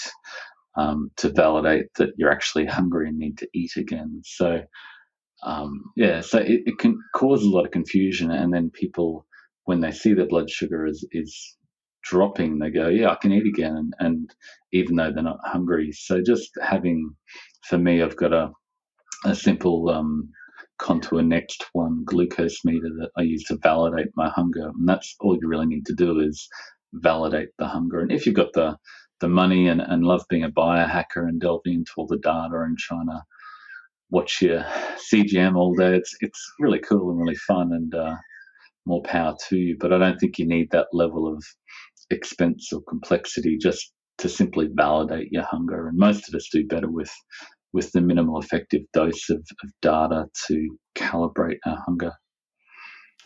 um, 0.79 1.11
to 1.19 1.29
validate 1.29 1.89
that 1.97 2.15
you're 2.17 2.33
actually 2.33 2.65
hungry 2.65 3.07
and 3.07 3.19
need 3.19 3.37
to 3.37 3.49
eat 3.53 3.73
again. 3.77 4.23
So, 4.25 4.63
um, 5.43 5.93
yeah, 5.95 6.23
so 6.23 6.39
it, 6.39 6.63
it, 6.65 6.79
can 6.79 6.99
cause 7.15 7.45
a 7.45 7.51
lot 7.51 7.67
of 7.67 7.71
confusion. 7.71 8.31
And 8.31 8.51
then 8.51 8.71
people, 8.71 9.27
when 9.65 9.81
they 9.81 9.93
see 9.93 10.15
their 10.15 10.27
blood 10.27 10.51
sugar 10.51 10.87
is, 10.87 11.07
is 11.13 11.57
dropping, 12.03 12.59
they 12.59 12.71
go, 12.71 12.89
yeah, 12.89 13.11
I 13.11 13.17
can 13.17 13.33
eat 13.33 13.47
again. 13.47 13.77
And, 13.77 13.95
and 13.99 14.31
even 14.73 14.97
though 14.97 15.13
they're 15.13 15.23
not 15.23 15.39
hungry. 15.43 15.91
So 15.93 16.23
just 16.23 16.51
having, 16.63 17.15
for 17.69 17.79
me, 17.79 18.03
I've 18.03 18.17
got 18.17 18.33
a, 18.33 18.51
a 19.25 19.35
simple 19.35 19.89
um, 19.89 20.29
Contour 20.79 21.23
Next 21.23 21.65
one 21.73 22.03
glucose 22.05 22.65
meter 22.65 22.89
that 22.99 23.11
I 23.17 23.23
use 23.23 23.45
to 23.45 23.59
validate 23.63 24.09
my 24.17 24.29
hunger. 24.29 24.69
And 24.69 24.89
that's 24.89 25.15
all 25.21 25.37
you 25.41 25.49
really 25.49 25.67
need 25.67 25.87
to 25.87 25.95
do 25.95 26.21
is 26.21 26.49
validate 26.93 27.51
the 27.59 27.67
hunger. 27.67 28.01
And 28.01 28.13
if 28.13 28.27
you've 28.27 28.35
got 28.35 28.53
the 28.53 28.77
the 29.21 29.29
money 29.29 29.69
and, 29.69 29.81
and 29.81 30.05
love 30.05 30.25
being 30.29 30.43
a 30.43 30.51
biohacker 30.51 31.29
and 31.29 31.41
delving 31.41 31.75
into 31.75 31.93
all 31.97 32.07
the 32.07 32.19
data 32.19 32.61
and 32.61 32.77
trying 32.77 33.07
to 33.07 33.23
watch 34.11 34.43
your 34.43 34.65
CGM 35.11 35.57
all 35.57 35.75
day, 35.75 35.97
it's 35.97 36.15
it's 36.21 36.53
really 36.59 36.81
cool 36.81 37.11
and 37.11 37.21
really 37.21 37.37
fun 37.37 37.73
and 37.73 37.95
uh, 37.95 38.17
more 38.87 39.03
power 39.03 39.35
to 39.49 39.57
you. 39.57 39.77
But 39.79 39.93
I 39.93 39.99
don't 39.99 40.19
think 40.19 40.39
you 40.39 40.47
need 40.47 40.71
that 40.71 40.89
level 40.93 41.33
of 41.33 41.45
expense 42.11 42.71
or 42.73 42.83
complexity 42.89 43.59
just 43.59 43.93
to 44.19 44.29
simply 44.29 44.69
validate 44.73 45.29
your 45.33 45.45
hunger. 45.45 45.89
And 45.89 45.99
most 45.99 46.29
of 46.29 46.35
us 46.35 46.49
do 46.53 46.67
better 46.67 46.91
with 46.91 47.13
with 47.73 47.91
the 47.91 48.01
minimal 48.01 48.41
effective 48.41 48.83
dose 48.93 49.29
of, 49.31 49.39
of 49.39 49.71
data 49.83 50.27
to 50.47 50.79
calibrate 50.97 51.59
our 51.67 51.83
hunger. 51.85 52.13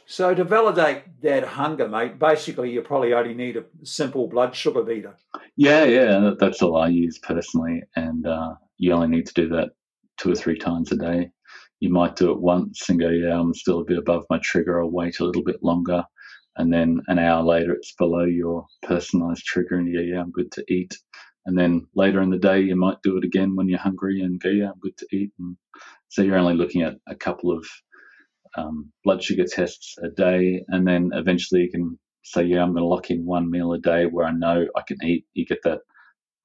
So 0.07 0.35
to 0.35 0.43
validate 0.43 1.21
that 1.21 1.45
hunger, 1.45 1.87
mate, 1.87 2.19
basically 2.19 2.71
you 2.71 2.81
probably 2.81 3.13
only 3.13 3.35
need 3.35 3.59
a 3.59 3.65
simple 3.85 4.27
blood 4.27 4.57
sugar 4.57 4.83
meter. 4.83 5.17
Yeah, 5.57 5.85
yeah, 5.85 6.31
that's 6.41 6.63
all 6.63 6.79
I 6.79 6.89
use 6.89 7.19
personally, 7.19 7.83
and 7.95 8.27
uh, 8.27 8.55
you 8.79 8.93
only 8.93 9.09
need 9.09 9.27
to 9.27 9.35
do 9.35 9.51
that 9.51 9.73
two 10.17 10.33
or 10.33 10.35
three 10.35 10.57
times 10.57 10.91
a 10.93 10.97
day. 10.97 11.31
You 11.81 11.91
might 11.91 12.17
do 12.17 12.33
it 12.33 12.41
once 12.41 12.89
and 12.89 13.01
go, 13.01 13.09
yeah, 13.09 13.39
I'm 13.39 13.55
still 13.55 13.81
a 13.81 13.85
bit 13.85 13.99
above 13.99 14.25
my 14.31 14.39
trigger. 14.43 14.81
I'll 14.83 14.91
wait 14.91 15.21
a 15.21 15.25
little 15.25 15.45
bit 15.45 15.63
longer, 15.63 16.05
and 16.57 16.73
then 16.73 17.01
an 17.09 17.19
hour 17.19 17.43
later 17.45 17.73
it's 17.73 17.95
below 17.95 18.25
your 18.25 18.67
personalized 18.83 19.45
trigger, 19.45 19.77
and 19.77 19.93
yeah, 19.93 20.01
yeah, 20.01 20.21
I'm 20.21 20.33
good 20.33 20.51
to 20.53 20.65
eat. 20.69 20.97
And 21.47 21.57
then 21.57 21.87
later 21.95 22.21
in 22.21 22.31
the 22.31 22.39
day, 22.39 22.61
you 22.61 22.77
might 22.77 22.99
do 23.03 23.17
it 23.17 23.25
again 23.25 23.57
when 23.57 23.69
you're 23.69 23.79
hungry 23.79 24.21
and 24.21 24.41
go, 24.41 24.51
yeah, 24.51 24.71
I'm 24.71 24.81
good 24.81 24.97
to 24.99 25.07
eat. 25.13 25.33
And 25.39 25.57
so 26.09 26.23
you're 26.23 26.39
only 26.39 26.55
looking 26.55 26.83
at 26.83 26.97
a 27.09 27.15
couple 27.15 27.57
of 27.57 27.67
um, 28.57 28.93
blood 29.05 29.23
sugar 29.23 29.45
tests 29.45 29.97
a 30.03 30.09
day, 30.09 30.65
and 30.69 30.87
then 30.87 31.11
eventually 31.15 31.63
you 31.63 31.71
can 31.71 31.99
say, 32.25 32.45
yeah, 32.45 32.63
I'm 32.63 32.73
going 32.73 32.83
to 32.83 32.89
lock 32.89 33.11
in 33.11 33.25
one 33.25 33.51
meal 33.51 33.73
a 33.73 33.79
day 33.79 34.07
where 34.07 34.27
I 34.27 34.33
know 34.33 34.67
I 34.77 34.83
can 34.87 34.99
eat. 35.05 35.27
You 35.35 35.47
get 35.47 35.63
that 35.65 35.81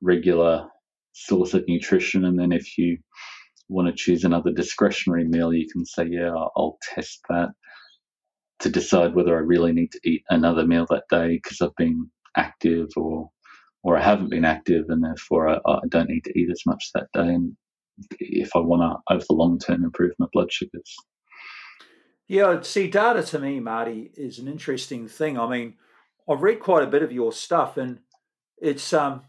regular 0.01 0.67
source 1.13 1.53
of 1.53 1.67
nutrition, 1.67 2.25
and 2.25 2.39
then 2.39 2.51
if 2.51 2.77
you 2.77 2.97
want 3.69 3.87
to 3.87 3.93
choose 3.93 4.23
another 4.23 4.51
discretionary 4.51 5.25
meal, 5.25 5.53
you 5.53 5.67
can 5.69 5.85
say, 5.85 6.07
yeah, 6.09 6.31
I'll 6.31 6.77
test 6.93 7.21
that 7.29 7.49
to 8.59 8.69
decide 8.69 9.15
whether 9.15 9.35
I 9.35 9.41
really 9.41 9.73
need 9.73 9.91
to 9.91 9.99
eat 10.03 10.23
another 10.29 10.65
meal 10.65 10.85
that 10.89 11.03
day 11.09 11.39
because 11.41 11.61
I've 11.61 11.75
been 11.75 12.09
active 12.37 12.89
or 12.95 13.29
or 13.83 13.97
I 13.97 14.01
haven't 14.01 14.29
been 14.29 14.45
active, 14.45 14.85
and 14.87 15.03
therefore 15.03 15.49
I, 15.49 15.59
I 15.69 15.79
don't 15.89 16.09
need 16.09 16.23
to 16.23 16.39
eat 16.39 16.49
as 16.49 16.61
much 16.65 16.91
that 16.93 17.07
day. 17.13 17.33
And 17.33 17.57
if 18.19 18.55
I 18.55 18.59
want 18.59 18.81
to, 18.81 19.13
over 19.13 19.25
the 19.27 19.35
long 19.35 19.59
term, 19.59 19.83
improve 19.83 20.13
my 20.17 20.27
blood 20.31 20.51
sugars. 20.51 20.95
Yeah, 22.27 22.61
see, 22.61 22.87
data 22.87 23.21
to 23.23 23.39
me, 23.39 23.59
Marty, 23.59 24.11
is 24.15 24.39
an 24.39 24.47
interesting 24.47 25.09
thing. 25.09 25.37
I 25.37 25.49
mean, 25.49 25.73
I've 26.29 26.41
read 26.41 26.61
quite 26.61 26.83
a 26.83 26.87
bit 26.87 27.03
of 27.03 27.11
your 27.11 27.33
stuff, 27.33 27.75
and 27.75 27.99
it's 28.57 28.93
um, 28.93 29.23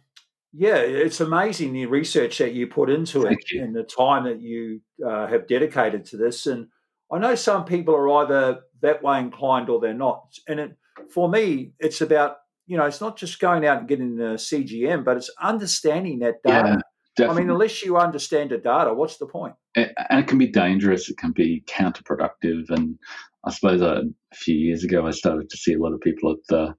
yeah, 0.56 0.76
it's 0.76 1.20
amazing 1.20 1.72
the 1.72 1.86
research 1.86 2.38
that 2.38 2.52
you 2.52 2.66
put 2.66 2.88
into 2.88 3.24
it 3.26 3.38
and 3.52 3.74
the 3.74 3.82
time 3.82 4.24
that 4.24 4.40
you 4.40 4.80
uh, 5.04 5.26
have 5.26 5.48
dedicated 5.48 6.04
to 6.06 6.16
this. 6.16 6.46
And 6.46 6.68
I 7.12 7.18
know 7.18 7.34
some 7.34 7.64
people 7.64 7.94
are 7.94 8.24
either 8.24 8.60
that 8.80 9.02
way 9.02 9.18
inclined 9.18 9.68
or 9.68 9.80
they're 9.80 9.94
not. 9.94 10.26
And 10.46 10.60
it, 10.60 10.76
for 11.12 11.28
me, 11.28 11.72
it's 11.80 12.00
about 12.00 12.36
you 12.66 12.76
know, 12.76 12.84
it's 12.86 13.00
not 13.00 13.16
just 13.16 13.40
going 13.40 13.66
out 13.66 13.80
and 13.80 13.88
getting 13.88 14.16
the 14.16 14.34
CGM, 14.34 15.04
but 15.04 15.16
it's 15.16 15.30
understanding 15.40 16.20
that 16.20 16.42
data. 16.42 16.68
Yeah. 16.68 16.80
Definitely. 17.16 17.42
I 17.42 17.44
mean, 17.44 17.50
unless 17.50 17.84
you 17.84 17.96
understand 17.96 18.50
the 18.50 18.58
data, 18.58 18.92
what's 18.92 19.18
the 19.18 19.26
point? 19.26 19.54
And 19.76 19.92
it 20.10 20.26
can 20.26 20.38
be 20.38 20.48
dangerous. 20.48 21.08
It 21.08 21.16
can 21.16 21.30
be 21.30 21.62
counterproductive. 21.68 22.70
And 22.70 22.98
I 23.44 23.52
suppose 23.52 23.82
a 23.82 24.02
few 24.32 24.56
years 24.56 24.82
ago, 24.82 25.06
I 25.06 25.12
started 25.12 25.48
to 25.50 25.56
see 25.56 25.74
a 25.74 25.78
lot 25.78 25.92
of 25.92 26.00
people 26.00 26.32
at 26.32 26.38
the 26.48 26.74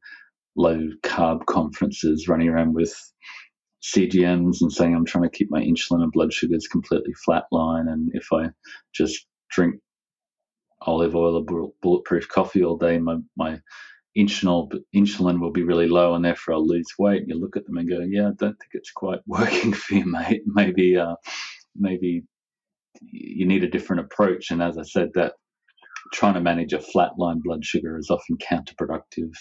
low 0.58 0.90
carb 1.04 1.46
conferences 1.46 2.28
running 2.28 2.50
around 2.50 2.74
with 2.74 2.94
CGMs 3.94 4.62
and 4.62 4.72
saying, 4.72 4.96
I'm 4.96 5.06
trying 5.06 5.30
to 5.30 5.38
keep 5.38 5.50
my 5.52 5.62
insulin 5.62 6.04
and 6.04 6.12
blood 6.12 6.34
sugars 6.34 6.68
completely 6.68 7.14
flatline. 7.28 7.92
And 7.92 8.12
if 8.14 8.28
I 8.34 8.50
just 8.94 9.28
drink 9.50 9.76
olive 10.82 11.16
oil 11.16 11.38
or 11.38 11.72
bulletproof 11.82 12.28
coffee 12.28 12.64
all 12.64 12.78
day, 12.78 12.98
my, 12.98 13.18
my 13.38 13.60
insulin 14.18 15.40
will 15.40 15.52
be 15.52 15.64
really 15.64 15.88
low 15.88 16.16
and 16.16 16.24
therefore 16.24 16.56
I'll 16.56 16.68
lose 16.68 16.88
weight. 16.98 17.24
You 17.28 17.40
look 17.40 17.58
at 17.58 17.66
them 17.66 17.78
and 17.78 17.90
go, 17.90 18.00
yeah, 18.00 18.30
I 18.30 18.34
don't 18.38 18.58
think 18.58 18.72
it's 18.74 18.92
quite 18.92 19.20
working 19.28 19.74
for 19.74 19.96
you, 19.96 20.06
mate. 20.06 20.42
Maybe 20.46 20.98
uh, 20.98 21.16
maybe 21.76 22.24
you 23.02 23.46
need 23.46 23.64
a 23.64 23.70
different 23.70 24.02
approach. 24.02 24.52
And 24.52 24.64
as 24.64 24.78
I 24.78 24.84
said, 24.84 25.10
that 25.16 25.34
trying 26.14 26.36
to 26.36 26.42
manage 26.42 26.74
a 26.74 26.80
flatline 26.80 27.42
blood 27.44 27.66
sugar 27.66 27.98
is 27.98 28.10
often 28.10 28.38
counterproductive. 28.38 29.34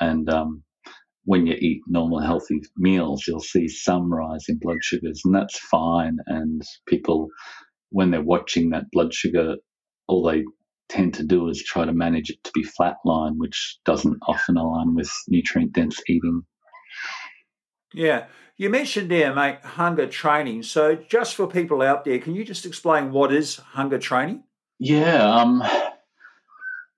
And 0.00 0.28
um, 0.30 0.62
when 1.26 1.46
you 1.46 1.54
eat 1.58 1.82
normal 1.88 2.20
healthy 2.20 2.62
meals, 2.76 3.24
you'll 3.26 3.40
see 3.40 3.68
some 3.68 4.12
rise 4.12 4.44
in 4.48 4.58
blood 4.58 4.78
sugars, 4.82 5.20
and 5.24 5.34
that's 5.34 5.58
fine. 5.58 6.18
And 6.26 6.62
people, 6.86 7.28
when 7.90 8.10
they're 8.10 8.22
watching 8.22 8.70
that 8.70 8.90
blood 8.92 9.12
sugar, 9.12 9.56
all 10.06 10.22
they 10.22 10.44
tend 10.88 11.14
to 11.14 11.24
do 11.24 11.48
is 11.48 11.62
try 11.62 11.84
to 11.84 11.92
manage 11.92 12.30
it 12.30 12.42
to 12.44 12.52
be 12.54 12.64
flatline, 12.64 13.34
which 13.36 13.78
doesn't 13.84 14.18
often 14.28 14.56
align 14.56 14.94
with 14.94 15.10
nutrient 15.26 15.72
dense 15.72 16.00
eating. 16.08 16.42
Yeah. 17.92 18.26
You 18.56 18.70
mentioned 18.70 19.10
there, 19.10 19.34
mate, 19.34 19.58
hunger 19.62 20.06
training. 20.06 20.62
So, 20.62 20.94
just 20.94 21.34
for 21.34 21.46
people 21.46 21.82
out 21.82 22.04
there, 22.04 22.18
can 22.20 22.34
you 22.34 22.44
just 22.44 22.64
explain 22.64 23.10
what 23.10 23.32
is 23.32 23.56
hunger 23.56 23.98
training? 23.98 24.44
Yeah. 24.78 25.28
Um, 25.28 25.62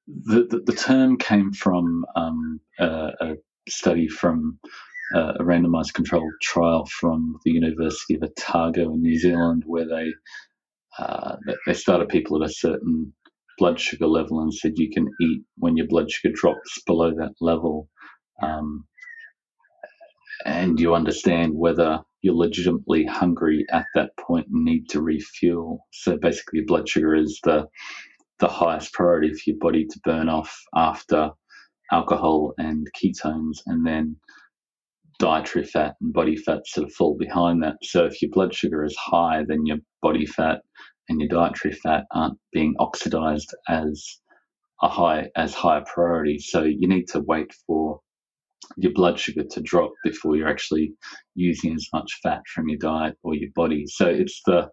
the, 0.06 0.44
the, 0.44 0.62
the 0.66 0.72
term 0.72 1.16
came 1.16 1.52
from 1.52 2.04
um, 2.14 2.60
a, 2.78 3.10
a, 3.20 3.34
study 3.70 4.08
from 4.08 4.58
uh, 5.14 5.34
a 5.40 5.42
randomized 5.42 5.94
controlled 5.94 6.32
trial 6.42 6.86
from 6.86 7.38
the 7.44 7.52
University 7.52 8.14
of 8.14 8.22
Otago 8.22 8.92
in 8.94 9.02
New 9.02 9.18
Zealand, 9.18 9.62
where 9.66 9.86
they 9.86 10.12
uh, 10.98 11.36
they 11.66 11.74
started 11.74 12.08
people 12.08 12.42
at 12.42 12.50
a 12.50 12.52
certain 12.52 13.12
blood 13.58 13.80
sugar 13.80 14.06
level 14.06 14.40
and 14.40 14.52
said 14.52 14.72
you 14.76 14.90
can 14.90 15.08
eat 15.20 15.42
when 15.56 15.76
your 15.76 15.86
blood 15.86 16.10
sugar 16.10 16.34
drops 16.34 16.82
below 16.86 17.10
that 17.10 17.32
level. 17.40 17.88
Um, 18.42 18.86
and 20.44 20.78
you 20.78 20.94
understand 20.94 21.52
whether 21.54 22.00
you're 22.22 22.34
legitimately 22.34 23.04
hungry 23.04 23.66
at 23.72 23.86
that 23.94 24.10
point 24.16 24.46
and 24.52 24.64
need 24.64 24.88
to 24.90 25.02
refuel. 25.02 25.86
So 25.92 26.16
basically, 26.16 26.62
blood 26.62 26.88
sugar 26.88 27.14
is 27.14 27.40
the 27.44 27.66
the 28.38 28.48
highest 28.48 28.92
priority 28.92 29.32
for 29.32 29.42
your 29.46 29.58
body 29.58 29.84
to 29.84 30.00
burn 30.04 30.28
off 30.28 30.56
after 30.74 31.30
alcohol 31.92 32.54
and 32.58 32.88
ketones, 33.00 33.58
and 33.66 33.86
then 33.86 34.16
dietary 35.18 35.64
fat 35.64 35.94
and 36.00 36.12
body 36.12 36.36
fat 36.36 36.66
sort 36.66 36.86
of 36.86 36.94
fall 36.94 37.16
behind 37.18 37.62
that. 37.62 37.76
So 37.82 38.04
if 38.04 38.22
your 38.22 38.30
blood 38.30 38.54
sugar 38.54 38.84
is 38.84 38.96
high, 38.96 39.44
then 39.46 39.66
your 39.66 39.78
body 40.00 40.26
fat 40.26 40.60
and 41.08 41.20
your 41.20 41.28
dietary 41.28 41.74
fat 41.74 42.04
aren't 42.12 42.38
being 42.52 42.74
oxidized 42.78 43.54
as 43.68 44.20
a 44.82 44.88
high 44.88 45.28
as 45.36 45.54
high 45.54 45.82
priority. 45.92 46.38
So 46.38 46.62
you 46.62 46.86
need 46.86 47.08
to 47.08 47.20
wait 47.20 47.52
for 47.66 48.00
your 48.76 48.92
blood 48.92 49.18
sugar 49.18 49.44
to 49.44 49.60
drop 49.62 49.92
before 50.04 50.36
you're 50.36 50.48
actually 50.48 50.92
using 51.34 51.74
as 51.74 51.88
much 51.92 52.20
fat 52.22 52.42
from 52.54 52.68
your 52.68 52.78
diet 52.78 53.16
or 53.22 53.34
your 53.34 53.50
body. 53.54 53.84
So 53.86 54.06
it's 54.06 54.40
the 54.46 54.68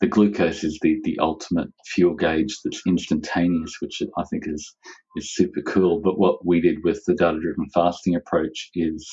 the 0.00 0.06
glucose 0.06 0.64
is 0.64 0.78
the, 0.80 0.98
the 1.04 1.18
ultimate 1.18 1.68
fuel 1.86 2.14
gauge 2.14 2.58
that's 2.64 2.82
instantaneous, 2.86 3.76
which 3.80 4.02
I 4.16 4.24
think 4.24 4.44
is 4.46 4.74
is 5.16 5.34
super 5.34 5.60
cool. 5.62 6.00
But 6.00 6.18
what 6.18 6.44
we 6.44 6.60
did 6.60 6.82
with 6.84 7.02
the 7.06 7.14
data 7.14 7.38
driven 7.38 7.68
fasting 7.74 8.14
approach 8.14 8.70
is 8.74 9.06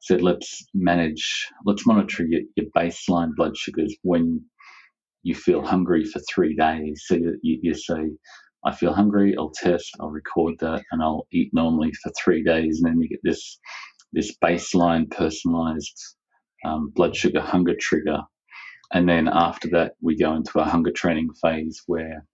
said 0.00 0.20
let's 0.20 0.66
manage, 0.74 1.48
let's 1.64 1.86
monitor 1.86 2.26
your, 2.26 2.42
your 2.56 2.66
baseline 2.76 3.34
blood 3.34 3.56
sugars 3.56 3.94
when 4.02 4.44
you 5.22 5.34
feel 5.34 5.64
hungry 5.64 6.04
for 6.04 6.20
three 6.30 6.54
days. 6.54 7.04
So 7.06 7.14
you, 7.14 7.58
you, 7.62 7.74
say, 7.74 8.10
I 8.66 8.74
feel 8.74 8.92
hungry, 8.92 9.34
I'll 9.38 9.52
test, 9.54 9.92
I'll 9.98 10.10
record 10.10 10.54
that, 10.60 10.82
and 10.92 11.02
I'll 11.02 11.26
eat 11.32 11.50
normally 11.54 11.92
for 12.02 12.12
three 12.22 12.44
days, 12.44 12.82
and 12.82 12.92
then 12.92 13.00
you 13.00 13.08
get 13.08 13.20
this 13.22 13.58
this 14.12 14.36
baseline 14.44 15.10
personalized 15.10 15.98
um, 16.64 16.90
blood 16.94 17.16
sugar 17.16 17.40
hunger 17.40 17.74
trigger 17.80 18.20
and 18.94 19.08
then 19.08 19.28
after 19.28 19.68
that, 19.70 19.94
we 20.00 20.16
go 20.16 20.34
into 20.34 20.60
a 20.60 20.64
hunger 20.64 20.92
training 20.92 21.30
phase 21.42 21.82
where 21.86 22.24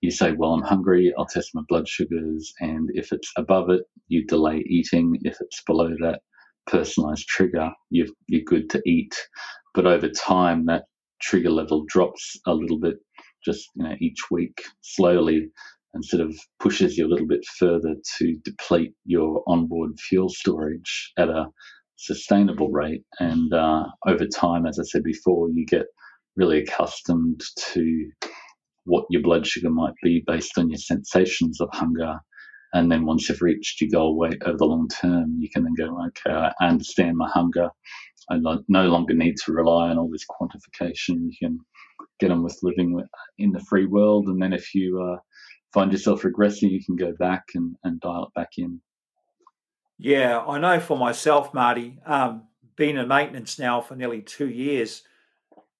you 0.00 0.10
say, 0.10 0.32
Well, 0.32 0.52
I'm 0.54 0.62
hungry, 0.62 1.12
I'll 1.18 1.26
test 1.26 1.50
my 1.54 1.62
blood 1.68 1.88
sugars. 1.88 2.52
And 2.60 2.90
if 2.94 3.12
it's 3.12 3.32
above 3.36 3.70
it, 3.70 3.82
you 4.08 4.26
delay 4.26 4.64
eating. 4.66 5.18
If 5.22 5.38
it's 5.40 5.62
below 5.64 5.90
that 6.00 6.20
personalized 6.66 7.28
trigger, 7.28 7.70
you 7.90 8.14
are 8.34 8.40
good 8.46 8.70
to 8.70 8.82
eat. 8.86 9.14
But 9.74 9.86
over 9.86 10.08
time, 10.08 10.66
that 10.66 10.84
trigger 11.20 11.50
level 11.50 11.84
drops 11.88 12.38
a 12.46 12.54
little 12.54 12.80
bit, 12.80 12.96
just 13.44 13.70
you 13.76 13.84
know, 13.84 13.96
each 14.00 14.30
week 14.30 14.62
slowly 14.82 15.50
and 15.94 16.04
sort 16.04 16.22
of 16.22 16.36
pushes 16.60 16.98
you 16.98 17.06
a 17.06 17.08
little 17.08 17.26
bit 17.28 17.44
further 17.58 17.94
to 18.18 18.36
deplete 18.44 18.94
your 19.04 19.42
onboard 19.46 19.98
fuel 20.00 20.28
storage 20.28 21.12
at 21.18 21.28
a 21.28 21.46
sustainable 21.96 22.70
rate. 22.70 23.04
And 23.20 23.52
uh, 23.52 23.84
over 24.06 24.26
time, 24.26 24.66
as 24.66 24.78
I 24.78 24.84
said 24.84 25.02
before, 25.02 25.48
you 25.50 25.66
get 25.66 25.86
really 26.36 26.58
accustomed 26.58 27.40
to 27.72 28.10
what 28.84 29.06
your 29.10 29.22
blood 29.22 29.46
sugar 29.46 29.70
might 29.70 29.94
be 30.02 30.22
based 30.26 30.58
on 30.58 30.68
your 30.70 30.78
sensations 30.78 31.60
of 31.60 31.68
hunger. 31.72 32.18
And 32.72 32.90
then 32.90 33.06
once 33.06 33.28
you've 33.28 33.40
reached 33.40 33.80
your 33.80 33.90
goal 33.90 34.18
weight 34.18 34.42
over 34.44 34.58
the 34.58 34.64
long 34.64 34.88
term, 34.88 35.36
you 35.38 35.48
can 35.48 35.62
then 35.62 35.74
go, 35.78 35.96
okay, 36.06 36.50
I 36.60 36.66
understand 36.66 37.16
my 37.16 37.28
hunger. 37.28 37.70
I 38.30 38.38
no 38.68 38.88
longer 38.88 39.14
need 39.14 39.36
to 39.44 39.52
rely 39.52 39.90
on 39.90 39.98
all 39.98 40.10
this 40.10 40.26
quantification. 40.26 41.30
You 41.30 41.32
can 41.40 41.58
get 42.18 42.30
on 42.30 42.42
with 42.42 42.58
living 42.62 43.00
in 43.38 43.52
the 43.52 43.60
free 43.60 43.86
world. 43.86 44.26
And 44.26 44.42
then 44.42 44.52
if 44.52 44.74
you 44.74 45.00
uh, 45.00 45.18
find 45.72 45.92
yourself 45.92 46.22
regressing, 46.22 46.70
you 46.70 46.84
can 46.84 46.96
go 46.96 47.12
back 47.18 47.44
and, 47.54 47.76
and 47.84 48.00
dial 48.00 48.24
it 48.24 48.34
back 48.34 48.50
in. 48.58 48.80
Yeah, 49.98 50.40
I 50.40 50.58
know 50.58 50.80
for 50.80 50.96
myself, 50.98 51.54
Marty, 51.54 51.98
um, 52.04 52.44
being 52.76 52.96
in 52.96 53.08
maintenance 53.08 53.58
now 53.58 53.80
for 53.80 53.94
nearly 53.94 54.22
two 54.22 54.48
years, 54.48 55.02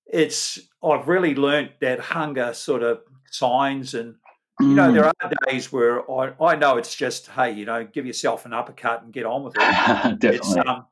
it's 0.07 0.61
I've 0.83 1.09
really 1.09 1.35
learnt 1.35 1.73
that 1.81 1.99
hunger 1.99 2.55
sort 2.55 2.83
of 2.83 3.01
signs 3.31 3.95
and 3.95 4.17
you 4.61 4.69
know, 4.69 4.93
there 4.93 5.03
mm. 5.03 5.13
are 5.21 5.51
days 5.51 5.73
where 5.73 6.09
I, 6.09 6.33
I 6.41 6.55
know 6.55 6.77
it's 6.77 6.95
just, 6.95 7.27
hey, 7.27 7.53
you 7.53 7.65
know, 7.65 7.85
give 7.85 8.07
yourself 8.07 8.47
an 8.47 8.53
uppercut 8.53 9.03
and 9.03 9.13
get 9.13 9.27
on 9.27 9.43
with 9.43 9.55
it. 9.57 9.59
Definitely. 10.21 10.37
It's, 10.37 10.57
um, 10.57 10.87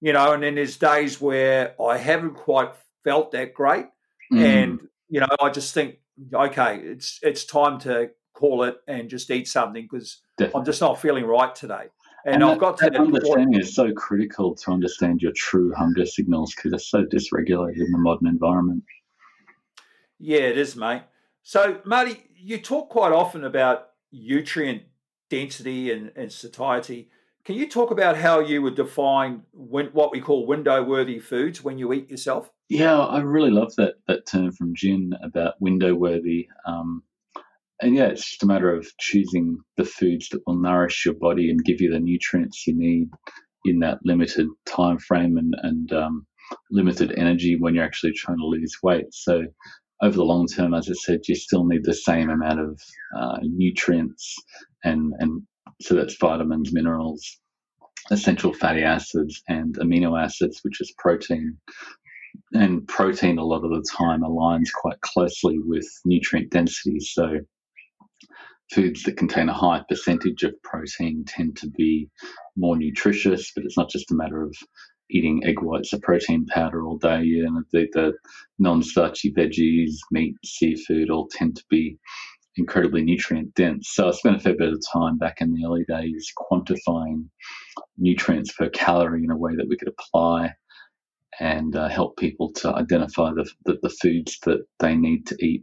you 0.00 0.12
know, 0.12 0.32
and 0.32 0.42
then 0.42 0.54
there's 0.54 0.76
days 0.76 1.20
where 1.20 1.74
I 1.82 1.96
haven't 1.96 2.34
quite 2.34 2.70
felt 3.02 3.32
that 3.32 3.54
great. 3.54 3.86
Mm. 4.32 4.44
And, 4.44 4.80
you 5.08 5.18
know, 5.18 5.26
I 5.40 5.50
just 5.50 5.74
think, 5.74 5.96
okay, 6.32 6.78
it's 6.78 7.18
it's 7.22 7.44
time 7.44 7.80
to 7.80 8.10
call 8.34 8.62
it 8.62 8.76
and 8.86 9.08
just 9.08 9.30
eat 9.30 9.48
something 9.48 9.82
because 9.82 10.20
I'm 10.54 10.64
just 10.64 10.80
not 10.80 11.00
feeling 11.00 11.24
right 11.24 11.52
today. 11.52 11.86
And, 12.28 12.42
and 12.42 12.44
I've 12.44 12.50
that, 12.56 12.60
got 12.60 12.76
to 12.78 12.90
that 12.90 13.00
understanding 13.00 13.58
is 13.58 13.74
so 13.74 13.90
critical 13.94 14.54
to 14.54 14.70
understand 14.70 15.22
your 15.22 15.32
true 15.32 15.72
hunger 15.74 16.04
signals 16.04 16.54
because 16.54 16.72
they're 16.72 16.78
so 16.78 17.04
dysregulated 17.04 17.78
in 17.78 17.90
the 17.90 17.96
modern 17.96 18.26
environment. 18.26 18.84
Yeah, 20.18 20.40
it 20.40 20.58
is, 20.58 20.76
mate. 20.76 21.04
So, 21.42 21.80
Marty, 21.86 22.22
you 22.36 22.58
talk 22.58 22.90
quite 22.90 23.12
often 23.12 23.44
about 23.44 23.88
nutrient 24.12 24.82
density 25.30 25.90
and, 25.90 26.12
and 26.16 26.30
satiety. 26.30 27.08
Can 27.46 27.54
you 27.54 27.66
talk 27.66 27.90
about 27.90 28.18
how 28.18 28.40
you 28.40 28.60
would 28.60 28.74
define 28.74 29.44
when, 29.54 29.86
what 29.86 30.12
we 30.12 30.20
call 30.20 30.46
window 30.46 30.82
worthy 30.82 31.18
foods 31.20 31.64
when 31.64 31.78
you 31.78 31.94
eat 31.94 32.10
yourself? 32.10 32.50
Yeah, 32.68 32.98
I 32.98 33.20
really 33.20 33.50
love 33.50 33.74
that 33.76 33.94
that 34.06 34.26
term 34.26 34.52
from 34.52 34.74
Gin 34.74 35.14
about 35.22 35.58
window 35.62 35.94
worthy. 35.94 36.48
Um, 36.66 37.04
and 37.80 37.94
yeah, 37.94 38.06
it's 38.06 38.28
just 38.28 38.42
a 38.42 38.46
matter 38.46 38.74
of 38.74 38.86
choosing 38.98 39.58
the 39.76 39.84
foods 39.84 40.28
that 40.30 40.40
will 40.46 40.56
nourish 40.56 41.04
your 41.04 41.14
body 41.14 41.50
and 41.50 41.64
give 41.64 41.80
you 41.80 41.90
the 41.90 42.00
nutrients 42.00 42.66
you 42.66 42.76
need 42.76 43.08
in 43.64 43.80
that 43.80 43.98
limited 44.04 44.46
time 44.66 44.98
frame 44.98 45.36
and, 45.36 45.54
and 45.62 45.92
um, 45.92 46.26
limited 46.70 47.12
energy 47.16 47.56
when 47.58 47.74
you're 47.74 47.84
actually 47.84 48.12
trying 48.12 48.38
to 48.38 48.46
lose 48.46 48.76
weight. 48.82 49.06
So 49.12 49.44
over 50.02 50.16
the 50.16 50.24
long 50.24 50.46
term, 50.46 50.74
as 50.74 50.88
I 50.88 50.94
said, 50.94 51.20
you 51.28 51.34
still 51.34 51.64
need 51.64 51.84
the 51.84 51.94
same 51.94 52.30
amount 52.30 52.60
of 52.60 52.80
uh, 53.16 53.38
nutrients 53.42 54.36
and 54.84 55.12
and 55.18 55.42
so 55.80 55.94
that's 55.94 56.16
vitamins, 56.16 56.72
minerals, 56.72 57.38
essential 58.10 58.52
fatty 58.52 58.82
acids, 58.82 59.42
and 59.48 59.76
amino 59.78 60.20
acids, 60.20 60.60
which 60.62 60.80
is 60.80 60.92
protein. 60.98 61.56
And 62.52 62.86
protein, 62.88 63.38
a 63.38 63.44
lot 63.44 63.64
of 63.64 63.70
the 63.70 63.84
time, 63.96 64.22
aligns 64.22 64.72
quite 64.74 65.00
closely 65.02 65.58
with 65.60 65.86
nutrient 66.04 66.50
density. 66.50 66.98
So 67.00 67.38
foods 68.72 69.02
that 69.04 69.16
contain 69.16 69.48
a 69.48 69.54
high 69.54 69.82
percentage 69.88 70.42
of 70.42 70.54
protein 70.62 71.24
tend 71.26 71.56
to 71.58 71.70
be 71.70 72.08
more 72.56 72.76
nutritious, 72.76 73.52
but 73.54 73.64
it's 73.64 73.76
not 73.76 73.90
just 73.90 74.10
a 74.10 74.14
matter 74.14 74.42
of 74.42 74.54
eating 75.10 75.42
egg 75.44 75.62
whites 75.62 75.92
or 75.94 76.00
protein 76.00 76.46
powder 76.46 76.84
all 76.84 76.98
day. 76.98 77.18
And 77.18 77.64
the, 77.72 77.86
the 77.92 78.12
non-starchy 78.58 79.32
veggies, 79.32 79.92
meat, 80.10 80.34
seafood 80.44 81.10
all 81.10 81.28
tend 81.30 81.56
to 81.56 81.64
be 81.70 81.98
incredibly 82.56 83.02
nutrient 83.02 83.54
dense. 83.54 83.90
So 83.92 84.08
I 84.08 84.10
spent 84.12 84.36
a 84.36 84.40
fair 84.40 84.56
bit 84.56 84.72
of 84.72 84.82
time 84.92 85.16
back 85.16 85.40
in 85.40 85.54
the 85.54 85.64
early 85.64 85.84
days 85.88 86.30
quantifying 86.36 87.26
nutrients 87.96 88.52
per 88.52 88.68
calorie 88.70 89.24
in 89.24 89.30
a 89.30 89.36
way 89.36 89.54
that 89.56 89.68
we 89.68 89.76
could 89.76 89.88
apply 89.88 90.52
and 91.40 91.76
uh, 91.76 91.88
help 91.88 92.16
people 92.16 92.52
to 92.52 92.74
identify 92.74 93.30
the, 93.30 93.48
the, 93.64 93.78
the 93.82 93.90
foods 94.02 94.38
that 94.44 94.64
they 94.80 94.96
need 94.96 95.26
to 95.26 95.36
eat 95.40 95.62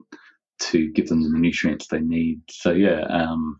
to 0.59 0.91
give 0.91 1.07
them 1.07 1.21
the 1.21 1.37
nutrients 1.37 1.87
they 1.87 1.99
need. 1.99 2.41
So 2.49 2.71
yeah, 2.71 3.01
um, 3.09 3.59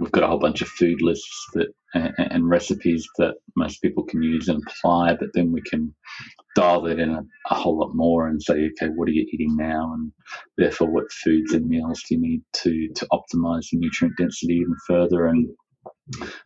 we've 0.00 0.12
got 0.12 0.24
a 0.24 0.26
whole 0.26 0.38
bunch 0.38 0.62
of 0.62 0.68
food 0.68 1.02
lists 1.02 1.46
that 1.54 1.68
and, 1.94 2.12
and, 2.18 2.48
recipes 2.48 3.06
that 3.18 3.34
most 3.56 3.80
people 3.80 4.04
can 4.04 4.22
use 4.22 4.48
and 4.48 4.62
apply, 4.66 5.14
but 5.14 5.28
then 5.34 5.52
we 5.52 5.62
can 5.62 5.94
dial 6.54 6.82
that 6.82 6.98
in 6.98 7.10
a, 7.10 7.22
a, 7.50 7.54
whole 7.54 7.78
lot 7.78 7.94
more 7.94 8.28
and 8.28 8.42
say, 8.42 8.54
okay, 8.54 8.92
what 8.94 9.08
are 9.08 9.12
you 9.12 9.26
eating 9.32 9.56
now, 9.56 9.92
and 9.94 10.12
therefore 10.58 10.90
what 10.90 11.10
foods 11.24 11.54
and 11.54 11.66
meals 11.66 12.02
do 12.08 12.16
you 12.16 12.20
need 12.20 12.42
to 12.52 12.88
to 12.94 13.06
optimize 13.12 13.66
the 13.70 13.78
nutrient 13.78 14.16
density 14.18 14.54
even 14.54 14.74
further. 14.86 15.26
And 15.26 15.48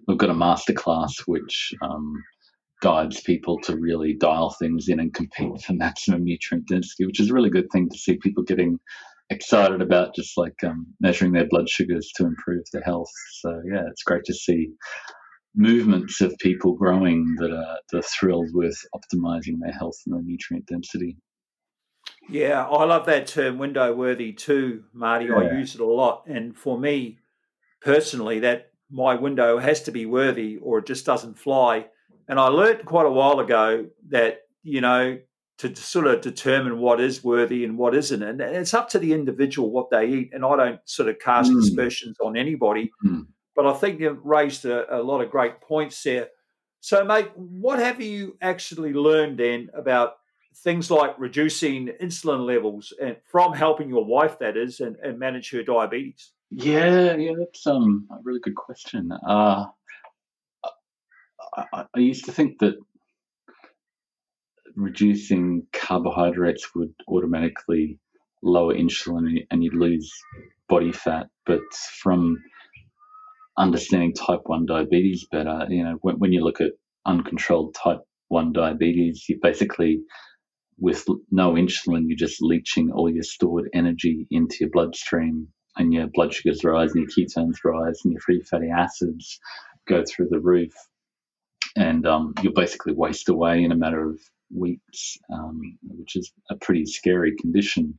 we've 0.06 0.18
got 0.18 0.30
a 0.30 0.34
masterclass 0.34 1.12
which 1.26 1.72
um, 1.82 2.14
guides 2.80 3.20
people 3.20 3.58
to 3.60 3.76
really 3.76 4.14
dial 4.14 4.50
things 4.58 4.88
in 4.88 5.00
and 5.00 5.14
compete 5.14 5.60
for 5.62 5.72
maximum 5.72 6.24
nutrient 6.24 6.66
density, 6.68 7.06
which 7.06 7.20
is 7.20 7.30
a 7.30 7.34
really 7.34 7.50
good 7.50 7.70
thing 7.72 7.88
to 7.88 7.98
see 7.98 8.16
people 8.16 8.42
getting 8.42 8.78
excited 9.30 9.80
about 9.80 10.14
just 10.14 10.36
like 10.36 10.56
um, 10.64 10.86
measuring 11.00 11.32
their 11.32 11.48
blood 11.48 11.68
sugars 11.68 12.10
to 12.16 12.26
improve 12.26 12.64
their 12.72 12.82
health. 12.82 13.10
So 13.40 13.62
yeah, 13.72 13.84
it's 13.88 14.02
great 14.02 14.24
to 14.24 14.34
see 14.34 14.70
movements 15.54 16.20
of 16.20 16.36
people 16.38 16.74
growing 16.74 17.34
that 17.38 17.50
are, 17.50 17.78
that 17.90 17.98
are 17.98 18.02
thrilled 18.02 18.50
with 18.52 18.76
optimizing 18.94 19.58
their 19.60 19.72
health 19.72 19.96
and 20.06 20.14
their 20.14 20.22
nutrient 20.22 20.66
density. 20.66 21.16
Yeah, 22.28 22.66
I 22.66 22.84
love 22.84 23.06
that 23.06 23.26
term 23.26 23.58
window 23.58 23.94
worthy 23.94 24.32
too, 24.32 24.84
Marty. 24.92 25.26
Yeah. 25.26 25.36
I 25.36 25.58
use 25.58 25.74
it 25.74 25.80
a 25.80 25.86
lot. 25.86 26.24
And 26.26 26.56
for 26.56 26.78
me 26.78 27.18
personally, 27.80 28.40
that 28.40 28.70
my 28.90 29.14
window 29.14 29.58
has 29.58 29.82
to 29.84 29.92
be 29.92 30.06
worthy 30.06 30.58
or 30.58 30.78
it 30.78 30.86
just 30.86 31.06
doesn't 31.06 31.38
fly. 31.38 31.86
And 32.28 32.38
I 32.38 32.46
learned 32.48 32.84
quite 32.84 33.06
a 33.06 33.10
while 33.10 33.40
ago 33.40 33.86
that, 34.10 34.42
you 34.62 34.80
know, 34.80 35.18
to 35.60 35.76
sort 35.76 36.06
of 36.06 36.22
determine 36.22 36.78
what 36.78 37.00
is 37.00 37.22
worthy 37.22 37.64
and 37.64 37.76
what 37.76 37.94
isn't. 37.94 38.22
And 38.22 38.40
it's 38.40 38.72
up 38.72 38.88
to 38.90 38.98
the 38.98 39.12
individual 39.12 39.70
what 39.70 39.90
they 39.90 40.06
eat. 40.06 40.30
And 40.32 40.44
I 40.44 40.56
don't 40.56 40.80
sort 40.86 41.10
of 41.10 41.18
cast 41.18 41.52
mm. 41.52 41.58
aspersions 41.58 42.16
on 42.20 42.36
anybody, 42.36 42.90
mm. 43.04 43.26
but 43.54 43.66
I 43.66 43.74
think 43.74 44.00
you've 44.00 44.24
raised 44.24 44.64
a, 44.64 44.96
a, 44.96 45.00
lot 45.02 45.20
of 45.20 45.30
great 45.30 45.60
points 45.60 46.02
there. 46.02 46.28
So, 46.80 47.04
mate, 47.04 47.28
what 47.36 47.78
have 47.78 48.00
you 48.00 48.38
actually 48.40 48.94
learned 48.94 49.38
then 49.38 49.68
about 49.74 50.14
things 50.64 50.90
like 50.90 51.14
reducing 51.18 51.88
insulin 52.02 52.46
levels 52.46 52.94
and 53.00 53.16
from 53.30 53.52
helping 53.52 53.90
your 53.90 54.04
wife, 54.04 54.38
that 54.38 54.56
is, 54.56 54.80
and, 54.80 54.96
and 54.96 55.18
manage 55.18 55.50
her 55.50 55.62
diabetes? 55.62 56.32
Yeah, 56.50 57.16
yeah, 57.16 57.32
that's 57.38 57.66
um, 57.66 58.08
a 58.10 58.16
really 58.22 58.40
good 58.40 58.56
question. 58.56 59.12
Uh, 59.12 59.66
I, 61.54 61.84
I 61.94 61.98
used 61.98 62.24
to 62.24 62.32
think 62.32 62.60
that 62.60 62.76
reducing 64.76 65.66
carbohydrates 65.72 66.74
would 66.74 66.94
automatically 67.08 67.98
lower 68.42 68.74
insulin 68.74 69.46
and 69.50 69.62
you'd 69.62 69.74
lose 69.74 70.10
body 70.68 70.92
fat. 70.92 71.26
But 71.46 71.60
from 72.02 72.38
understanding 73.60 74.14
type 74.14 74.40
1 74.44 74.66
diabetes 74.66 75.26
better. 75.30 75.66
You 75.68 75.84
know, 75.84 75.98
when, 76.00 76.18
when 76.18 76.32
you 76.32 76.42
look 76.42 76.60
at 76.60 76.72
uncontrolled 77.06 77.74
type 77.74 78.00
1 78.28 78.52
diabetes, 78.52 79.24
you 79.28 79.38
basically, 79.40 80.00
with 80.78 81.04
no 81.30 81.52
insulin, 81.52 82.04
you're 82.06 82.16
just 82.16 82.42
leaching 82.42 82.90
all 82.90 83.10
your 83.10 83.22
stored 83.22 83.68
energy 83.74 84.26
into 84.30 84.56
your 84.60 84.70
bloodstream 84.70 85.48
and 85.76 85.92
your 85.92 86.08
blood 86.12 86.32
sugars 86.32 86.64
rise 86.64 86.92
and 86.94 87.06
your 87.06 87.26
ketones 87.26 87.56
rise 87.64 88.00
and 88.04 88.12
your 88.12 88.20
free 88.20 88.40
fatty 88.42 88.70
acids 88.70 89.38
go 89.86 90.02
through 90.08 90.28
the 90.30 90.40
roof. 90.40 90.72
And 91.76 92.06
um, 92.06 92.34
you'll 92.42 92.54
basically 92.54 92.94
waste 92.94 93.28
away 93.28 93.62
in 93.62 93.72
a 93.72 93.76
matter 93.76 94.08
of 94.10 94.18
weeks, 94.54 95.16
um, 95.32 95.60
which 95.82 96.16
is 96.16 96.32
a 96.50 96.56
pretty 96.56 96.86
scary 96.86 97.34
condition. 97.40 97.98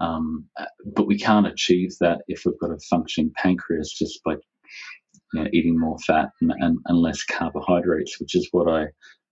Um, 0.00 0.46
but 0.94 1.06
we 1.06 1.18
can't 1.18 1.46
achieve 1.46 1.92
that 2.00 2.22
if 2.26 2.42
we've 2.44 2.58
got 2.60 2.72
a 2.72 2.78
functioning 2.90 3.32
pancreas 3.36 3.92
just 3.92 4.20
by 4.24 4.32
you 5.32 5.42
know, 5.42 5.48
eating 5.52 5.78
more 5.78 5.98
fat 6.00 6.30
and, 6.40 6.52
and, 6.58 6.78
and, 6.86 6.98
less 6.98 7.22
carbohydrates, 7.24 8.18
which 8.20 8.34
is 8.34 8.48
what 8.50 8.68
I 8.68 8.86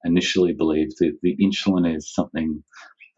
initially 0.05 0.53
believed. 0.53 0.95
The, 0.99 1.13
the 1.23 1.37
insulin 1.37 1.97
is 1.97 2.15
something 2.15 2.63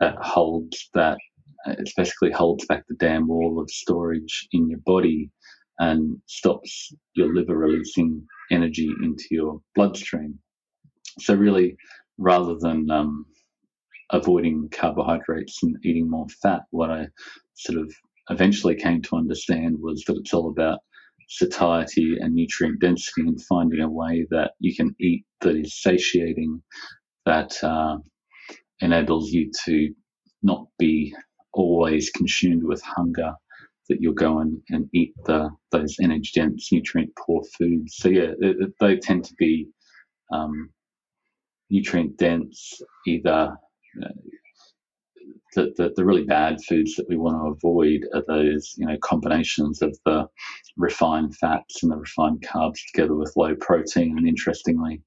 that 0.01 0.16
holds 0.20 0.89
that, 0.95 1.18
it 1.66 1.91
basically 1.97 2.30
holds 2.30 2.66
back 2.66 2.85
the 2.89 2.97
dam 2.97 3.26
wall 3.26 3.61
of 3.61 3.70
storage 3.70 4.49
in 4.53 4.68
your 4.68 4.80
body 4.85 5.30
and 5.78 6.18
stops 6.26 6.93
your 7.14 7.35
liver 7.35 7.57
releasing 7.57 8.26
energy 8.51 8.89
into 9.03 9.24
your 9.30 9.61
bloodstream. 9.74 10.39
So, 11.20 11.35
really, 11.35 11.76
rather 12.19 12.57
than 12.59 12.91
um, 12.91 13.27
avoiding 14.11 14.69
carbohydrates 14.71 15.62
and 15.62 15.77
eating 15.85 16.09
more 16.11 16.27
fat, 16.43 16.62
what 16.71 16.91
I 16.91 17.09
sort 17.55 17.79
of 17.81 17.93
eventually 18.31 18.75
came 18.77 19.03
to 19.03 19.17
understand 19.17 19.77
was 19.81 20.05
that 20.07 20.17
it's 20.19 20.35
all 20.35 20.51
about 20.51 20.81
satiety 21.29 22.17
and 22.21 22.35
nutrient 22.35 22.81
density 22.81 23.23
and 23.23 23.43
finding 23.45 23.81
a 23.81 23.89
way 23.91 24.27
that 24.31 24.53
you 24.61 24.75
can 24.75 24.95
eat 25.01 25.25
that 25.41 25.57
is 25.57 25.81
satiating, 25.83 26.62
that 27.27 27.62
uh, 27.65 27.97
enables 28.81 29.31
you 29.31 29.51
to 29.65 29.91
not 30.43 30.67
be 30.79 31.15
always 31.53 32.11
consumed 32.11 32.65
with 32.65 32.83
hunger, 32.83 33.33
that 33.89 33.99
you'll 34.01 34.15
go 34.15 34.41
and, 34.41 34.61
and 34.71 34.89
eat 34.95 35.15
the 35.27 35.51
those 35.73 35.97
energy 36.03 36.31
dense, 36.35 36.71
nutrient 36.73 37.11
poor 37.17 37.43
foods. 37.59 37.97
So, 37.97 38.09
yeah, 38.09 38.33
they, 38.41 38.55
they 38.81 38.97
tend 38.97 39.25
to 39.25 39.35
be 39.39 39.69
um, 40.33 40.71
nutrient 41.71 42.17
dense, 42.17 42.81
either 43.07 43.57
uh, 44.03 44.09
the, 45.55 45.73
the, 45.77 45.93
the, 45.97 46.05
really 46.05 46.25
bad 46.25 46.59
foods 46.69 46.97
that 46.97 47.09
we 47.09 47.17
want 47.17 47.37
to 47.37 47.69
avoid 47.69 48.01
are 48.12 48.25
those 48.27 48.75
you 48.77 48.87
know 48.87 48.97
combinations 49.03 49.83
of 49.83 49.97
the 50.05 50.27
refined 50.77 51.37
fats 51.37 51.83
and 51.83 51.93
the 51.93 51.97
refined 51.97 52.43
carbs 52.43 52.81
together 52.93 53.15
with 53.15 53.33
low 53.37 53.55
protein 53.57 54.19
and 54.19 54.29
interestingly 54.29 55.01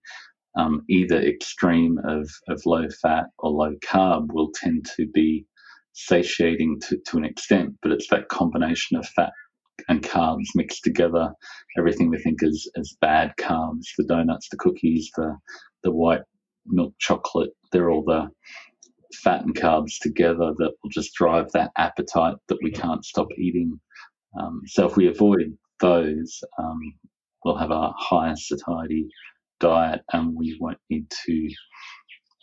um, 0.58 0.84
either 0.89 1.22
extreme 1.22 1.99
of, 2.05 2.30
of 2.47 2.66
low 2.66 2.88
fat 3.01 3.26
or 3.39 3.51
low 3.51 3.76
carb 3.86 4.32
will 4.32 4.51
tend 4.55 4.86
to 4.95 5.05
be 5.08 5.45
satiating 5.93 6.80
to, 6.80 6.97
to 7.05 7.18
an 7.18 7.26
extent 7.26 7.74
but 7.82 7.91
it's 7.91 8.08
that 8.08 8.30
combination 8.30 8.97
of 8.97 9.05
fat 9.10 9.32
and 9.89 10.01
carbs 10.01 10.45
mixed 10.55 10.84
together 10.84 11.32
everything 11.78 12.10
we 12.10 12.18
think 12.20 12.41
is 12.41 12.72
as 12.78 12.95
bad 13.01 13.34
carbs 13.39 13.88
the 13.97 14.05
donuts 14.05 14.47
the 14.49 14.58
cookies 14.58 15.12
the 15.18 15.36
the 15.84 15.91
white 15.91 16.22
milk 16.70 16.93
chocolate 16.99 17.51
they're 17.72 17.89
all 17.89 18.03
the 18.03 18.30
fat 19.15 19.43
and 19.43 19.55
carbs 19.55 19.99
together 20.01 20.53
that 20.57 20.72
will 20.82 20.89
just 20.89 21.13
drive 21.13 21.51
that 21.51 21.72
appetite 21.78 22.36
that 22.47 22.59
we 22.61 22.72
can't 22.72 23.05
stop 23.05 23.28
eating. 23.38 23.80
Um, 24.39 24.61
so 24.65 24.86
if 24.88 24.97
we 24.97 25.07
avoid 25.07 25.57
those, 25.80 26.41
um, 26.59 26.80
we'll 27.43 27.57
have 27.57 27.72
a 27.72 27.91
higher 27.97 28.36
satiety 28.36 29.07
diet 29.59 30.01
and 30.13 30.36
we 30.36 30.57
won't 30.59 30.78
need 30.89 31.09
to 31.26 31.49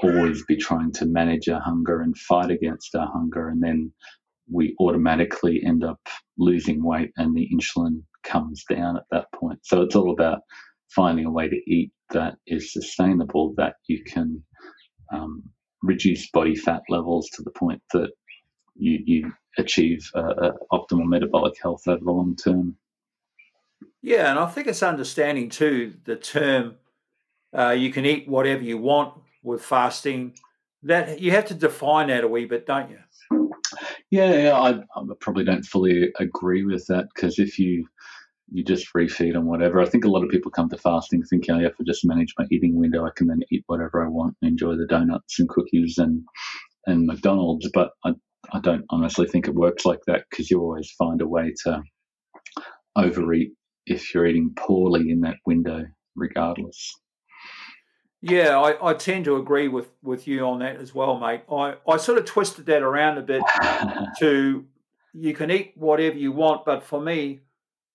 always 0.03 0.45
be 0.47 0.57
trying 0.57 0.93
to 0.93 1.07
manage 1.07 1.49
our 1.49 1.61
hunger 1.61 2.01
and 2.01 2.17
fight 2.19 2.51
against 2.51 2.95
our 2.95 3.11
hunger. 3.13 3.49
And 3.49 3.63
then 3.63 3.93
we 4.51 4.75
automatically 4.81 5.63
end 5.65 5.85
up 5.85 6.01
losing 6.37 6.83
weight 6.85 7.13
and 7.17 7.35
the 7.35 7.49
insulin 7.55 8.03
comes 8.25 8.65
down 8.69 8.97
at 8.97 9.05
that 9.11 9.27
point. 9.33 9.61
So 9.63 9.83
it's 9.83 9.95
all 9.95 10.11
about 10.11 10.41
finding 10.89 11.27
a 11.27 11.31
way 11.31 11.49
to 11.49 11.71
eat 11.71 11.93
that 12.11 12.37
is 12.47 12.73
sustainable, 12.73 13.55
that 13.57 13.75
you 13.87 14.03
can 14.05 14.43
um, 15.13 15.43
reduce 15.83 16.31
body 16.31 16.55
fat 16.55 16.83
levels 16.89 17.29
to 17.31 17.43
the 17.43 17.51
point 17.51 17.83
that 17.93 18.11
you, 18.77 19.01
you 19.05 19.33
achieve 19.59 20.09
uh, 20.15 20.21
uh, 20.21 20.53
optimal 20.73 21.07
metabolic 21.07 21.55
health 21.63 21.87
over 21.87 21.99
the 21.99 22.05
long 22.05 22.37
term. 22.37 22.77
Yeah, 24.03 24.31
and 24.31 24.39
I 24.39 24.47
think 24.47 24.67
it's 24.67 24.83
understanding 24.83 25.49
too 25.49 25.95
the 26.05 26.17
term 26.17 26.77
uh, 27.57 27.71
you 27.71 27.91
can 27.91 28.05
eat 28.05 28.29
whatever 28.29 28.63
you 28.63 28.79
want 28.79 29.15
with 29.43 29.63
fasting. 29.63 30.35
That 30.83 31.21
you 31.21 31.31
have 31.31 31.47
to 31.47 31.55
define 31.55 32.09
that 32.09 32.25
a 32.25 32.29
wee 32.29 32.45
bit, 32.45 32.67
don't 32.67 32.91
you? 32.91 32.99
Yeah, 34.11 34.35
yeah 34.35 34.61
I, 34.61 34.71
I 34.71 35.03
probably 35.21 35.45
don't 35.45 35.65
fully 35.65 36.13
agree 36.21 36.65
with 36.65 36.87
that 36.89 37.09
because 37.15 37.39
if 37.39 37.59
you 37.59 37.87
you 38.51 38.65
just 38.65 38.93
refeed 38.95 39.37
on 39.37 39.47
whatever. 39.47 39.81
I 39.81 39.87
think 39.87 40.05
a 40.05 40.11
lot 40.11 40.23
of 40.23 40.31
people 40.31 40.51
come 40.51 40.69
to 40.69 40.79
fasting 40.79 41.23
thinking, 41.23 41.55
oh, 41.55 41.59
yeah, 41.59 41.69
if 41.69 41.75
I 41.81 41.85
just 41.85 42.05
manage 42.05 42.35
my 42.39 42.47
eating 42.51 42.77
window, 42.77 43.05
I 43.05 43.11
can 43.17 43.27
then 43.27 43.41
eat 43.51 43.65
whatever 43.67 44.05
I 44.05 44.09
want 44.09 44.37
and 44.43 44.51
enjoy 44.51 44.77
the 44.77 44.87
donuts 44.87 45.39
and 45.39 45.49
cookies 45.49 45.99
and 45.99 46.23
and 46.87 47.07
McDonald's. 47.07 47.69
But 47.73 47.91
I, 48.05 48.13
I 48.53 48.61
don't 48.61 48.85
honestly 48.91 49.27
think 49.27 49.49
it 49.49 49.55
works 49.55 49.85
like 49.85 50.01
that 50.07 50.25
because 50.31 50.51
you 50.51 50.61
always 50.61 50.91
find 50.99 51.21
a 51.21 51.27
way 51.27 51.55
to 51.65 51.83
overeat 52.97 53.53
if 53.87 54.15
you're 54.15 54.27
eating 54.27 54.53
poorly 54.57 55.11
in 55.11 55.21
that 55.23 55.37
window, 55.47 55.85
regardless. 56.15 56.93
Yeah, 58.21 58.59
I, 58.59 58.91
I 58.91 58.95
tend 58.95 59.27
to 59.27 59.37
agree 59.37 59.69
with, 59.69 59.91
with 60.03 60.27
you 60.27 60.47
on 60.47 60.61
that 60.61 60.77
as 60.77 60.95
well, 60.95 61.19
mate. 61.19 61.43
I, 61.53 61.75
I 61.87 61.99
sort 61.99 62.17
of 62.17 62.25
twisted 62.25 62.65
that 62.67 62.83
around 62.83 63.19
a 63.19 63.23
bit 63.23 63.43
to 64.21 64.65
you 65.13 65.35
can 65.35 65.51
eat 65.51 65.73
whatever 65.77 66.17
you 66.17 66.33
want, 66.33 66.65
but 66.65 66.83
for 66.83 67.01
me, 67.01 67.41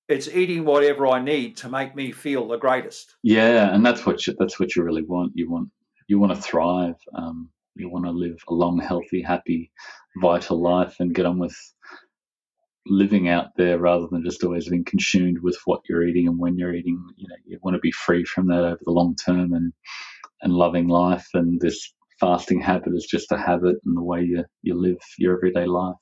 it's 0.10 0.28
eating 0.28 0.66
whatever 0.66 1.08
I 1.08 1.22
need 1.22 1.56
to 1.58 1.70
make 1.70 1.96
me 1.96 2.12
feel 2.12 2.48
the 2.48 2.58
greatest. 2.58 3.16
Yeah, 3.22 3.74
and 3.74 3.86
that's 3.86 4.06
what 4.06 4.26
you, 4.26 4.36
that's 4.40 4.60
what 4.60 4.76
you 4.76 4.84
really 4.84 5.04
want. 5.04 5.34
You 5.36 5.50
want 5.50 5.70
you 6.08 6.20
want 6.20 6.36
to 6.36 6.42
thrive. 6.42 6.96
Um, 7.14 7.50
you 7.76 7.90
want 7.90 8.06
to 8.06 8.12
live 8.12 8.38
a 8.50 8.54
long, 8.54 8.80
healthy, 8.80 9.22
happy, 9.22 9.72
vital 10.20 10.62
life, 10.62 10.96
and 11.00 11.14
get 11.14 11.28
on 11.28 11.38
with 11.38 11.56
living 12.88 13.30
out 13.30 13.50
there 13.56 13.78
rather 13.78 14.08
than 14.12 14.24
just 14.24 14.44
always 14.44 14.68
being 14.68 14.84
consumed 14.84 15.38
with 15.44 15.58
what 15.66 15.82
you're 15.88 16.06
eating 16.06 16.28
and 16.28 16.40
when 16.40 16.58
you're 16.58 16.74
eating. 16.74 17.02
You 17.16 17.28
know, 17.30 17.36
you 17.46 17.60
want 17.62 17.76
to 17.76 17.80
be 17.80 17.92
free 17.92 18.26
from 18.26 18.48
that 18.48 18.64
over 18.64 18.80
the 18.84 18.92
long 18.92 19.16
term 19.16 19.54
and 19.54 19.72
and 20.42 20.54
loving 20.54 20.88
life. 20.88 21.28
And 21.36 21.62
this 21.62 21.94
fasting 22.20 22.62
habit 22.62 22.94
is 22.96 23.06
just 23.06 23.32
a 23.32 23.38
habit 23.38 23.76
and 23.86 23.96
the 23.96 24.04
way 24.04 24.24
you 24.24 24.44
you 24.64 24.74
live 24.74 24.98
your 25.20 25.36
everyday 25.38 25.66
life. 25.66 25.96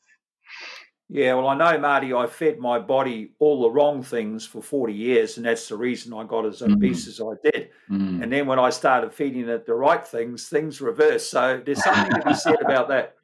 Yeah, 1.10 1.36
well, 1.36 1.48
I 1.48 1.56
know, 1.56 1.80
Marty, 1.80 2.14
I 2.14 2.28
fed 2.28 2.60
my 2.60 2.80
body 2.80 3.32
all 3.40 3.62
the 3.62 3.70
wrong 3.70 4.04
things 4.04 4.46
for 4.46 4.62
40 4.62 4.94
years, 4.94 5.38
and 5.38 5.46
that's 5.46 5.70
the 5.70 5.78
reason 5.78 6.14
I 6.14 6.26
got 6.26 6.46
as 6.46 6.62
obese 6.62 7.06
mm. 7.06 7.08
as 7.08 7.22
I 7.22 7.50
did. 7.50 7.70
Mm. 7.90 8.24
And 8.24 8.34
then 8.34 8.46
when 8.46 8.60
I 8.60 8.70
started 8.72 9.14
feeding 9.14 9.48
it 9.48 9.66
the 9.66 9.74
right 9.74 10.06
things, 10.06 10.50
things 10.50 10.82
reversed. 10.82 11.32
So 11.32 11.62
there's 11.66 11.82
something 11.82 12.20
to 12.20 12.28
be 12.28 12.34
said 12.34 12.62
about 12.62 12.90
that. 12.90 13.16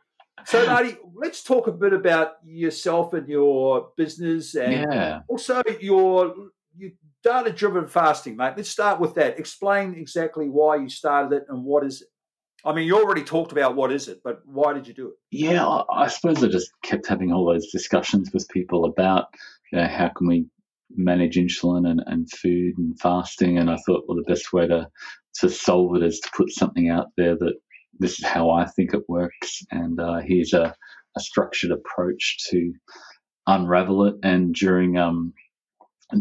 So, 0.45 0.65
Marty, 0.67 0.95
let's 1.13 1.43
talk 1.43 1.67
a 1.67 1.73
bit 1.73 1.91
about 1.91 2.35
yourself 2.45 3.13
and 3.13 3.27
your 3.27 3.89
business 3.97 4.55
and 4.55 4.89
yeah. 4.89 5.19
also 5.27 5.61
your, 5.81 6.33
your 6.77 6.91
data 7.21 7.51
driven 7.51 7.87
fasting, 7.87 8.37
mate. 8.37 8.53
Let's 8.55 8.69
start 8.69 9.01
with 9.01 9.13
that. 9.15 9.37
Explain 9.37 9.95
exactly 9.95 10.47
why 10.47 10.77
you 10.77 10.87
started 10.87 11.35
it 11.35 11.45
and 11.49 11.65
what 11.65 11.85
is 11.85 12.01
it. 12.01 12.07
I 12.65 12.73
mean, 12.73 12.87
you 12.87 12.97
already 12.97 13.23
talked 13.23 13.51
about 13.51 13.75
what 13.75 13.91
is 13.91 14.07
it, 14.07 14.21
but 14.23 14.41
why 14.45 14.73
did 14.73 14.87
you 14.87 14.93
do 14.93 15.07
it? 15.09 15.13
Yeah, 15.31 15.81
I, 15.91 16.07
suppose 16.07 16.43
I 16.43 16.47
just 16.47 16.71
kept 16.81 17.07
having 17.07 17.31
all 17.31 17.45
those 17.45 17.69
discussions 17.71 18.31
with 18.33 18.47
people 18.49 18.85
about 18.85 19.25
you 19.71 19.79
know, 19.79 19.87
how 19.87 20.09
can 20.09 20.27
we 20.27 20.45
manage 20.95 21.35
insulin 21.35 21.89
and, 21.89 22.01
and 22.05 22.29
food 22.31 22.77
and 22.77 22.99
fasting. 22.99 23.57
And 23.57 23.69
I 23.69 23.77
thought, 23.85 24.03
well, 24.07 24.17
the 24.17 24.31
best 24.31 24.53
way 24.53 24.67
to, 24.67 24.87
to 25.39 25.49
solve 25.49 25.95
it 25.95 26.03
is 26.03 26.19
to 26.19 26.31
put 26.35 26.51
something 26.51 26.89
out 26.89 27.07
there 27.17 27.35
that 27.35 27.55
this 27.99 28.19
is 28.19 28.25
how 28.25 28.49
I 28.49 28.65
think 28.65 28.93
it 28.93 29.07
works. 29.07 29.63
And 29.71 29.99
uh, 29.99 30.19
here's 30.25 30.53
a, 30.53 30.75
a 31.15 31.19
structured 31.19 31.71
approach 31.71 32.37
to 32.49 32.73
unravel 33.47 34.05
it. 34.05 34.15
And 34.23 34.53
during 34.53 34.97
um, 34.97 35.33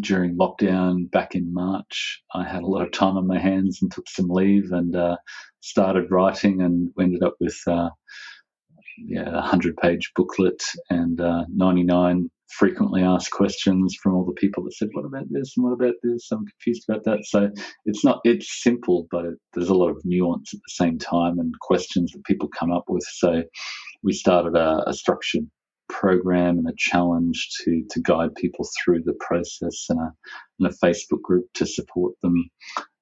during 0.00 0.36
lockdown 0.36 1.10
back 1.10 1.34
in 1.34 1.52
March, 1.52 2.22
I 2.34 2.44
had 2.44 2.62
a 2.62 2.66
lot 2.66 2.82
of 2.82 2.92
time 2.92 3.16
on 3.16 3.26
my 3.26 3.38
hands 3.38 3.80
and 3.82 3.92
took 3.92 4.08
some 4.08 4.28
leave 4.28 4.72
and 4.72 4.94
uh, 4.96 5.16
started 5.60 6.10
writing 6.10 6.62
and 6.62 6.90
ended 7.00 7.22
up 7.22 7.34
with 7.40 7.58
uh, 7.66 7.90
yeah, 8.98 9.28
a 9.28 9.32
100 9.32 9.76
page 9.76 10.12
booklet 10.14 10.62
and 10.90 11.20
uh, 11.20 11.44
99 11.54 12.30
frequently 12.52 13.02
asked 13.02 13.30
questions 13.30 13.96
from 14.02 14.14
all 14.14 14.24
the 14.24 14.32
people 14.32 14.62
that 14.62 14.74
said, 14.74 14.88
What 14.92 15.04
about 15.04 15.24
this? 15.30 15.54
And 15.56 15.64
what 15.64 15.72
about 15.72 15.94
this? 16.02 16.28
I'm 16.30 16.44
confused 16.46 16.84
about 16.88 17.04
that. 17.04 17.24
So 17.24 17.50
it's 17.86 18.04
not, 18.04 18.20
it's 18.24 18.62
simple, 18.62 19.06
but 19.10 19.24
it, 19.24 19.34
there's 19.54 19.70
a 19.70 19.74
lot 19.74 19.90
of 19.90 20.02
nuance 20.04 20.52
at 20.52 20.60
the 20.60 20.84
same 20.84 20.98
time 20.98 21.38
and 21.38 21.52
questions 21.60 22.12
that 22.12 22.24
people 22.24 22.48
come 22.48 22.72
up 22.72 22.84
with. 22.88 23.04
So 23.14 23.42
we 24.02 24.12
started 24.12 24.54
a, 24.54 24.82
a 24.86 24.92
structured 24.92 25.48
program 26.02 26.58
and 26.58 26.68
a 26.68 26.74
challenge 26.76 27.38
to 27.58 27.84
to 27.90 28.00
guide 28.02 28.34
people 28.34 28.68
through 28.76 29.02
the 29.04 29.18
process, 29.20 29.86
and 29.88 30.00
a, 30.00 30.10
and 30.58 30.68
a 30.68 30.86
Facebook 30.86 31.22
group 31.22 31.46
to 31.54 31.66
support 31.66 32.14
them. 32.22 32.36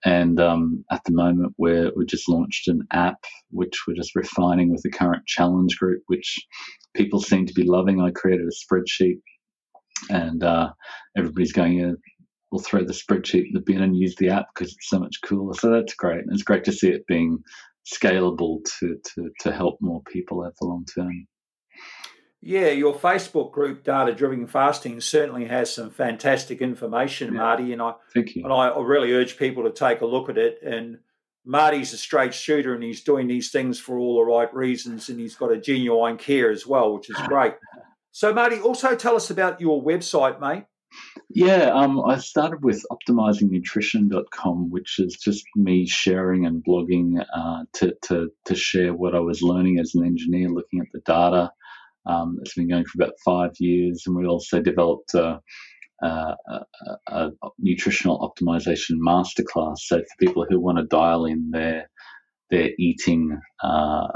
And 0.04 0.40
um, 0.40 0.84
at 0.90 1.02
the 1.04 1.12
moment, 1.12 1.54
we're 1.58 1.90
we 1.96 2.04
just 2.06 2.28
launched 2.28 2.68
an 2.68 2.80
app 2.92 3.20
which 3.50 3.76
we're 3.86 4.00
just 4.02 4.16
refining 4.16 4.70
with 4.70 4.82
the 4.82 4.90
current 4.90 5.26
challenge 5.26 5.76
group, 5.78 6.02
which 6.06 6.38
people 6.94 7.20
seem 7.20 7.46
to 7.46 7.54
be 7.54 7.64
loving. 7.76 8.00
I 8.00 8.10
created 8.10 8.46
a 8.46 8.74
spreadsheet, 8.74 9.20
and 10.10 10.42
uh, 10.44 10.70
everybody's 11.16 11.52
going, 11.52 11.72
yeah, 11.78 11.92
we'll 12.50 12.62
throw 12.62 12.84
the 12.84 12.92
spreadsheet 12.92 13.46
in 13.46 13.52
the 13.54 13.60
bin 13.60 13.82
and 13.82 13.96
use 13.96 14.14
the 14.16 14.30
app 14.30 14.46
because 14.54 14.72
it's 14.72 14.88
so 14.88 14.98
much 14.98 15.16
cooler. 15.24 15.54
So 15.54 15.70
that's 15.70 15.94
great. 15.94 16.20
And 16.20 16.32
it's 16.32 16.42
great 16.42 16.64
to 16.64 16.72
see 16.72 16.88
it 16.88 17.06
being 17.06 17.38
scalable 17.86 18.58
to, 18.78 18.96
to, 19.14 19.30
to 19.40 19.52
help 19.52 19.78
more 19.80 20.02
people 20.12 20.40
over 20.40 20.52
the 20.60 20.66
long 20.66 20.84
term. 20.94 21.26
Yeah, 22.42 22.68
your 22.68 22.94
Facebook 22.94 23.52
group, 23.52 23.84
Data 23.84 24.14
Driven 24.14 24.46
Fasting, 24.46 25.00
certainly 25.00 25.44
has 25.46 25.74
some 25.74 25.90
fantastic 25.90 26.62
information, 26.62 27.34
yeah. 27.34 27.40
Marty. 27.40 27.72
And 27.72 27.82
I, 27.82 27.94
Thank 28.14 28.34
you. 28.34 28.44
And 28.44 28.52
I 28.52 28.78
really 28.78 29.12
urge 29.12 29.36
people 29.36 29.64
to 29.64 29.70
take 29.70 30.00
a 30.00 30.06
look 30.06 30.30
at 30.30 30.38
it. 30.38 30.58
And 30.62 30.98
Marty's 31.44 31.92
a 31.92 31.98
straight 31.98 32.32
shooter 32.32 32.74
and 32.74 32.82
he's 32.82 33.02
doing 33.02 33.28
these 33.28 33.50
things 33.50 33.78
for 33.78 33.98
all 33.98 34.16
the 34.16 34.30
right 34.32 34.52
reasons 34.54 35.08
and 35.08 35.20
he's 35.20 35.34
got 35.34 35.52
a 35.52 35.58
genuine 35.58 36.16
care 36.16 36.50
as 36.50 36.66
well, 36.66 36.94
which 36.94 37.10
is 37.10 37.16
great. 37.26 37.54
So, 38.12 38.34
Marty, 38.34 38.58
also 38.58 38.96
tell 38.96 39.14
us 39.14 39.30
about 39.30 39.60
your 39.60 39.80
website, 39.84 40.40
mate. 40.40 40.64
Yeah, 41.28 41.70
um, 41.72 42.04
I 42.04 42.18
started 42.18 42.64
with 42.64 42.84
optimizingnutrition.com, 42.90 44.70
which 44.70 44.98
is 44.98 45.16
just 45.16 45.44
me 45.54 45.86
sharing 45.86 46.44
and 46.44 46.64
blogging 46.64 47.24
uh, 47.32 47.64
to, 47.74 47.94
to, 48.02 48.32
to 48.46 48.54
share 48.56 48.94
what 48.94 49.14
I 49.14 49.20
was 49.20 49.42
learning 49.42 49.78
as 49.78 49.94
an 49.94 50.04
engineer, 50.04 50.48
looking 50.48 50.80
at 50.80 50.88
the 50.92 50.98
data. 51.00 51.52
Um, 52.06 52.38
it's 52.40 52.54
been 52.54 52.68
going 52.68 52.84
for 52.84 53.02
about 53.02 53.14
five 53.24 53.50
years, 53.58 54.04
and 54.06 54.16
we 54.16 54.26
also 54.26 54.60
developed 54.60 55.14
a, 55.14 55.40
a, 56.02 56.36
a 57.08 57.30
nutritional 57.58 58.18
optimization 58.20 58.96
masterclass. 59.06 59.78
So 59.80 59.98
for 59.98 60.26
people 60.26 60.46
who 60.48 60.60
want 60.60 60.78
to 60.78 60.84
dial 60.84 61.26
in 61.26 61.50
their 61.50 61.88
their 62.50 62.70
eating 62.80 63.38
uh, 63.62 64.08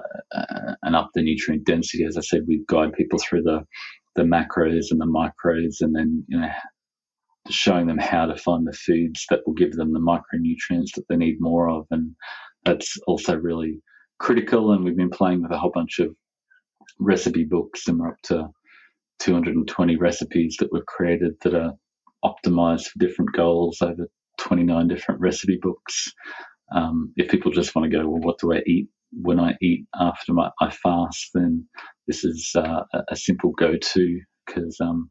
and 0.82 0.96
up 0.96 1.10
the 1.14 1.22
nutrient 1.22 1.64
density, 1.64 2.04
as 2.04 2.16
I 2.16 2.20
said, 2.20 2.42
we 2.48 2.64
guide 2.68 2.92
people 2.94 3.18
through 3.18 3.42
the 3.42 3.60
the 4.16 4.22
macros 4.22 4.86
and 4.90 5.00
the 5.00 5.06
micros, 5.06 5.76
and 5.80 5.94
then 5.94 6.24
you 6.28 6.40
know 6.40 6.48
showing 7.50 7.86
them 7.86 7.98
how 7.98 8.26
to 8.26 8.36
find 8.36 8.66
the 8.66 8.72
foods 8.72 9.26
that 9.30 9.40
will 9.46 9.54
give 9.54 9.72
them 9.72 9.92
the 9.92 10.00
micronutrients 10.00 10.92
that 10.94 11.04
they 11.08 11.16
need 11.16 11.36
more 11.40 11.68
of, 11.68 11.86
and 11.90 12.14
that's 12.64 12.96
also 13.06 13.36
really 13.36 13.80
critical. 14.18 14.72
And 14.72 14.84
we've 14.84 14.96
been 14.96 15.10
playing 15.10 15.42
with 15.42 15.52
a 15.52 15.58
whole 15.58 15.72
bunch 15.72 15.98
of 15.98 16.14
recipe 16.98 17.44
books, 17.44 17.88
and 17.88 17.98
we're 17.98 18.08
up 18.08 18.22
to 18.24 18.48
220 19.20 19.96
recipes 19.96 20.56
that 20.58 20.72
we've 20.72 20.86
created 20.86 21.34
that 21.42 21.54
are 21.54 21.72
optimized 22.24 22.86
for 22.86 22.98
different 22.98 23.32
goals 23.34 23.78
over 23.82 24.08
29 24.38 24.88
different 24.88 25.20
recipe 25.20 25.58
books. 25.60 26.12
Um, 26.74 27.12
if 27.16 27.30
people 27.30 27.52
just 27.52 27.74
want 27.74 27.90
to 27.90 27.96
go, 27.96 28.08
well, 28.08 28.20
what 28.20 28.38
do 28.38 28.52
I 28.52 28.62
eat 28.66 28.88
when 29.12 29.38
I 29.38 29.54
eat 29.62 29.86
after 29.98 30.32
my, 30.32 30.50
I 30.60 30.70
fast? 30.70 31.30
Then 31.34 31.66
this 32.06 32.24
is 32.24 32.50
uh, 32.56 32.82
a 33.08 33.16
simple 33.16 33.52
go-to 33.52 34.20
because 34.46 34.76
um, 34.80 35.10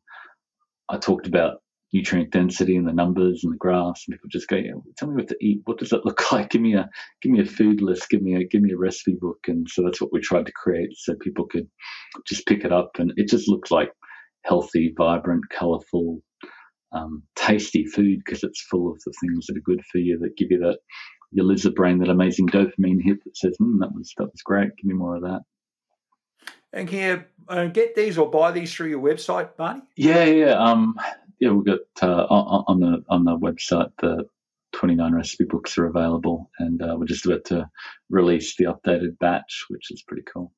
I 0.90 0.98
talked 0.98 1.28
about 1.28 1.63
nutrient 1.94 2.32
density 2.32 2.76
and 2.76 2.88
the 2.88 2.94
numbers 2.94 3.44
and 3.44 3.54
the 3.54 3.58
graphs, 3.58 4.06
and 4.08 4.16
people 4.16 4.30
just 4.30 4.48
go, 4.48 4.56
yeah, 4.56 4.74
"Tell 4.98 5.08
me 5.08 5.16
what 5.16 5.28
to 5.30 5.38
eat. 5.40 5.62
What 5.66 5.78
does 5.78 5.90
that 5.92 6.06
look 6.06 6.20
like? 6.32 6.50
Give 6.50 6.62
me 6.62 6.76
a 6.76 6.90
give 7.22 7.32
me 7.32 7.42
a 7.42 7.46
food 7.46 7.82
list. 7.82 8.10
Give 8.10 8.22
me 8.22 8.36
a 8.36 8.44
give 8.46 8.62
me 8.62 8.72
a 8.72 8.78
recipe 8.78 9.14
book." 9.14 9.40
And 9.48 9.68
so 9.70 9.84
that's 9.84 10.02
what 10.02 10.12
we 10.12 10.20
tried 10.20 10.48
to 10.48 10.52
create, 10.52 10.98
so 10.98 11.16
people 11.16 11.46
could 11.46 11.70
just 12.28 12.46
pick 12.48 12.66
it 12.66 12.74
up, 12.74 12.92
and 12.98 13.14
it 13.16 13.30
just 13.30 13.48
looks 13.48 13.72
like 13.72 13.92
healthy, 14.44 14.94
vibrant, 14.98 15.44
colourful, 15.50 16.22
um, 16.92 17.24
tasty 17.36 17.86
food 17.86 18.22
because 18.26 18.44
it's 18.44 18.66
full 18.70 18.92
of 18.92 19.00
the 19.06 19.14
things 19.22 19.46
that 19.46 19.58
are 19.58 19.62
good 19.62 19.82
for 19.92 20.00
you 20.00 20.20
that 20.20 20.36
give 20.36 20.52
you 20.52 20.60
that 20.60 20.80
your 21.32 21.46
lizard 21.46 21.74
brain 21.74 21.98
that 22.00 22.10
amazing 22.10 22.48
dopamine 22.48 23.02
hit 23.02 23.24
that 23.24 23.38
says, 23.38 23.56
mm, 23.62 23.80
"That 23.80 23.94
was 23.94 24.14
that 24.18 24.26
was 24.32 24.42
great. 24.44 24.76
Give 24.78 24.86
me 24.86 24.96
more 24.96 25.16
of 25.16 25.22
that." 25.24 25.42
And 26.74 26.88
can 26.88 27.00
you 27.00 27.24
uh, 27.48 27.66
get 27.68 27.96
these 27.96 28.18
or 28.18 28.30
buy 28.30 28.52
these 28.52 28.74
through 28.74 28.90
your 28.90 29.02
website, 29.02 29.50
Marty? 29.60 29.82
Yeah, 29.96 30.26
yeah. 30.26 30.54
Um, 30.54 31.00
yeah, 31.44 31.52
we've 31.52 31.66
got 31.66 31.80
uh, 32.02 32.26
on, 32.30 32.80
the 32.80 33.04
on 33.10 33.26
the 33.26 33.38
website 33.38 33.92
the 34.00 34.26
29 34.72 35.14
recipe 35.14 35.44
books 35.44 35.78
are 35.78 35.88
available, 35.88 36.50
and 36.60 36.82
uh, 36.82 36.96
we're 36.98 37.06
just 37.06 37.26
about 37.26 37.44
to 37.46 37.70
release 38.10 38.56
the 38.56 38.64
updated 38.64 39.20
batch, 39.20 39.66
which 39.68 39.92
is 39.92 40.04
pretty 40.04 40.24
cool. 40.24 40.54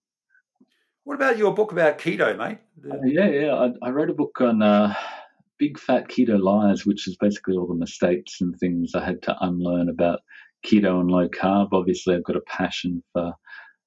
What 1.04 1.16
about 1.16 1.40
your 1.40 1.56
book 1.56 1.72
about 1.72 1.98
keto, 1.98 2.38
mate? 2.38 2.60
The... 2.78 2.94
Uh, 2.94 2.98
yeah, 3.04 3.30
yeah. 3.30 3.54
I, 3.56 3.88
I, 3.88 3.90
wrote 3.90 4.12
a 4.12 4.14
book 4.14 4.40
on 4.42 4.62
uh, 4.62 4.94
big 5.58 5.80
fat 5.80 6.08
keto 6.08 6.40
lies, 6.40 6.86
which 6.86 7.08
is 7.08 7.18
basically 7.18 7.58
all 7.58 7.68
the 7.68 7.74
mistakes 7.74 8.42
and 8.42 8.56
things 8.56 8.94
I 8.94 9.04
had 9.04 9.24
to 9.24 9.36
unlearn 9.42 9.90
about 9.90 10.20
keto 10.64 11.00
and 11.00 11.10
low 11.10 11.28
carb. 11.30 11.70
Obviously, 11.72 12.14
I've 12.14 12.24
got 12.24 12.38
a 12.38 12.42
passion 12.42 13.04
for 13.12 13.34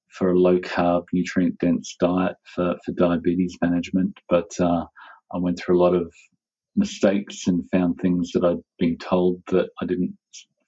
for 0.09 0.32
a 0.32 0.38
low 0.38 0.59
carb, 0.59 1.05
nutrient 1.12 1.59
dense 1.61 1.94
diet 2.01 2.34
for, 2.42 2.74
for 2.84 2.90
diabetes 2.92 3.57
management, 3.62 4.18
but 4.28 4.51
uh, 4.59 4.84
I 5.32 5.38
went 5.38 5.61
through 5.61 5.78
a 5.78 5.82
lot 5.82 5.94
of 5.94 6.12
mistakes 6.78 7.46
and 7.48 7.68
found 7.70 7.98
things 7.98 8.30
that 8.32 8.44
I'd 8.44 8.62
been 8.78 8.96
told 8.98 9.42
that 9.48 9.68
I 9.82 9.84
didn't 9.84 10.16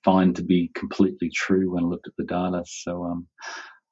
find 0.04 0.34
to 0.36 0.42
be 0.42 0.70
completely 0.74 1.30
true 1.34 1.72
when 1.72 1.84
I 1.84 1.86
looked 1.86 2.08
at 2.08 2.14
the 2.18 2.24
data. 2.24 2.64
So 2.66 3.04
um, 3.04 3.26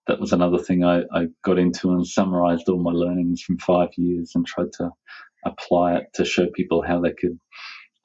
that 0.08 0.18
was 0.20 0.32
another 0.32 0.58
thing 0.58 0.84
I, 0.84 1.02
I, 1.12 1.26
got 1.44 1.58
into 1.58 1.92
and 1.92 2.06
summarized 2.06 2.68
all 2.68 2.82
my 2.82 2.90
learnings 2.90 3.42
from 3.42 3.58
five 3.58 3.90
years 3.96 4.32
and 4.34 4.44
tried 4.46 4.72
to 4.78 4.90
apply 5.44 5.96
it 5.96 6.06
to 6.14 6.24
show 6.24 6.48
people 6.54 6.82
how 6.82 7.00
they 7.00 7.12
could 7.12 7.38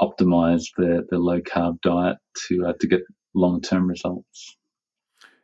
optimize 0.01 0.65
their, 0.77 1.01
their 1.09 1.19
low 1.19 1.39
carb 1.41 1.81
diet 1.81 2.17
to 2.47 2.67
uh, 2.67 2.73
to 2.79 2.87
get 2.87 3.01
long 3.33 3.61
term 3.61 3.87
results. 3.87 4.57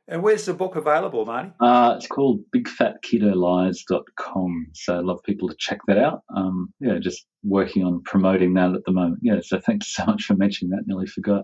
And 0.09 0.23
where's 0.23 0.45
the 0.45 0.55
book 0.55 0.75
available, 0.75 1.23
Marty? 1.25 1.51
Uh, 1.59 1.93
it's 1.95 2.07
called 2.07 2.41
bigfatketolies.com. 2.55 4.67
So 4.73 4.97
I'd 4.97 5.05
love 5.05 5.21
people 5.23 5.47
to 5.49 5.55
check 5.59 5.81
that 5.87 5.99
out. 5.99 6.23
Um, 6.35 6.73
yeah, 6.79 6.97
just 6.99 7.27
working 7.43 7.83
on 7.83 8.01
promoting 8.03 8.55
that 8.55 8.73
at 8.73 8.83
the 8.85 8.91
moment. 8.91 9.19
Yeah, 9.21 9.41
so 9.43 9.59
thanks 9.59 9.93
so 9.93 10.05
much 10.05 10.23
for 10.23 10.35
mentioning 10.35 10.71
that. 10.71 10.87
Nearly 10.87 11.05
forgot. 11.05 11.43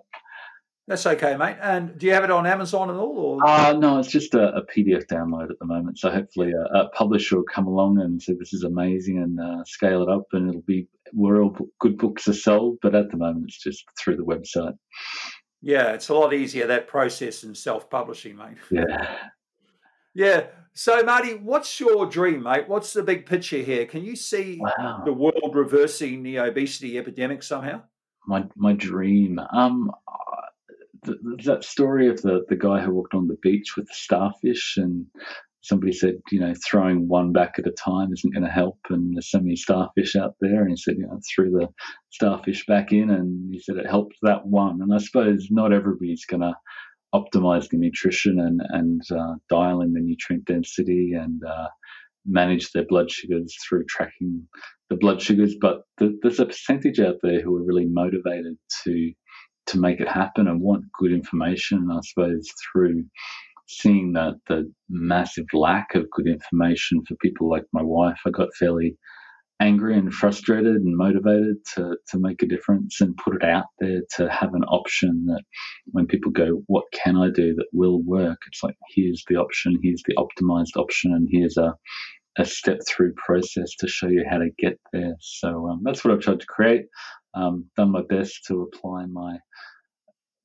That's 0.88 1.06
okay, 1.08 1.36
mate. 1.36 1.58
And 1.62 1.98
do 1.98 2.06
you 2.06 2.14
have 2.14 2.24
it 2.24 2.30
on 2.30 2.46
Amazon 2.46 2.92
at 2.92 2.96
all? 2.96 3.18
Or? 3.18 3.48
Uh, 3.48 3.74
no, 3.74 3.98
it's 3.98 4.12
just 4.12 4.36
a, 4.36 4.56
a 4.56 4.64
PDF 4.68 5.08
download 5.08 5.50
at 5.50 5.58
the 5.60 5.66
moment. 5.66 5.98
So 5.98 6.12
hopefully 6.12 6.52
a, 6.52 6.78
a, 6.78 6.90
publisher 6.90 7.38
will 7.38 7.44
come 7.44 7.66
along 7.66 8.00
and 8.00 8.22
say 8.22 8.34
this 8.34 8.54
is 8.54 8.64
amazing 8.64 9.18
and 9.18 9.40
uh, 9.40 9.64
scale 9.66 10.04
it 10.04 10.10
up 10.10 10.26
and 10.34 10.48
it'll 10.48 10.62
be 10.62 10.88
where 11.12 11.42
all 11.42 11.58
good 11.80 11.98
books 11.98 12.28
are 12.28 12.34
sold. 12.34 12.78
But 12.84 12.94
at 12.94 13.10
the 13.10 13.18
moment, 13.18 13.46
it's 13.48 13.64
just 13.64 13.84
through 14.00 14.18
the 14.18 14.24
website. 14.24 14.76
Yeah, 15.62 15.94
it's 15.94 16.10
a 16.10 16.14
lot 16.14 16.34
easier 16.34 16.68
that 16.68 16.88
process 16.88 17.42
than 17.42 17.56
self-publishing, 17.56 18.36
mate. 18.36 18.58
Yeah. 18.72 19.18
Yeah. 20.14 20.48
So, 20.74 21.04
Marty, 21.04 21.34
what's 21.36 21.80
your 21.80 22.06
dream, 22.06 22.44
mate? 22.44 22.68
What's 22.68 22.94
the 22.94 23.04
big 23.04 23.26
picture 23.26 23.58
here? 23.58 23.86
Can 23.86 24.04
you 24.04 24.16
see 24.16 24.60
wow. 24.60 25.02
the 25.06 25.14
world 25.14 25.52
reversing 25.54 26.24
the 26.24 26.38
obesity 26.38 26.98
epidemic 26.98 27.44
somehow? 27.44 27.82
My 28.28 28.46
my 28.56 28.74
dream. 28.74 29.40
Um, 29.54 29.92
th- 31.06 31.18
that 31.46 31.64
story 31.64 32.08
of 32.10 32.22
the 32.22 32.46
the 32.50 32.56
guy 32.56 32.82
who 32.82 32.94
walked 32.94 33.14
on 33.14 33.28
the 33.28 33.38
beach 33.42 33.76
with 33.76 33.88
the 33.88 33.94
starfish 33.94 34.78
and 34.78 35.06
somebody 35.66 35.92
said, 35.92 36.16
you 36.32 36.40
know, 36.40 36.54
throwing 36.66 37.08
one 37.08 37.32
back 37.32 37.56
at 37.58 37.68
a 37.68 37.72
time 37.72 38.14
isn't 38.14 38.34
going 38.34 38.46
to 38.46 38.50
help, 38.50 38.78
and 38.90 39.16
there's 39.16 39.32
so 39.32 39.40
many 39.40 39.56
starfish 39.56 40.16
out 40.16 40.36
there. 40.40 40.62
And 40.62 40.70
he 40.70 40.78
said, 40.78 40.96
you 40.98 41.08
know, 41.08 41.20
threw 41.34 41.52
the 41.52 41.68
starfish 42.12 42.66
back 42.68 42.92
in, 42.92 43.10
and 43.10 43.52
he 43.52 43.60
said 43.60 43.78
it 43.78 43.88
helped 43.88 44.16
that 44.22 44.46
one. 44.46 44.80
And 44.82 44.94
I 44.94 45.00
suppose 45.00 45.48
not 45.50 45.74
everybody's 45.74 46.26
going 46.26 46.42
to 46.42 46.54
optimize 47.14 47.70
the 47.70 47.78
nutrition 47.78 48.40
and 48.40 48.62
and 48.70 49.02
uh, 49.12 49.36
dial 49.50 49.82
in 49.82 49.94
the 49.94 50.02
nutrient 50.02 50.46
density 50.46 51.14
and 51.14 51.42
uh, 51.44 51.68
manage 52.26 52.72
their 52.72 52.86
blood 52.86 53.10
sugars 53.10 53.56
through 53.68 53.86
tracking 53.86 54.48
the 54.90 54.98
blood 54.98 55.22
sugars. 55.22 55.56
But 55.60 55.82
the, 55.98 56.18
there's 56.22 56.40
a 56.40 56.46
percentage 56.46 57.00
out 57.00 57.16
there 57.24 57.42
who 57.42 57.56
are 57.56 57.64
really 57.64 57.88
motivated 57.88 58.58
to 58.84 59.12
to 59.68 59.80
make 59.80 60.00
it 60.00 60.08
happen 60.08 60.48
and 60.48 60.62
want 60.62 60.86
good 61.00 61.12
information. 61.12 61.80
And 61.80 61.92
I 61.92 62.00
suppose 62.04 62.48
through 62.72 63.06
seeing 63.68 64.14
that 64.14 64.36
the 64.48 64.72
massive 64.90 65.46
lack 65.54 65.96
of 65.96 66.10
good 66.12 66.28
information 66.28 67.04
for 67.08 67.16
people 67.16 67.50
like 67.50 67.66
my 67.74 67.84
wife, 67.84 68.20
I 68.26 68.30
got 68.30 68.50
fairly 68.58 68.98
angry 69.62 69.98
and 69.98 70.14
frustrated 70.14 70.76
and 70.76 70.98
motivated 70.98 71.58
to, 71.74 71.96
to 72.10 72.20
make 72.20 72.44
a 72.44 72.48
difference 72.48 73.00
and 73.00 73.18
put 73.18 73.36
it 73.36 73.44
out 73.44 73.66
there 73.80 74.02
to 74.18 74.30
have 74.30 74.54
an 74.54 74.64
option 74.66 75.26
that 75.28 75.44
when 75.86 76.08
people 76.08 76.32
go, 76.32 76.62
What 76.68 76.86
can 76.92 77.18
I 77.18 77.30
do 77.30 77.56
that 77.56 77.68
will 77.72 78.02
work? 78.04 78.38
It's 78.48 78.64
like, 78.64 78.76
here's 78.94 79.24
the 79.28 79.38
option, 79.38 79.80
here's 79.82 80.04
the 80.06 80.16
optimized 80.16 80.78
option, 80.78 81.14
and 81.14 81.28
here's 81.32 81.58
a, 81.58 81.74
a 82.38 82.46
step 82.46 82.80
through 82.88 83.14
process 83.14 83.74
to 83.80 83.88
show 83.88 84.08
you 84.08 84.26
how 84.30 84.40
to 84.40 84.50
get 84.60 84.78
there. 84.92 85.16
So 85.22 85.70
um, 85.70 85.82
that's 85.84 86.04
what 86.04 86.14
I've 86.14 86.22
tried 86.22 86.42
to 86.42 86.48
create. 86.48 86.86
Um, 87.34 87.66
done 87.78 87.92
my 87.92 88.02
best 88.08 88.46
to 88.48 88.62
apply 88.62 89.06
my 89.06 89.38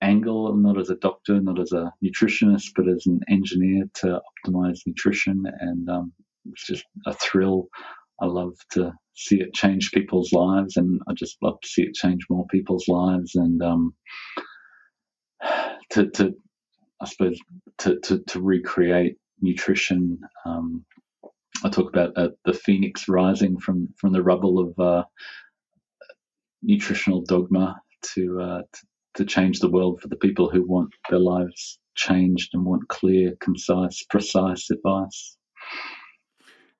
angle, 0.03 0.55
not 0.57 0.79
as 0.79 0.91
a 0.91 0.97
doctor, 0.97 1.41
not 1.41 1.61
as 1.61 1.73
a 1.73 1.93
nutritionist, 2.05 2.71
but 2.77 2.89
as 2.89 3.07
an 3.07 3.21
engineer 3.31 3.85
to 3.97 4.21
optimize 4.47 4.81
nutrition. 4.87 5.45
And 5.61 5.89
um, 5.91 6.13
it's 6.53 6.67
just 6.67 6.85
a 7.07 7.15
thrill. 7.15 7.69
I 8.21 8.27
love 8.27 8.55
to 8.73 8.93
see 9.15 9.41
it 9.41 9.55
change 9.55 9.93
people's 9.93 10.33
lives, 10.33 10.77
and 10.77 11.01
I 11.09 11.15
just 11.15 11.39
love 11.43 11.61
to 11.63 11.69
see 11.69 11.83
it 11.83 11.95
change 11.95 12.23
more 12.31 12.47
people's 12.49 12.89
lives, 12.89 13.35
and 13.37 13.63
um, 13.63 13.95
to, 15.91 16.11
to 16.11 16.35
I 17.03 17.07
suppose 17.07 17.39
to, 17.81 18.01
to, 18.01 18.21
to 18.29 18.41
recreate 18.43 19.17
nutrition. 19.43 20.21
Um, 20.47 20.85
I 21.65 21.71
talk 21.71 21.89
about 21.91 22.17
uh, 22.17 22.31
the 22.45 22.55
phoenix 22.55 23.09
rising 23.09 23.59
from 23.61 23.89
from 23.99 24.13
the 24.13 24.23
rubble 24.23 24.59
of 24.61 24.79
uh, 24.81 25.05
nutritional 26.63 27.23
dogma 27.23 27.81
to, 28.15 28.41
uh, 28.41 28.63
to 28.73 28.81
to 29.15 29.25
change 29.25 29.61
the 29.61 29.71
world 29.71 30.01
for 30.01 30.09
the 30.09 30.17
people 30.17 30.51
who 30.51 30.67
want 30.67 30.93
their 31.09 31.19
lives 31.19 31.79
changed 31.97 32.51
and 32.55 32.65
want 32.65 32.89
clear, 32.89 33.33
concise, 33.41 34.03
precise 34.05 34.71
advice. 34.71 35.37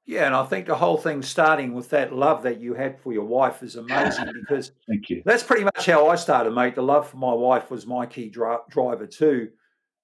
Yeah, 0.07 0.27
and 0.27 0.35
I 0.35 0.45
think 0.45 0.67
the 0.67 0.75
whole 0.75 0.97
thing 0.97 1.23
starting 1.23 1.73
with 1.73 1.91
that 1.91 2.13
love 2.13 2.43
that 2.43 2.61
you 2.61 2.75
had 2.75 2.99
for 2.99 3.13
your 3.13 3.27
wife 3.27 3.63
is 3.63 3.77
amazing 3.77 4.33
because 4.41 4.73
thank 4.89 5.09
you. 5.09 5.23
That's 5.25 5.43
pretty 5.43 5.65
much 5.65 5.87
how 5.87 6.09
I 6.09 6.17
started, 6.17 6.53
mate. 6.53 6.75
The 6.75 6.83
love 6.83 7.09
for 7.09 7.17
my 7.17 7.33
wife 7.33 7.71
was 7.71 7.87
my 7.87 8.07
key 8.07 8.29
dri- 8.29 8.57
driver 8.71 9.07
too, 9.07 9.51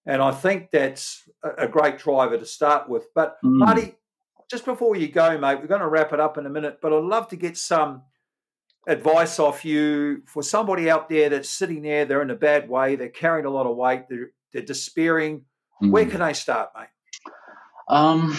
and 0.06 0.22
I 0.22 0.30
think 0.30 0.70
that's 0.70 1.28
a, 1.42 1.64
a 1.64 1.68
great 1.68 1.98
driver 1.98 2.38
to 2.38 2.46
start 2.46 2.88
with. 2.88 3.06
But 3.14 3.36
mm. 3.44 3.58
Marty, 3.58 3.96
just 4.48 4.64
before 4.64 4.94
you 4.94 5.08
go, 5.08 5.38
mate, 5.38 5.58
we're 5.60 5.66
going 5.66 5.80
to 5.80 5.88
wrap 5.88 6.12
it 6.12 6.20
up 6.20 6.38
in 6.38 6.46
a 6.46 6.50
minute. 6.50 6.78
But 6.80 6.92
I'd 6.92 7.02
love 7.02 7.26
to 7.28 7.36
get 7.36 7.56
some 7.56 8.02
advice 8.86 9.38
off 9.38 9.64
you 9.64 10.22
for 10.26 10.42
somebody 10.42 10.88
out 10.90 11.08
there 11.08 11.28
that's 11.28 11.50
sitting 11.50 11.82
there. 11.82 12.04
They're 12.04 12.22
in 12.22 12.30
a 12.30 12.36
bad 12.36 12.68
way. 12.68 12.96
They're 12.96 13.08
carrying 13.08 13.46
a 13.46 13.50
lot 13.50 13.66
of 13.66 13.76
weight. 13.76 14.04
They're 14.08 14.30
they're 14.52 14.62
despairing. 14.62 15.44
Mm. 15.82 15.90
Where 15.90 16.06
can 16.06 16.20
they 16.20 16.32
start, 16.32 16.70
mate? 16.76 16.88
Um 17.88 18.36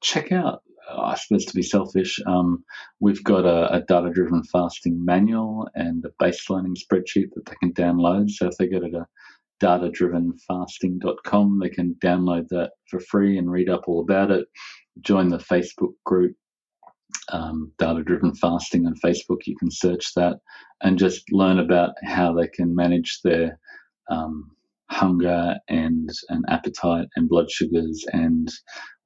check 0.00 0.32
out, 0.32 0.62
I 0.90 1.16
suppose 1.16 1.44
to 1.46 1.54
be 1.54 1.62
selfish, 1.62 2.20
um, 2.26 2.64
we've 3.00 3.24
got 3.24 3.44
a, 3.44 3.74
a 3.74 3.82
data 3.82 4.10
driven 4.10 4.42
fasting 4.44 5.04
manual 5.04 5.68
and 5.74 6.04
a 6.04 6.10
baselining 6.22 6.76
spreadsheet 6.76 7.32
that 7.34 7.46
they 7.46 7.56
can 7.60 7.72
download. 7.72 8.30
So 8.30 8.46
if 8.46 8.56
they 8.56 8.68
go 8.68 8.80
to 8.80 9.06
datadrivenfasting.com, 9.60 11.58
they 11.60 11.70
can 11.70 11.96
download 12.02 12.48
that 12.48 12.72
for 12.88 13.00
free 13.00 13.38
and 13.38 13.50
read 13.50 13.68
up 13.68 13.82
all 13.86 14.00
about 14.00 14.30
it. 14.30 14.46
Join 15.00 15.28
the 15.28 15.38
Facebook 15.38 15.94
group, 16.04 16.36
um, 17.30 17.72
Data 17.78 18.02
Driven 18.02 18.34
Fasting 18.34 18.86
on 18.86 18.94
Facebook. 18.94 19.46
You 19.46 19.56
can 19.56 19.70
search 19.70 20.14
that 20.14 20.38
and 20.82 20.98
just 20.98 21.32
learn 21.32 21.58
about 21.58 21.94
how 22.04 22.32
they 22.34 22.48
can 22.48 22.74
manage 22.74 23.20
their 23.22 23.58
um, 24.10 24.50
hunger 24.90 25.56
and 25.68 26.08
and 26.28 26.44
appetite 26.48 27.08
and 27.16 27.28
blood 27.28 27.50
sugars. 27.50 28.04
And 28.12 28.48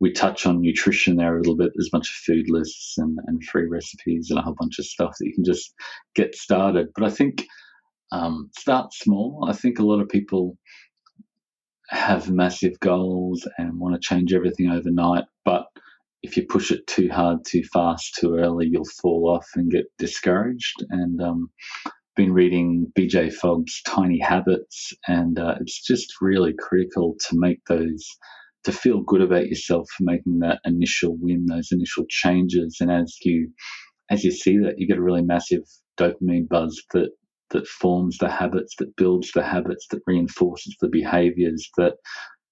we 0.01 0.13
touch 0.13 0.47
on 0.47 0.61
nutrition 0.61 1.17
there 1.17 1.37
a 1.37 1.39
little 1.39 1.57
bit. 1.57 1.73
There's 1.75 1.89
a 1.89 1.97
bunch 1.97 2.11
of 2.11 2.17
food 2.17 2.47
lists 2.49 2.97
and, 2.99 3.19
and 3.27 3.43
free 3.45 3.67
recipes 3.67 4.29
and 4.31 4.39
a 4.39 4.43
whole 4.43 4.57
bunch 4.59 4.79
of 4.79 4.87
stuff 4.87 5.17
that 5.19 5.27
you 5.27 5.35
can 5.35 5.45
just 5.45 5.75
get 6.15 6.35
started. 6.35 6.89
But 6.95 7.05
i 7.05 7.11
think 7.11 7.47
um, 8.13 8.51
start 8.59 8.93
small. 8.93 9.47
I 9.49 9.53
think 9.53 9.79
a 9.79 9.85
lot 9.85 10.01
of 10.01 10.09
people 10.09 10.57
have 11.91 12.31
massive 12.31 12.79
goals 12.81 13.47
and 13.59 13.79
want 13.79 13.95
to 13.95 14.01
change 14.01 14.33
everything 14.33 14.71
overnight 14.71 15.25
but 15.45 15.67
if 16.23 16.37
you 16.37 16.47
push 16.47 16.71
it 16.71 16.87
too 16.87 17.09
hard 17.09 17.39
too 17.47 17.63
fast 17.73 18.17
too 18.21 18.37
early 18.37 18.69
you'll 18.71 18.85
fall 19.01 19.31
off 19.31 19.47
and 19.55 19.71
get 19.71 19.85
discouraged. 19.99 20.85
And 20.91 21.21
um, 21.23 21.51
been 22.21 22.33
reading 22.35 22.93
BJ 22.99 23.33
Fogg's 23.33 23.81
Tiny 23.87 24.19
Habits, 24.19 24.93
and 25.07 25.39
uh, 25.39 25.55
it's 25.61 25.83
just 25.87 26.13
really 26.21 26.53
critical 26.59 27.17
to 27.29 27.39
make 27.39 27.61
those, 27.67 28.07
to 28.65 28.73
feel 28.73 29.01
good 29.01 29.23
about 29.23 29.49
yourself 29.49 29.89
for 29.97 30.05
making 30.05 30.41
that 30.41 30.61
initial 30.67 31.17
win, 31.19 31.47
those 31.47 31.73
initial 31.73 32.05
changes, 32.11 32.77
and 32.81 32.91
as 32.91 33.17
you, 33.23 33.51
as 34.11 34.23
you 34.23 34.33
see 34.33 34.59
that, 34.59 34.75
you 34.79 34.87
get 34.87 34.99
a 34.99 35.03
really 35.03 35.23
massive 35.23 35.63
dopamine 35.99 36.49
buzz 36.49 36.83
that 36.93 37.11
that 37.53 37.67
forms 37.67 38.19
the 38.19 38.31
habits, 38.31 38.77
that 38.77 38.95
builds 38.97 39.33
the 39.33 39.43
habits, 39.43 39.87
that 39.91 40.03
reinforces 40.07 40.77
the 40.81 40.89
behaviors 40.89 41.69
that 41.77 41.95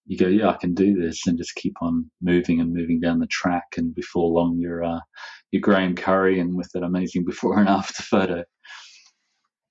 you 0.09 0.17
go, 0.17 0.27
yeah, 0.27 0.49
I 0.49 0.57
can 0.57 0.73
do 0.75 0.99
this, 0.99 1.27
and 1.27 1.39
just 1.39 1.55
keep 1.55 1.75
on 1.83 2.11
moving 2.23 2.61
and 2.61 2.73
moving 2.73 2.99
down 2.99 3.19
the 3.19 3.27
track. 3.27 3.75
And 3.77 3.95
before 3.95 4.31
long, 4.31 4.59
you're 4.59 4.83
uh, 4.83 5.01
you're 5.51 5.61
Graeme 5.61 5.95
Currie, 5.95 6.41
and 6.41 6.57
with 6.57 6.71
that 6.73 6.83
amazing 6.83 7.25
before 7.25 7.59
and 7.61 7.69
after 7.69 8.03
photo. 8.03 8.45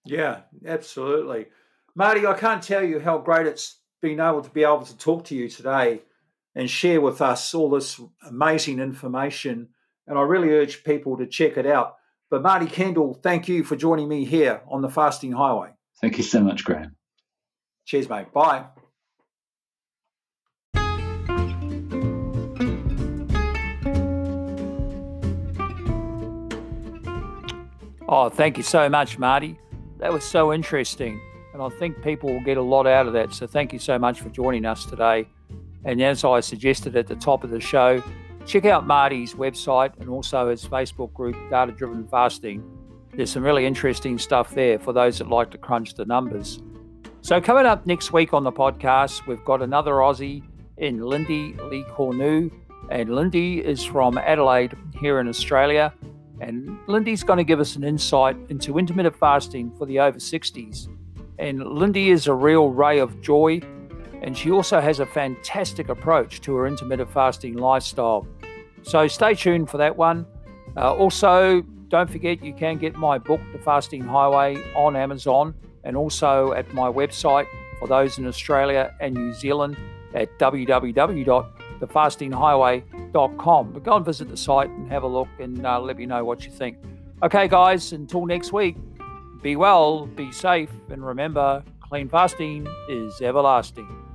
Yeah, 0.06 0.42
absolutely. 0.66 1.48
Marty, 1.96 2.26
I 2.26 2.34
can't 2.34 2.62
tell 2.62 2.84
you 2.84 3.00
how 3.00 3.18
great 3.18 3.48
it's 3.48 3.82
been 4.02 4.20
able 4.20 4.44
to 4.44 4.50
be 4.52 4.64
able 4.64 4.86
to 4.86 4.98
talk 4.98 5.26
to 5.26 5.36
you 5.36 5.50
today 5.50 6.04
and 6.56 6.70
share 6.70 7.02
with 7.02 7.22
us 7.22 7.54
all 7.54 7.70
this 7.72 8.00
amazing 8.28 8.80
information. 8.80 9.70
And 10.06 10.18
I 10.18 10.22
really 10.22 10.52
urge 10.52 10.84
people 10.84 11.18
to 11.18 11.26
check 11.26 11.58
it 11.58 11.66
out. 11.66 11.96
But 12.30 12.44
Marty 12.44 12.68
Kendall, 12.68 13.16
thank 13.16 13.48
you 13.48 13.64
for 13.64 13.76
joining 13.76 14.08
me 14.08 14.24
here 14.24 14.62
on 14.70 14.82
the 14.82 14.90
Fasting 14.90 15.32
Highway. 15.32 15.72
Thank 16.00 16.18
you 16.18 16.24
so 16.24 16.42
much, 16.42 16.64
Graham. 16.64 16.96
Cheers, 17.86 18.08
mate. 18.08 18.32
Bye. 18.32 18.66
Oh, 28.10 28.30
thank 28.30 28.58
you 28.58 28.64
so 28.64 28.90
much, 28.90 29.18
Marty 29.20 29.60
that 30.00 30.12
was 30.14 30.24
so 30.24 30.54
interesting. 30.54 31.22
And 31.54 31.62
I 31.62 31.70
think 31.70 32.02
people 32.04 32.32
will 32.32 32.44
get 32.44 32.58
a 32.58 32.62
lot 32.62 32.86
out 32.86 33.08
of 33.08 33.14
that. 33.14 33.34
So 33.34 33.48
thank 33.48 33.74
you 33.74 33.80
so 33.80 33.98
much 33.98 34.22
for 34.22 34.30
joining 34.30 34.66
us 34.66 34.86
today. 34.86 35.28
And 35.86 36.02
as 36.02 36.24
I 36.24 36.40
suggested 36.40 36.96
at 36.96 37.08
the 37.08 37.16
top 37.16 37.44
of 37.44 37.50
the 37.50 37.60
show, 37.60 38.04
check 38.46 38.66
out 38.66 38.86
Marty's 38.86 39.34
website 39.34 39.98
and 40.00 40.10
also 40.10 40.50
his 40.50 40.64
Facebook 40.66 41.14
group, 41.14 41.36
Data 41.50 41.72
Driven 41.72 42.08
Fasting. 42.08 42.64
There's 43.14 43.32
some 43.32 43.44
really 43.44 43.66
interesting 43.66 44.20
stuff 44.20 44.54
there 44.54 44.78
for 44.78 44.94
those 44.94 45.18
that 45.18 45.30
like 45.30 45.50
to 45.52 45.58
crunch 45.58 45.96
the 45.96 46.06
numbers. 46.06 46.60
So, 47.22 47.42
coming 47.42 47.66
up 47.66 47.88
next 47.88 48.14
week 48.14 48.34
on 48.34 48.44
the 48.44 48.52
podcast, 48.52 49.26
we've 49.26 49.44
got 49.44 49.64
another 49.64 49.94
Aussie 49.94 50.44
in 50.78 51.02
Lindy 51.02 51.54
Lee 51.64 51.84
Cornu. 51.90 52.52
And 52.92 53.16
Lindy 53.16 53.60
is 53.66 53.84
from 53.84 54.18
Adelaide 54.18 54.78
here 55.00 55.20
in 55.20 55.28
Australia. 55.28 55.94
And 56.40 56.78
Lindy's 56.88 57.24
going 57.24 57.38
to 57.38 57.44
give 57.44 57.60
us 57.60 57.76
an 57.76 57.84
insight 57.84 58.38
into 58.50 58.78
intermittent 58.78 59.16
fasting 59.16 59.72
for 59.78 59.86
the 59.86 60.00
over 60.00 60.20
60s. 60.20 60.88
And 61.40 61.64
Lindy 61.64 62.10
is 62.10 62.28
a 62.28 62.34
real 62.34 62.70
ray 62.70 63.00
of 63.00 63.22
joy, 63.22 63.62
and 64.22 64.38
she 64.38 64.52
also 64.52 64.80
has 64.80 65.00
a 65.00 65.06
fantastic 65.06 65.90
approach 65.90 66.42
to 66.42 66.56
her 66.56 66.68
intermittent 66.68 67.12
fasting 67.12 67.56
lifestyle. 67.56 68.28
So 68.84 69.08
stay 69.08 69.34
tuned 69.34 69.70
for 69.70 69.78
that 69.78 69.96
one. 69.96 70.26
Uh, 70.76 70.94
also, 70.94 71.64
don't 71.90 72.10
forget 72.10 72.44
you 72.44 72.54
can 72.54 72.78
get 72.78 72.96
my 72.96 73.18
book, 73.18 73.42
The 73.52 73.60
Fasting 73.60 74.02
Highway, 74.04 74.58
on 74.76 74.96
Amazon 74.96 75.54
and 75.84 75.96
also 75.96 76.52
at 76.54 76.72
my 76.74 76.92
website 76.92 77.48
for 77.80 77.88
those 77.88 78.18
in 78.18 78.28
Australia 78.28 78.94
and 79.00 79.14
New 79.14 79.34
Zealand 79.34 79.78
at 80.14 80.38
www 80.38 81.57
thefastinghighway.com. 81.80 83.72
But 83.72 83.84
go 83.84 83.96
and 83.96 84.06
visit 84.06 84.30
the 84.30 84.38
site 84.38 84.70
and 84.70 84.92
have 84.92 85.04
a 85.04 85.08
look 85.08 85.30
and 85.40 85.66
uh, 85.66 85.80
let 85.80 85.98
me 85.98 86.06
know 86.06 86.24
what 86.24 86.46
you 86.46 86.52
think. 86.52 86.78
Okay, 87.24 87.48
guys, 87.48 87.94
until 87.94 88.26
next 88.26 88.54
week, 88.54 88.78
be 89.42 89.56
well, 89.56 90.06
be 90.06 90.32
safe, 90.32 90.72
and 90.90 91.06
remember 91.06 91.64
clean 91.82 92.10
fasting 92.10 92.68
is 92.90 93.22
everlasting. 93.22 94.07